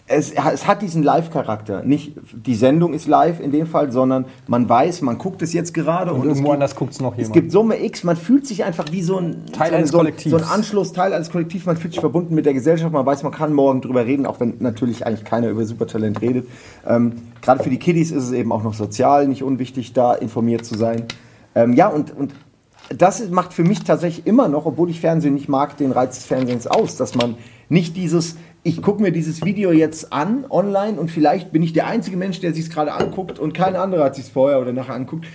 [0.06, 1.82] es, es hat diesen Live-Charakter.
[1.82, 5.72] Nicht die Sendung ist live in dem Fall, sondern man weiß, man guckt es jetzt
[5.72, 7.32] gerade und, es irgendwo gibt, anders guckt's noch Es jemand.
[7.32, 10.30] gibt Summe X, man fühlt sich einfach wie so ein Teil eines so, Kollektivs.
[10.30, 13.22] So ein Anschluss, Teil eines Kollektivs, man fühlt sich verbunden mit der Gesellschaft, man weiß,
[13.22, 16.48] man kann morgen drüber reden, auch wenn natürlich eigentlich keiner über Supertalent redet.
[16.86, 20.66] Ähm, Gerade für die Kiddies ist es eben auch noch sozial nicht unwichtig, da informiert
[20.66, 21.04] zu sein.
[21.54, 22.34] Ähm, ja, und, und
[22.90, 26.26] das macht für mich tatsächlich immer noch, obwohl ich Fernsehen nicht mag, den Reiz des
[26.26, 27.36] Fernsehens aus, dass man
[27.70, 28.36] nicht dieses,
[28.66, 32.40] ich gucke mir dieses Video jetzt an online und vielleicht bin ich der einzige Mensch,
[32.40, 35.26] der sich es gerade anguckt und kein anderer hat sich es vorher oder nachher anguckt.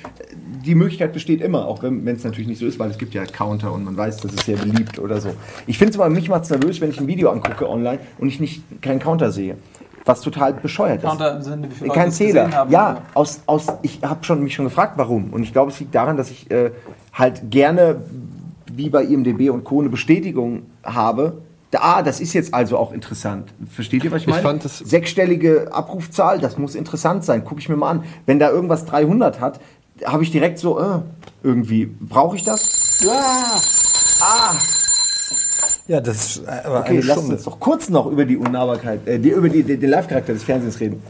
[0.66, 3.26] Die Möglichkeit besteht immer, auch wenn es natürlich nicht so ist, weil es gibt ja
[3.26, 5.30] Counter und man weiß, das ist sehr beliebt oder so.
[5.68, 8.30] Ich finde es immer, mich macht es nervös, wenn ich ein Video angucke online und
[8.30, 9.58] ich nicht keinen Counter sehe.
[10.06, 11.10] Was total bescheuert ist.
[11.10, 12.52] Counter im Sinne, wie viele Kein Zähler.
[12.52, 13.02] haben, ja, oder?
[13.14, 15.32] aus, aus, ich habe schon, mich schon gefragt, warum.
[15.32, 16.72] Und ich glaube, es liegt daran, dass ich äh,
[17.14, 18.02] halt gerne,
[18.74, 21.44] wie bei IMDB und Co., eine Bestätigung habe.
[21.76, 23.54] Ah, das ist jetzt also auch interessant.
[23.72, 24.42] Versteht ihr, was ich Ich meine?
[24.42, 27.46] fand es- Sechsstellige Abrufzahl, das muss interessant sein.
[27.46, 28.04] Gucke ich mir mal an.
[28.26, 29.60] Wenn da irgendwas 300 hat,
[30.06, 31.00] habe ich direkt so, äh,
[31.44, 33.00] irgendwie, brauche ich das?
[35.88, 37.36] Ja, das ist aber Okay, eine lass Stunde.
[37.36, 40.44] uns doch kurz noch über die Unnahbarkeit, äh, die, über die, die, den Live-Charakter des
[40.44, 41.02] Fernsehens reden.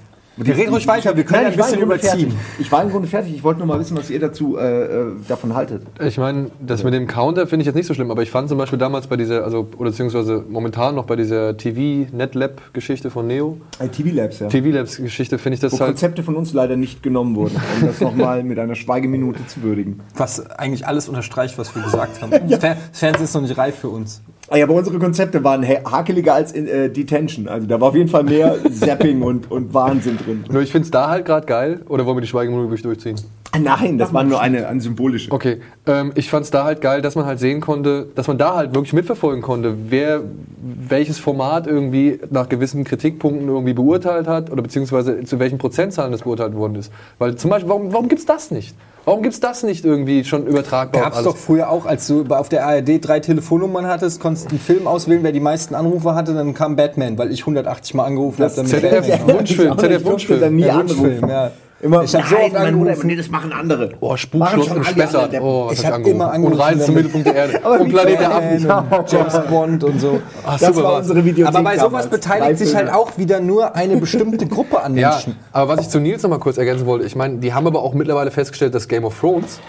[0.42, 2.32] Wir reden ruhig weiter, wir können Nein, ein bisschen überziehen.
[2.32, 2.34] fertig.
[2.60, 3.36] Ich war im Grunde fertig.
[3.36, 5.84] Ich wollte nur mal wissen, was ihr dazu äh, äh, davon haltet.
[6.02, 8.48] Ich meine, das mit dem Counter finde ich jetzt nicht so schlimm, aber ich fand
[8.48, 13.58] zum Beispiel damals bei dieser, also, oder beziehungsweise momentan noch bei dieser TV-NetLab-Geschichte von Neo,
[13.92, 14.48] TV Labs, ja.
[14.48, 15.90] TV-Labs-Geschichte finde ich das Wo halt.
[15.90, 20.00] Konzepte von uns leider nicht genommen wurden, um das nochmal mit einer Schweigeminute zu würdigen.
[20.16, 22.30] Was eigentlich alles unterstreicht, was wir gesagt haben.
[22.50, 22.60] Das
[22.94, 24.22] Fernsehen ist noch nicht reif für uns.
[24.52, 27.48] Ah ja, aber unsere Konzepte waren ha- hakeliger als in äh, Detention.
[27.48, 30.44] Also da war auf jeden Fall mehr Zapping und, und Wahnsinn drin.
[30.52, 33.16] Nur ich finde es da halt gerade geil, oder wollen wir die Schweigeminute durchziehen?
[33.58, 35.32] Nein, das war nur eine, eine symbolische.
[35.32, 38.38] Okay, ähm, ich fand es da halt geil, dass man halt sehen konnte, dass man
[38.38, 40.22] da halt wirklich mitverfolgen konnte, wer
[40.62, 46.22] welches Format irgendwie nach gewissen Kritikpunkten irgendwie beurteilt hat oder beziehungsweise zu welchen Prozentzahlen das
[46.22, 46.92] beurteilt worden ist.
[47.18, 48.76] Weil zum Beispiel, warum, warum gibt es das nicht?
[49.06, 51.02] Warum gibt es das nicht irgendwie schon übertragbar?
[51.02, 54.50] Gab es doch früher auch, als du auf der ARD drei Telefonnummern hattest, konntest du
[54.52, 58.04] einen Film auswählen, wer die meisten Anrufe hatte, dann kam Batman, weil ich 180 Mal
[58.06, 58.54] angerufen habe.
[58.56, 60.56] damit ZDF, Batman- Wunschfilm, Ich ZDF da Wunschfilm.
[60.56, 61.00] nie Ja, anrufen.
[61.00, 61.52] Wunschfilm, ja.
[61.82, 63.08] Immer, Ich hab so oft mein Bruder, angerufen.
[63.08, 63.92] nee, das machen andere.
[64.02, 65.42] Oh, Machen Spukschloss schon im alle Spessart.
[65.42, 66.16] Oh, Ich hab hab angerufen.
[66.16, 67.60] immer Und Reisen zum Mittelpunkt der Erde.
[67.64, 68.32] Aber Und Planet der.
[68.36, 68.72] Affen.
[69.00, 70.20] und James Bond und so.
[70.46, 72.08] Ach, Das super war unsere Videothek Aber bei sowas damals.
[72.08, 75.36] beteiligt sich halt auch wieder nur eine bestimmte Gruppe an Ja, Menschen.
[75.54, 77.82] aber was ich zu Nils noch mal kurz ergänzen wollte, ich meine, die haben aber
[77.82, 79.60] auch mittlerweile festgestellt, dass Game of Thrones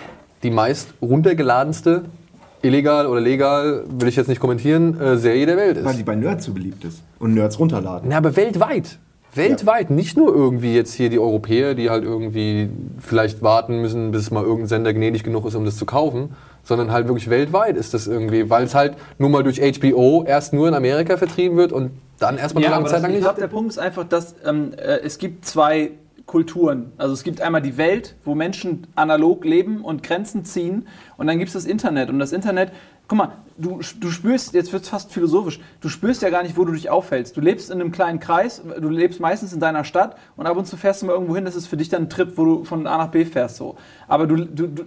[0.43, 2.03] die meist runtergeladenste,
[2.63, 5.99] illegal oder legal, will ich jetzt nicht kommentieren, äh, Serie der Welt Weil ist.
[5.99, 7.03] die bei Nerds so beliebt ist.
[7.19, 8.09] Und Nerds runterladen.
[8.11, 8.99] Na, aber weltweit.
[9.35, 12.69] Weltweit, nicht nur irgendwie jetzt hier die Europäer, die halt irgendwie
[12.99, 16.91] vielleicht warten müssen, bis mal irgendein Sender gnädig genug ist, um das zu kaufen, sondern
[16.91, 20.69] halt wirklich weltweit ist das irgendwie, weil es halt nur mal durch HBO erst nur
[20.69, 23.25] in Amerika vertrieben wird und dann erstmal eine lange Zeit lang ich nicht.
[23.25, 25.93] glaube, der Punkt ist einfach, dass ähm, äh, es gibt zwei
[26.31, 26.93] Kulturen.
[26.97, 31.39] Also es gibt einmal die Welt, wo Menschen analog leben und Grenzen ziehen und dann
[31.39, 32.09] gibt es das Internet.
[32.09, 32.71] Und das Internet,
[33.11, 36.57] guck mal, du, du spürst, jetzt wird es fast philosophisch, du spürst ja gar nicht,
[36.57, 37.37] wo du dich aufhältst.
[37.37, 40.67] Du lebst in einem kleinen Kreis, du lebst meistens in deiner Stadt und ab und
[40.67, 42.65] zu fährst du mal irgendwo hin, das ist für dich dann ein Trip, wo du
[42.65, 43.57] von A nach B fährst.
[43.57, 43.75] So.
[44.07, 44.85] Aber du, du, du,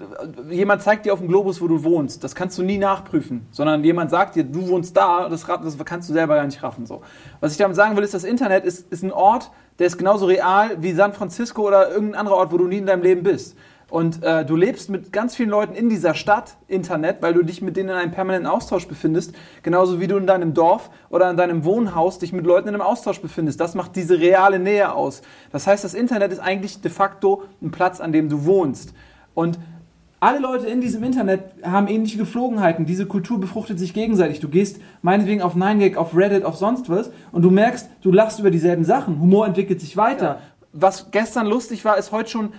[0.49, 2.23] jemand zeigt dir auf dem Globus, wo du wohnst.
[2.23, 6.07] Das kannst du nie nachprüfen, sondern jemand sagt dir, du wohnst da, das, das kannst
[6.07, 6.85] du selber gar nicht raffen.
[6.85, 7.01] So.
[7.41, 10.27] Was ich damit sagen will, ist, das Internet ist, ist ein Ort, der ist genauso
[10.27, 13.57] real wie San Francisco oder irgendein anderer Ort, wo du nie in deinem Leben bist.
[13.93, 17.61] Und äh, du lebst mit ganz vielen Leuten in dieser Stadt, Internet, weil du dich
[17.61, 21.37] mit denen in einem permanenten Austausch befindest, genauso wie du in deinem Dorf oder in
[21.37, 23.59] deinem Wohnhaus dich mit Leuten in einem Austausch befindest.
[23.59, 25.21] Das macht diese reale Nähe aus.
[25.51, 28.95] Das heißt, das Internet ist eigentlich de facto ein Platz, an dem du wohnst.
[29.35, 29.59] Und
[30.19, 32.87] alle Leute in diesem Internet haben ähnliche Geflogenheiten.
[32.87, 34.39] Diese Kultur befruchtet sich gegenseitig.
[34.39, 38.39] Du gehst meinetwegen auf 9gag, auf Reddit, auf sonst was und du merkst, du lachst
[38.39, 39.19] über dieselben Sachen.
[39.19, 40.39] Humor entwickelt sich weiter.
[40.71, 42.53] Was gestern lustig war, ist heute schon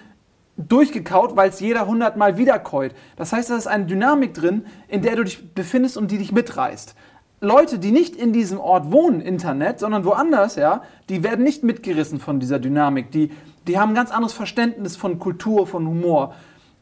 [0.56, 2.94] durchgekaut, weil es jeder hundertmal wiederkäut.
[3.16, 6.32] Das heißt, da ist eine Dynamik drin, in der du dich befindest und die dich
[6.32, 6.94] mitreißt.
[7.40, 12.20] Leute, die nicht in diesem Ort wohnen, Internet, sondern woanders, ja, die werden nicht mitgerissen
[12.20, 13.10] von dieser Dynamik.
[13.10, 13.30] Die,
[13.66, 16.34] die haben ein ganz anderes Verständnis von Kultur, von Humor.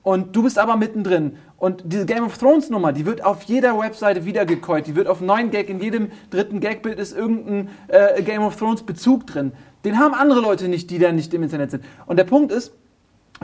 [0.02, 1.36] Und du bist aber mittendrin.
[1.56, 4.86] Und diese Game of Thrones Nummer, die wird auf jeder Webseite wiedergekäut.
[4.86, 9.26] Die wird auf 9gag, in jedem dritten Gagbild ist irgendein äh, Game of Thrones Bezug
[9.26, 9.52] drin.
[9.84, 11.84] Den haben andere Leute nicht, die da nicht im Internet sind.
[12.06, 12.72] Und der Punkt ist,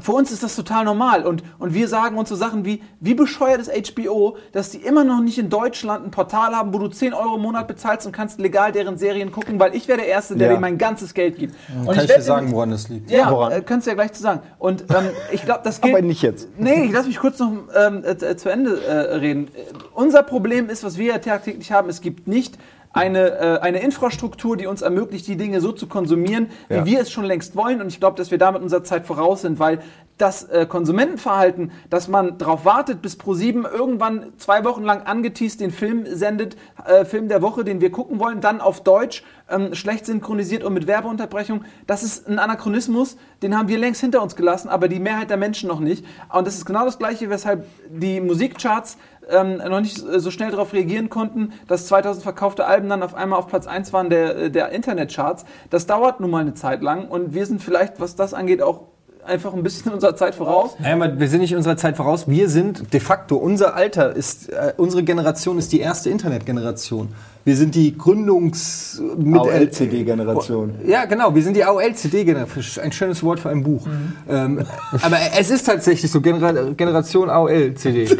[0.00, 3.14] für uns ist das total normal und, und wir sagen uns so Sachen wie, wie
[3.14, 6.88] bescheuert ist HBO, dass die immer noch nicht in Deutschland ein Portal haben, wo du
[6.88, 10.08] 10 Euro im Monat bezahlst und kannst legal deren Serien gucken, weil ich wäre der
[10.08, 10.54] Erste, der Ja.
[10.54, 11.54] dir mein ganzes Geld gibt.
[11.76, 13.10] Und Kann ich dir werd sagen, woran das liegt?
[13.10, 13.52] ja, Woran?
[13.52, 14.40] äh, kannst du ja gleich zu sagen.
[14.58, 15.94] Und ähm, ich glaube, das gilt.
[15.94, 16.48] Aber nicht jetzt.
[16.58, 19.48] Nee, ich lass mich kurz noch ähm, äh, zu Ende äh, reden.
[19.48, 19.60] Äh,
[19.94, 22.58] unser Problem ist, was wir ja tagtäglich haben, es gibt nicht
[22.92, 26.86] eine, äh, eine Infrastruktur, die uns ermöglicht, die Dinge so zu konsumieren, wie Ja.
[26.86, 27.80] wir es schon längst wollen.
[27.80, 29.80] Und ich glaube, dass wir damit unserer Zeit voraus sind, weil
[30.18, 35.70] das äh, Konsumentenverhalten, dass man darauf wartet, bis Pro7 irgendwann zwei Wochen lang angeteased den
[35.70, 40.06] Film sendet, äh, Film der Woche, den wir gucken wollen, dann auf Deutsch, ähm, schlecht
[40.06, 44.68] synchronisiert und mit Werbeunterbrechung, das ist ein Anachronismus, den haben wir längst hinter uns gelassen,
[44.68, 46.04] aber die Mehrheit der Menschen noch nicht.
[46.32, 48.98] Und das ist genau das Gleiche, weshalb die Musikcharts
[49.30, 53.14] ähm, noch nicht äh, so schnell darauf reagieren konnten, dass 2000 verkaufte Alben dann auf
[53.14, 55.44] einmal auf Platz 1 waren der, der Internetcharts.
[55.70, 58.82] Das dauert nun mal eine Zeit lang und wir sind vielleicht, was das angeht, auch
[59.28, 60.76] einfach ein bisschen unserer Zeit voraus.
[60.78, 62.28] Naja, wir sind nicht unserer Zeit voraus.
[62.28, 67.14] Wir sind de facto, unser Alter ist, äh, unsere Generation ist die erste Internetgeneration.
[67.44, 69.00] Wir sind die Gründungs...
[69.16, 70.74] mit AOL-CD-Generation.
[70.86, 71.34] Ja, genau.
[71.34, 72.84] Wir sind die AOL-CD-Generation.
[72.84, 73.86] Ein schönes Wort für ein Buch.
[73.86, 74.12] Mhm.
[74.28, 74.66] Ähm,
[75.00, 78.08] aber es ist tatsächlich so Genera Generation AOL-CD.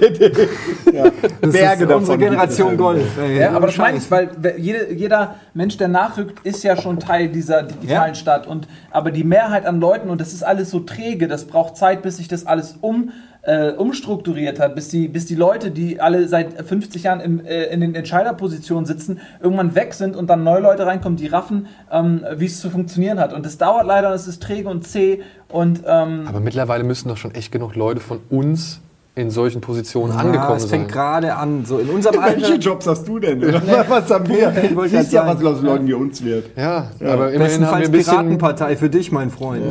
[1.40, 3.06] Das Berge ist unsere Generation Golf.
[3.38, 7.28] Ja, aber das meine ich, weil jede, jeder Mensch, der nachrückt, ist ja schon Teil
[7.28, 8.14] dieser digitalen Ja.
[8.14, 8.46] Stadt.
[8.46, 12.02] Und, aber die Mehrheit an Leuten, und das ist alles so träge, das braucht Zeit,
[12.02, 13.10] bis sich das alles um,
[13.48, 17.64] äh, umstrukturiert hat, bis die, bis die Leute, die alle seit 50 Jahren im, äh,
[17.64, 22.24] in den Entscheiderpositionen sitzen, irgendwann weg sind und dann neue Leute reinkommen, die raffen, ähm,
[22.36, 23.32] wie es zu funktionieren hat.
[23.32, 25.22] Und das dauert leider, und es ist träge und zäh.
[25.48, 28.82] Und ähm, Aber mittlerweile müssen doch schon echt genug Leute von uns
[29.18, 30.70] in solchen Positionen Ja, angekommen es sein.
[30.70, 31.64] fängt gerade an.
[31.64, 32.56] So in unserem Welche Alter.
[32.58, 33.42] Jobs hast du denn?
[33.88, 34.52] Was haben wir?
[34.64, 36.46] Ich wollte Siehst ja, was aus Leuten wie uns wird.
[36.56, 38.12] Ja, aber immerhin haben wir Bestenfalls ein bisschen.
[38.14, 39.62] Piratenpartei für dich, mein Freund.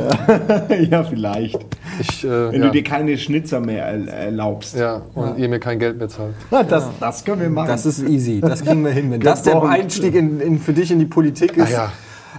[0.90, 1.58] ja, vielleicht.
[2.00, 4.76] Ich, äh, Wenn ja, du dir keine Schnitzer mehr er erlaubst.
[4.76, 6.34] ja, und ihr mir kein Geld mehr zahlt.
[6.50, 7.68] Na, das, das können wir machen.
[7.68, 9.10] Das ist easy, das kriegen wir hin.
[9.10, 9.62] Wenn das der.
[9.62, 11.74] Einstieg in, in, für dich in die Politik ist.
[11.74, 11.90] Ah,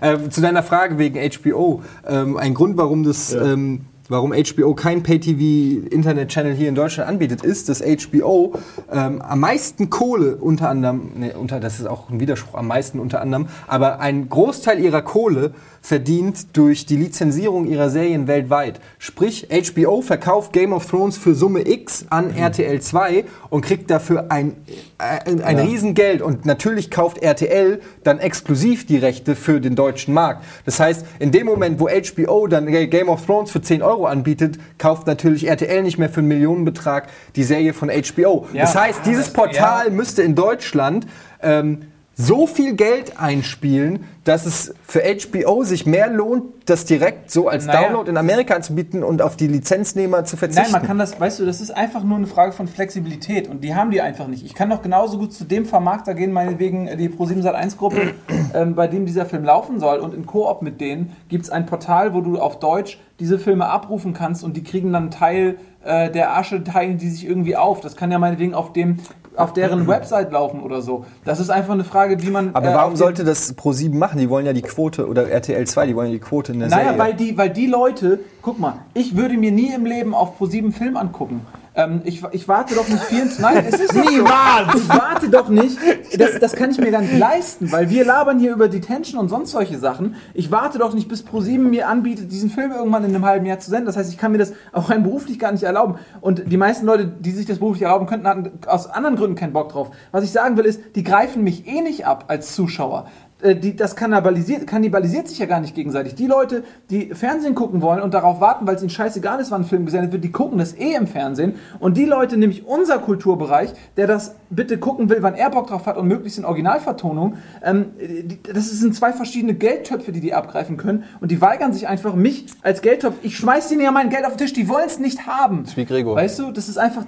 [0.01, 1.81] äh, zu deiner Frage wegen HBO.
[2.07, 3.33] Ähm, ein Grund, warum das.
[3.33, 3.81] Ähm,
[4.11, 8.55] Warum HBO kein Pay-TV-Internet-Channel hier in Deutschland anbietet, ist, dass HBO
[8.91, 12.99] ähm, am meisten Kohle unter anderem, nee, unter, das ist auch ein Widerspruch, am meisten
[12.99, 18.79] unter anderem, aber einen Großteil ihrer Kohle verdient durch die Lizenzierung ihrer Serien weltweit.
[18.97, 24.31] Sprich, HBO verkauft Game of Thrones für Summe X an RTL 2 und kriegt dafür
[24.31, 24.55] ein,
[24.97, 26.21] äh, ein Riesengeld.
[26.21, 30.43] Und natürlich kauft RTL dann exklusiv die Rechte für den deutschen Markt.
[30.65, 34.59] Das heißt, in dem Moment, wo HBO dann Game of Thrones für 10 Euro anbietet,
[34.77, 38.47] kauft natürlich RTL nicht mehr für einen Millionenbetrag die Serie von HBO.
[38.53, 38.61] Ja.
[38.61, 41.07] Das heißt, dieses Portal müsste in Deutschland
[41.41, 41.79] ähm,
[42.21, 47.65] so viel Geld einspielen, dass es für HBO sich mehr lohnt, das direkt so als
[47.65, 50.63] Naja, Download in Amerika anzubieten und auf die Lizenznehmer zu verzichten.
[50.63, 53.63] Nein, man kann das, weißt du, das ist einfach nur eine Frage von Flexibilität und
[53.63, 54.45] die haben die einfach nicht.
[54.45, 58.13] Ich kann doch genauso gut zu dem Vermarkter gehen, meinetwegen die Pro7 Sat1 Gruppe,
[58.53, 61.65] ähm, bei dem dieser Film laufen soll und in Koop mit denen gibt es ein
[61.67, 65.57] Portal, wo du auf Deutsch diese Filme abrufen kannst und die kriegen dann einen Teil
[65.85, 67.79] äh, der Asche, teilen die sich irgendwie auf.
[67.79, 68.99] Das kann ja meinetwegen auf dem
[69.39, 71.05] auf deren Website laufen oder so.
[71.25, 72.51] Das ist einfach eine Frage, wie man.
[72.53, 74.19] Aber äh, warum sollte das Pro7 machen?
[74.19, 76.69] Die wollen ja die Quote oder RTL 2, die wollen ja die Quote in der
[76.69, 76.99] Naja, Serie.
[76.99, 80.71] weil die, weil die Leute, guck mal, ich würde mir nie im Leben auf Pro7
[80.71, 81.41] Film angucken.
[81.75, 83.39] Ähm, ich, ich warte doch nicht 24.
[83.39, 84.75] Nein, es ist niemals.
[84.75, 85.77] Ich warte doch nicht.
[86.17, 89.29] Das, das kann ich mir gar nicht leisten, weil wir labern hier über Detention und
[89.29, 90.15] sonst solche Sachen.
[90.33, 93.59] Ich warte doch nicht, bis Pro7 mir anbietet, diesen Film irgendwann in einem halben Jahr
[93.59, 93.85] zu senden.
[93.85, 95.95] Das heißt, ich kann mir das auch rein beruflich gar nicht erlauben.
[96.21, 99.53] Und die meisten Leute, die sich das beruflich erlauben könnten, hatten aus anderen Gründen keinen
[99.53, 99.91] Bock drauf.
[100.11, 103.07] Was ich sagen will, ist, die greifen mich eh nicht ab als Zuschauer
[103.41, 106.15] die, das kannibalisiert, kannibalisiert sich ja gar nicht gegenseitig.
[106.15, 109.61] Die Leute, die Fernsehen gucken wollen und darauf warten, weil es ihnen scheißegal ist, wann
[109.61, 111.55] ein Film gesendet wird, die gucken das eh im Fernsehen.
[111.79, 115.85] Und die Leute, nämlich unser Kulturbereich, der das bitte gucken will, wann er Bock drauf
[115.85, 120.75] hat und möglichst in Originalvertonung, ähm, die, das sind zwei verschiedene Geldtöpfe, die die abgreifen
[120.75, 121.05] können.
[121.21, 124.35] Und die weigern sich einfach, mich als Geldtopf, ich schmeiß denen ja mein Geld auf
[124.35, 125.63] den Tisch, die wollen es nicht haben.
[125.63, 126.15] ist wie Gregor.
[126.15, 127.05] Weißt du, das ist einfach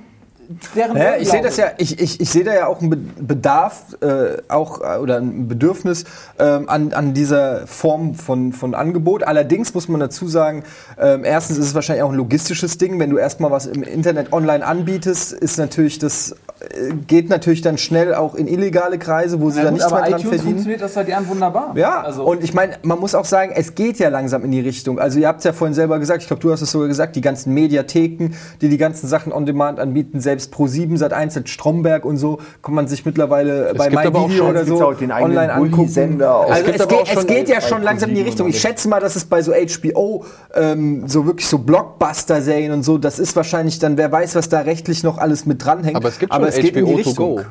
[0.75, 2.97] deren Ja, ich sehe das ja, ich, ich, ich sehe da ja auch einen Be-
[3.21, 6.05] Bedarf äh, auch äh, oder ein Bedürfnis
[6.39, 9.23] ähm, an, an dieser Form von, von Angebot.
[9.23, 10.63] Allerdings muss man dazu sagen,
[10.99, 12.99] ähm, erstens ist es wahrscheinlich auch ein logistisches Ding.
[12.99, 17.77] Wenn du erstmal was im Internet online anbietest, ist natürlich das äh, geht natürlich dann
[17.77, 20.43] schnell auch in illegale Kreise, wo sie Na dann gut, nichts mehr dran iTunes verdienen.
[20.49, 21.73] funktioniert das seit Jahren wunderbar.
[21.75, 24.59] Ja, also, und ich meine, man muss auch sagen, es geht ja langsam in die
[24.61, 24.99] Richtung.
[24.99, 27.15] Also ihr habt es ja vorhin selber gesagt, ich glaube, du hast es sogar gesagt,
[27.15, 28.31] die ganzen Mediatheken,
[28.61, 32.73] die die ganzen Sachen on Demand anbieten, selbst Pro7, Sat1, Sat Stromberg und so, kann
[32.73, 36.21] man sich mittlerweile bei gibt aber auch MyVideo oder es so online angucken.
[36.21, 38.47] Also Es es, aber geht, es geht ja bei schon langsam in die Richtung.
[38.47, 40.25] Ich schätze mal, dass es bei so HBO
[40.55, 44.61] ähm, so wirklich so Blockbuster-Serien und so, das ist wahrscheinlich dann, wer weiß, was da
[44.61, 45.95] rechtlich noch alles mit dranhängt.
[45.95, 47.35] Aber es gibt schon geht in die HBO to Richtung.
[47.35, 47.41] go.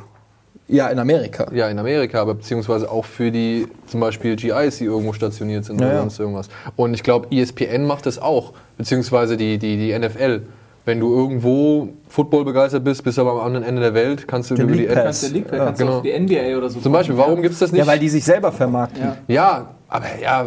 [0.71, 1.47] Ja, in Amerika.
[1.53, 5.81] Ja, in Amerika, aber beziehungsweise auch für die zum Beispiel GIs, die irgendwo stationiert sind
[5.81, 6.49] Ja, oder sonst irgendwas.
[6.77, 10.43] Und ich glaube, ESPN macht das auch, beziehungsweise die, die, die NFL.
[10.85, 14.55] Wenn du irgendwo Football begeistert bist, bist aber am anderen Ende der Welt, kannst du
[14.55, 15.21] Den über die League Ad- Pass.
[15.21, 15.97] Der League, Ja, kannst du genau.
[15.99, 16.81] auf die NBA oder so.
[16.81, 17.81] Zum Beispiel, warum gibt es das nicht?
[17.81, 19.03] Ja, weil die sich selber vermarkten.
[19.03, 19.17] Ja.
[19.29, 20.47] ja, aber ja,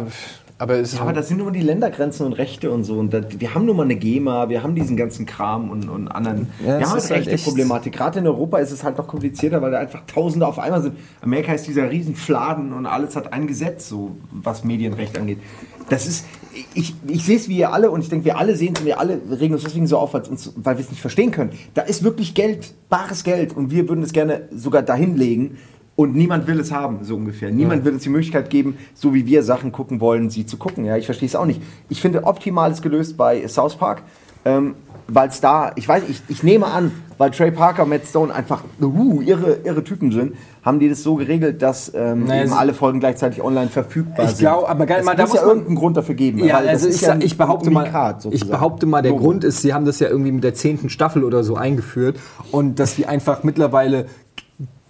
[0.58, 2.94] aber Ja, aber das sind nur die Ländergrenzen und Rechte und so.
[2.98, 6.08] Und das, wir haben nun mal eine GEMA, wir haben diesen ganzen Kram und, und
[6.08, 6.48] anderen.
[6.60, 7.92] Ja, wir haben ist halt halt rechte echt- Problematik.
[7.94, 10.96] Gerade in Europa ist es halt noch komplizierter, weil da einfach Tausende auf einmal sind.
[11.22, 15.38] Amerika ist dieser riesen Fladen und alles hat ein Gesetz, so was Medienrecht angeht.
[15.90, 16.24] Das ist,
[16.72, 18.86] ich, ich sehe es wie ihr alle und ich denke, wir alle sehen es und
[18.86, 21.50] wir alle regen uns deswegen so auf, uns- weil wir es nicht verstehen können.
[21.74, 25.58] Da ist wirklich Geld, bares Geld und wir würden es gerne sogar dahin legen.
[25.96, 27.50] Und niemand will es haben, so ungefähr.
[27.52, 30.84] Niemand will uns die Möglichkeit geben, so wie wir Sachen gucken wollen, sie zu gucken.
[30.84, 31.62] Ja, ich verstehe es auch nicht.
[31.88, 34.02] Ich finde, optimal ist gelöst bei South Park,
[34.44, 34.74] ähm,
[35.06, 38.34] weil es da, ich weiß, ich, ich nehme an, weil Trey Parker und Matt Stone
[38.34, 40.34] einfach uh, irre, irre Typen sind,
[40.64, 44.30] haben die das so geregelt, dass ähm, Naja, eben alle Folgen gleichzeitig online verfügbar Ich
[44.32, 44.40] sind.
[44.40, 46.38] glaube, aber geil, es mal, da muss ja man- irgendeinen Grund dafür geben.
[46.42, 49.22] Ja, also ich, ja ich behaupte mal, ich behaupte mal, der Logo.
[49.24, 52.18] Grund ist, sie haben das ja irgendwie mit der zehnten Staffel oder so eingeführt
[52.50, 54.06] und dass die einfach mittlerweile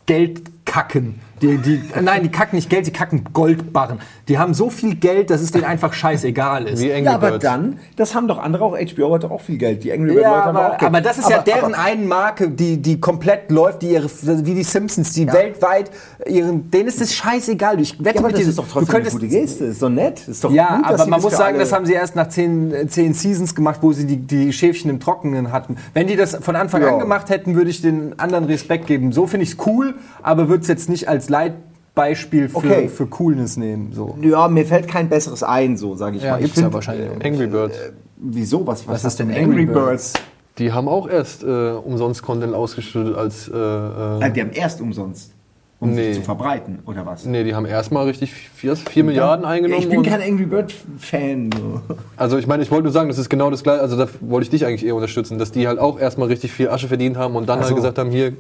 [0.07, 0.43] Geld
[0.75, 1.15] kacken.
[1.43, 3.98] Die, die, nein, die kacken nicht Geld, die kacken Goldbarren.
[4.28, 6.81] Die haben so viel Geld, dass es denen einfach scheißegal ist.
[6.82, 7.43] wie Angry Ja, aber Birds.
[7.43, 8.77] dann, das haben doch andere auch.
[8.78, 9.85] HBO hat doch auch viel Geld.
[9.85, 10.82] Die Angry Bird Ja, Leute haben aber, auch Geld.
[10.90, 14.09] aber das ist ja Aber- deren aber- einen Marke, die, die komplett läuft, die ihre,
[14.47, 15.90] wie die Simpsons, die weltweit,
[16.27, 17.81] ihren, denen ist es scheißegal.
[17.81, 19.65] Ich wette Ja, aber mit das dir, ist doch du trotzdem könntest, eine gute Geste.
[19.65, 20.27] Ist doch nett.
[20.28, 22.86] Ist doch Ja, gut, aber man muss sagen, das haben sie erst nach zehn, äh,
[22.86, 25.77] zehn Seasons gemacht, wo sie die, die Schäfchen im Trockenen hatten.
[25.93, 26.93] Wenn die das von Anfang Ja.
[26.94, 29.12] an gemacht hätten, würde ich den anderen Respekt geben.
[29.12, 32.89] So finde ich es cool, aber würde es jetzt nicht als Leitbeispiel für, Okay.
[32.89, 33.93] für Coolness nehmen.
[33.93, 34.16] So.
[34.23, 36.36] Ja, mir fällt kein besseres ein, so sage ich Ja, mal.
[36.39, 37.09] Ich gibt's ja find, wahrscheinlich.
[37.24, 37.77] äh, Angry Birds.
[38.16, 38.66] Wieso?
[38.66, 40.12] Was, was, Was ist denn Angry Angry Birds?
[40.59, 43.48] Die haben auch erst äh, umsonst Content ausgeschüttet als.
[43.48, 45.32] Äh, äh, die haben erst umsonst,
[45.81, 46.12] um Nee.
[46.12, 47.24] sich zu verbreiten, oder was?
[47.24, 49.82] nee, die haben erstmal richtig 4, 4 Milliarden eingenommen.
[49.82, 51.51] Ich bin kein Angry Bird Fan.
[51.52, 51.81] So.
[52.16, 54.44] Also ich meine, ich wollte nur sagen, das ist genau das gleiche, also da wollte
[54.44, 57.35] ich dich eigentlich eher unterstützen, dass die halt auch erstmal richtig viel Asche verdient haben
[57.35, 57.69] und dann Ach so.
[57.70, 58.35] halt gesagt haben, hier,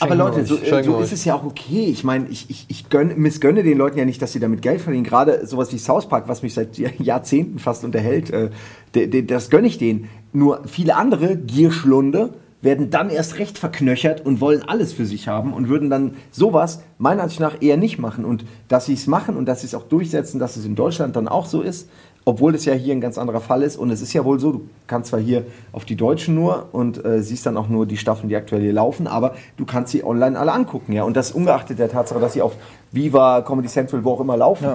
[0.00, 1.86] Aber Leute, so, äh, so ist es ja auch okay.
[1.86, 4.80] Ich meine, ich, ich, ich gönn, missgönne den Leuten ja nicht, dass sie damit Geld
[4.80, 5.04] verdienen.
[5.04, 8.50] Gerade sowas wie South Park, was mich seit Jahr- Jahrzehnten fast unterhält, äh,
[8.94, 10.08] de, de, das gönne ich denen.
[10.32, 15.52] Nur viele andere Gierschlunde werden dann erst recht verknöchert und wollen alles für sich haben
[15.52, 18.24] und würden dann sowas meiner Ansicht nach eher nicht machen.
[18.24, 21.14] Und dass sie es machen und dass sie es auch durchsetzen, dass es in Deutschland
[21.14, 21.88] dann auch so ist,
[22.24, 23.76] obwohl das ja hier ein ganz anderer Fall ist.
[23.76, 27.04] Und es ist ja wohl so, du kannst zwar hier auf die Deutschen nur und
[27.04, 30.04] äh, siehst dann auch nur die Staffeln, die aktuell hier laufen, aber du kannst sie
[30.04, 30.92] online alle angucken.
[30.92, 31.04] Ja?
[31.04, 32.56] Und das ungeachtet der Tatsache, dass sie auf
[32.92, 34.68] Viva, Comedy Central, wo auch immer laufen.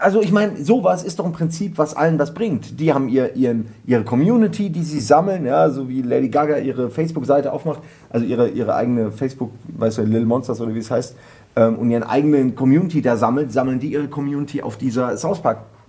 [0.00, 2.78] Also ich meine, sowas ist doch im Prinzip, was allen was bringt.
[2.78, 6.90] Die haben ihr, ihren, ihre Community, die sie sammeln, ja, so wie Lady Gaga ihre
[6.90, 11.16] Facebook-Seite aufmacht, also ihre, ihre eigene Facebook, weißt du, Little Monsters oder wie es heißt,
[11.56, 15.40] ähm, und ihren eigenen Community da sammelt, sammeln die ihre Community auf dieser South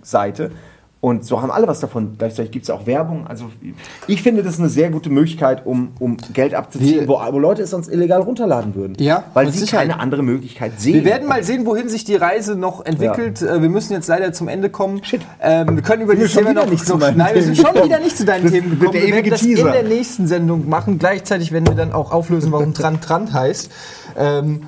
[0.06, 0.52] Park-Seite.
[1.02, 2.16] Und so haben alle was davon.
[2.18, 3.26] Gleichzeitig gibt es auch Werbung.
[3.28, 3.44] Also
[4.08, 7.62] ich finde, das ist eine sehr gute Möglichkeit, um, um Geld abzuziehen, wo, wo Leute
[7.62, 8.96] es sonst illegal runterladen würden.
[8.98, 9.88] Ja, weil sie Sicherheit.
[9.88, 10.94] keine andere Möglichkeit sehen.
[10.94, 13.40] Wir werden mal sehen, wohin sich die Reise noch entwickelt.
[13.42, 15.04] Äh, Wir müssen jetzt leider zum Ende kommen.
[15.04, 15.20] Shit.
[15.40, 18.16] Ähm, wir können über dieses Thema noch nicht zu Nein, wir sind schon wieder nicht
[18.16, 18.94] zu deinen Das Themen gekommen.
[18.94, 19.70] Wir werden das in Teaser.
[19.70, 20.98] der nächsten Sendung machen.
[20.98, 23.70] Gleichzeitig werden wir dann auch auflösen, warum Trant Trant heißt.
[24.18, 24.62] Ähm,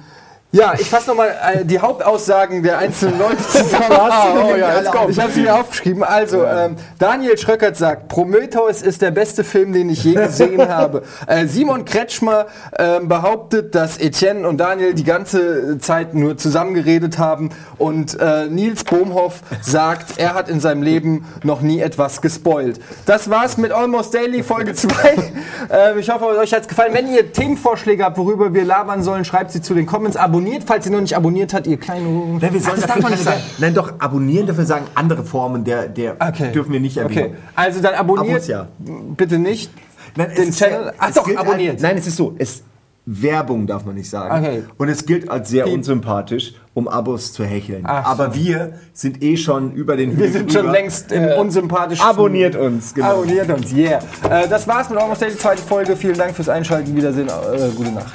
[0.50, 3.84] ja, ich fasse nochmal äh, die Hauptaussagen der einzelnen Leute zusammen.
[3.90, 4.80] denn oh, ja.
[5.06, 6.02] Ich habe sie mir aufgeschrieben.
[6.02, 11.02] Also, ähm, Daniel Schröckert sagt, Prometheus ist der beste Film, den ich je gesehen habe.
[11.26, 12.46] Äh, Simon Kretschmer
[12.78, 17.50] ähm, behauptet, dass Etienne und Daniel die ganze Zeit nur zusammengeredet haben.
[17.76, 22.80] Und äh, Nils Bohmhoff sagt, er hat in seinem Leben noch nie etwas gespoilt.
[23.04, 24.88] Das war's mit Almost Daily Folge 2.
[25.70, 26.94] ähm, ich hoffe, euch hat's gefallen.
[26.94, 30.16] Wenn ihr Themenvorschläge habt, worüber wir labern sollen, schreibt sie zu den Comments.
[30.16, 32.38] Abonniert, falls ihr noch nicht abonniert habt, ihr kleinen...
[32.38, 33.40] Nein, wir sollen Ach, das darf man nicht sagen.
[33.58, 36.52] Nein, doch, abonnieren dafür sagen, andere Formen der, der Okay.
[36.52, 37.26] dürfen wir nicht erwähnen.
[37.26, 38.68] Okay, also dann abonniert ja.
[39.16, 39.70] bitte nicht
[40.16, 40.92] Nein, den Channel.
[40.98, 41.74] Ach doch, abonniert.
[41.74, 42.62] Als, nein, es ist so, es,
[43.10, 44.44] Werbung darf man nicht sagen.
[44.44, 44.62] Okay.
[44.76, 45.74] Und es gilt als sehr Piep.
[45.74, 47.82] unsympathisch, um Abos zu hecheln.
[47.84, 50.72] Ach Aber wir sind eh schon über den Wir Hügel sind schon drüber.
[50.72, 52.04] längst im unsympathischen...
[52.04, 53.12] Abonniert uns, genau.
[53.12, 54.00] Abonniert uns, yeah.
[54.28, 55.96] Äh, das war's mit Almost Daily, zweite Folge.
[55.96, 56.94] Vielen Dank fürs Einschalten.
[56.94, 57.28] Wiedersehen.
[57.28, 58.12] Äh, gute Nacht.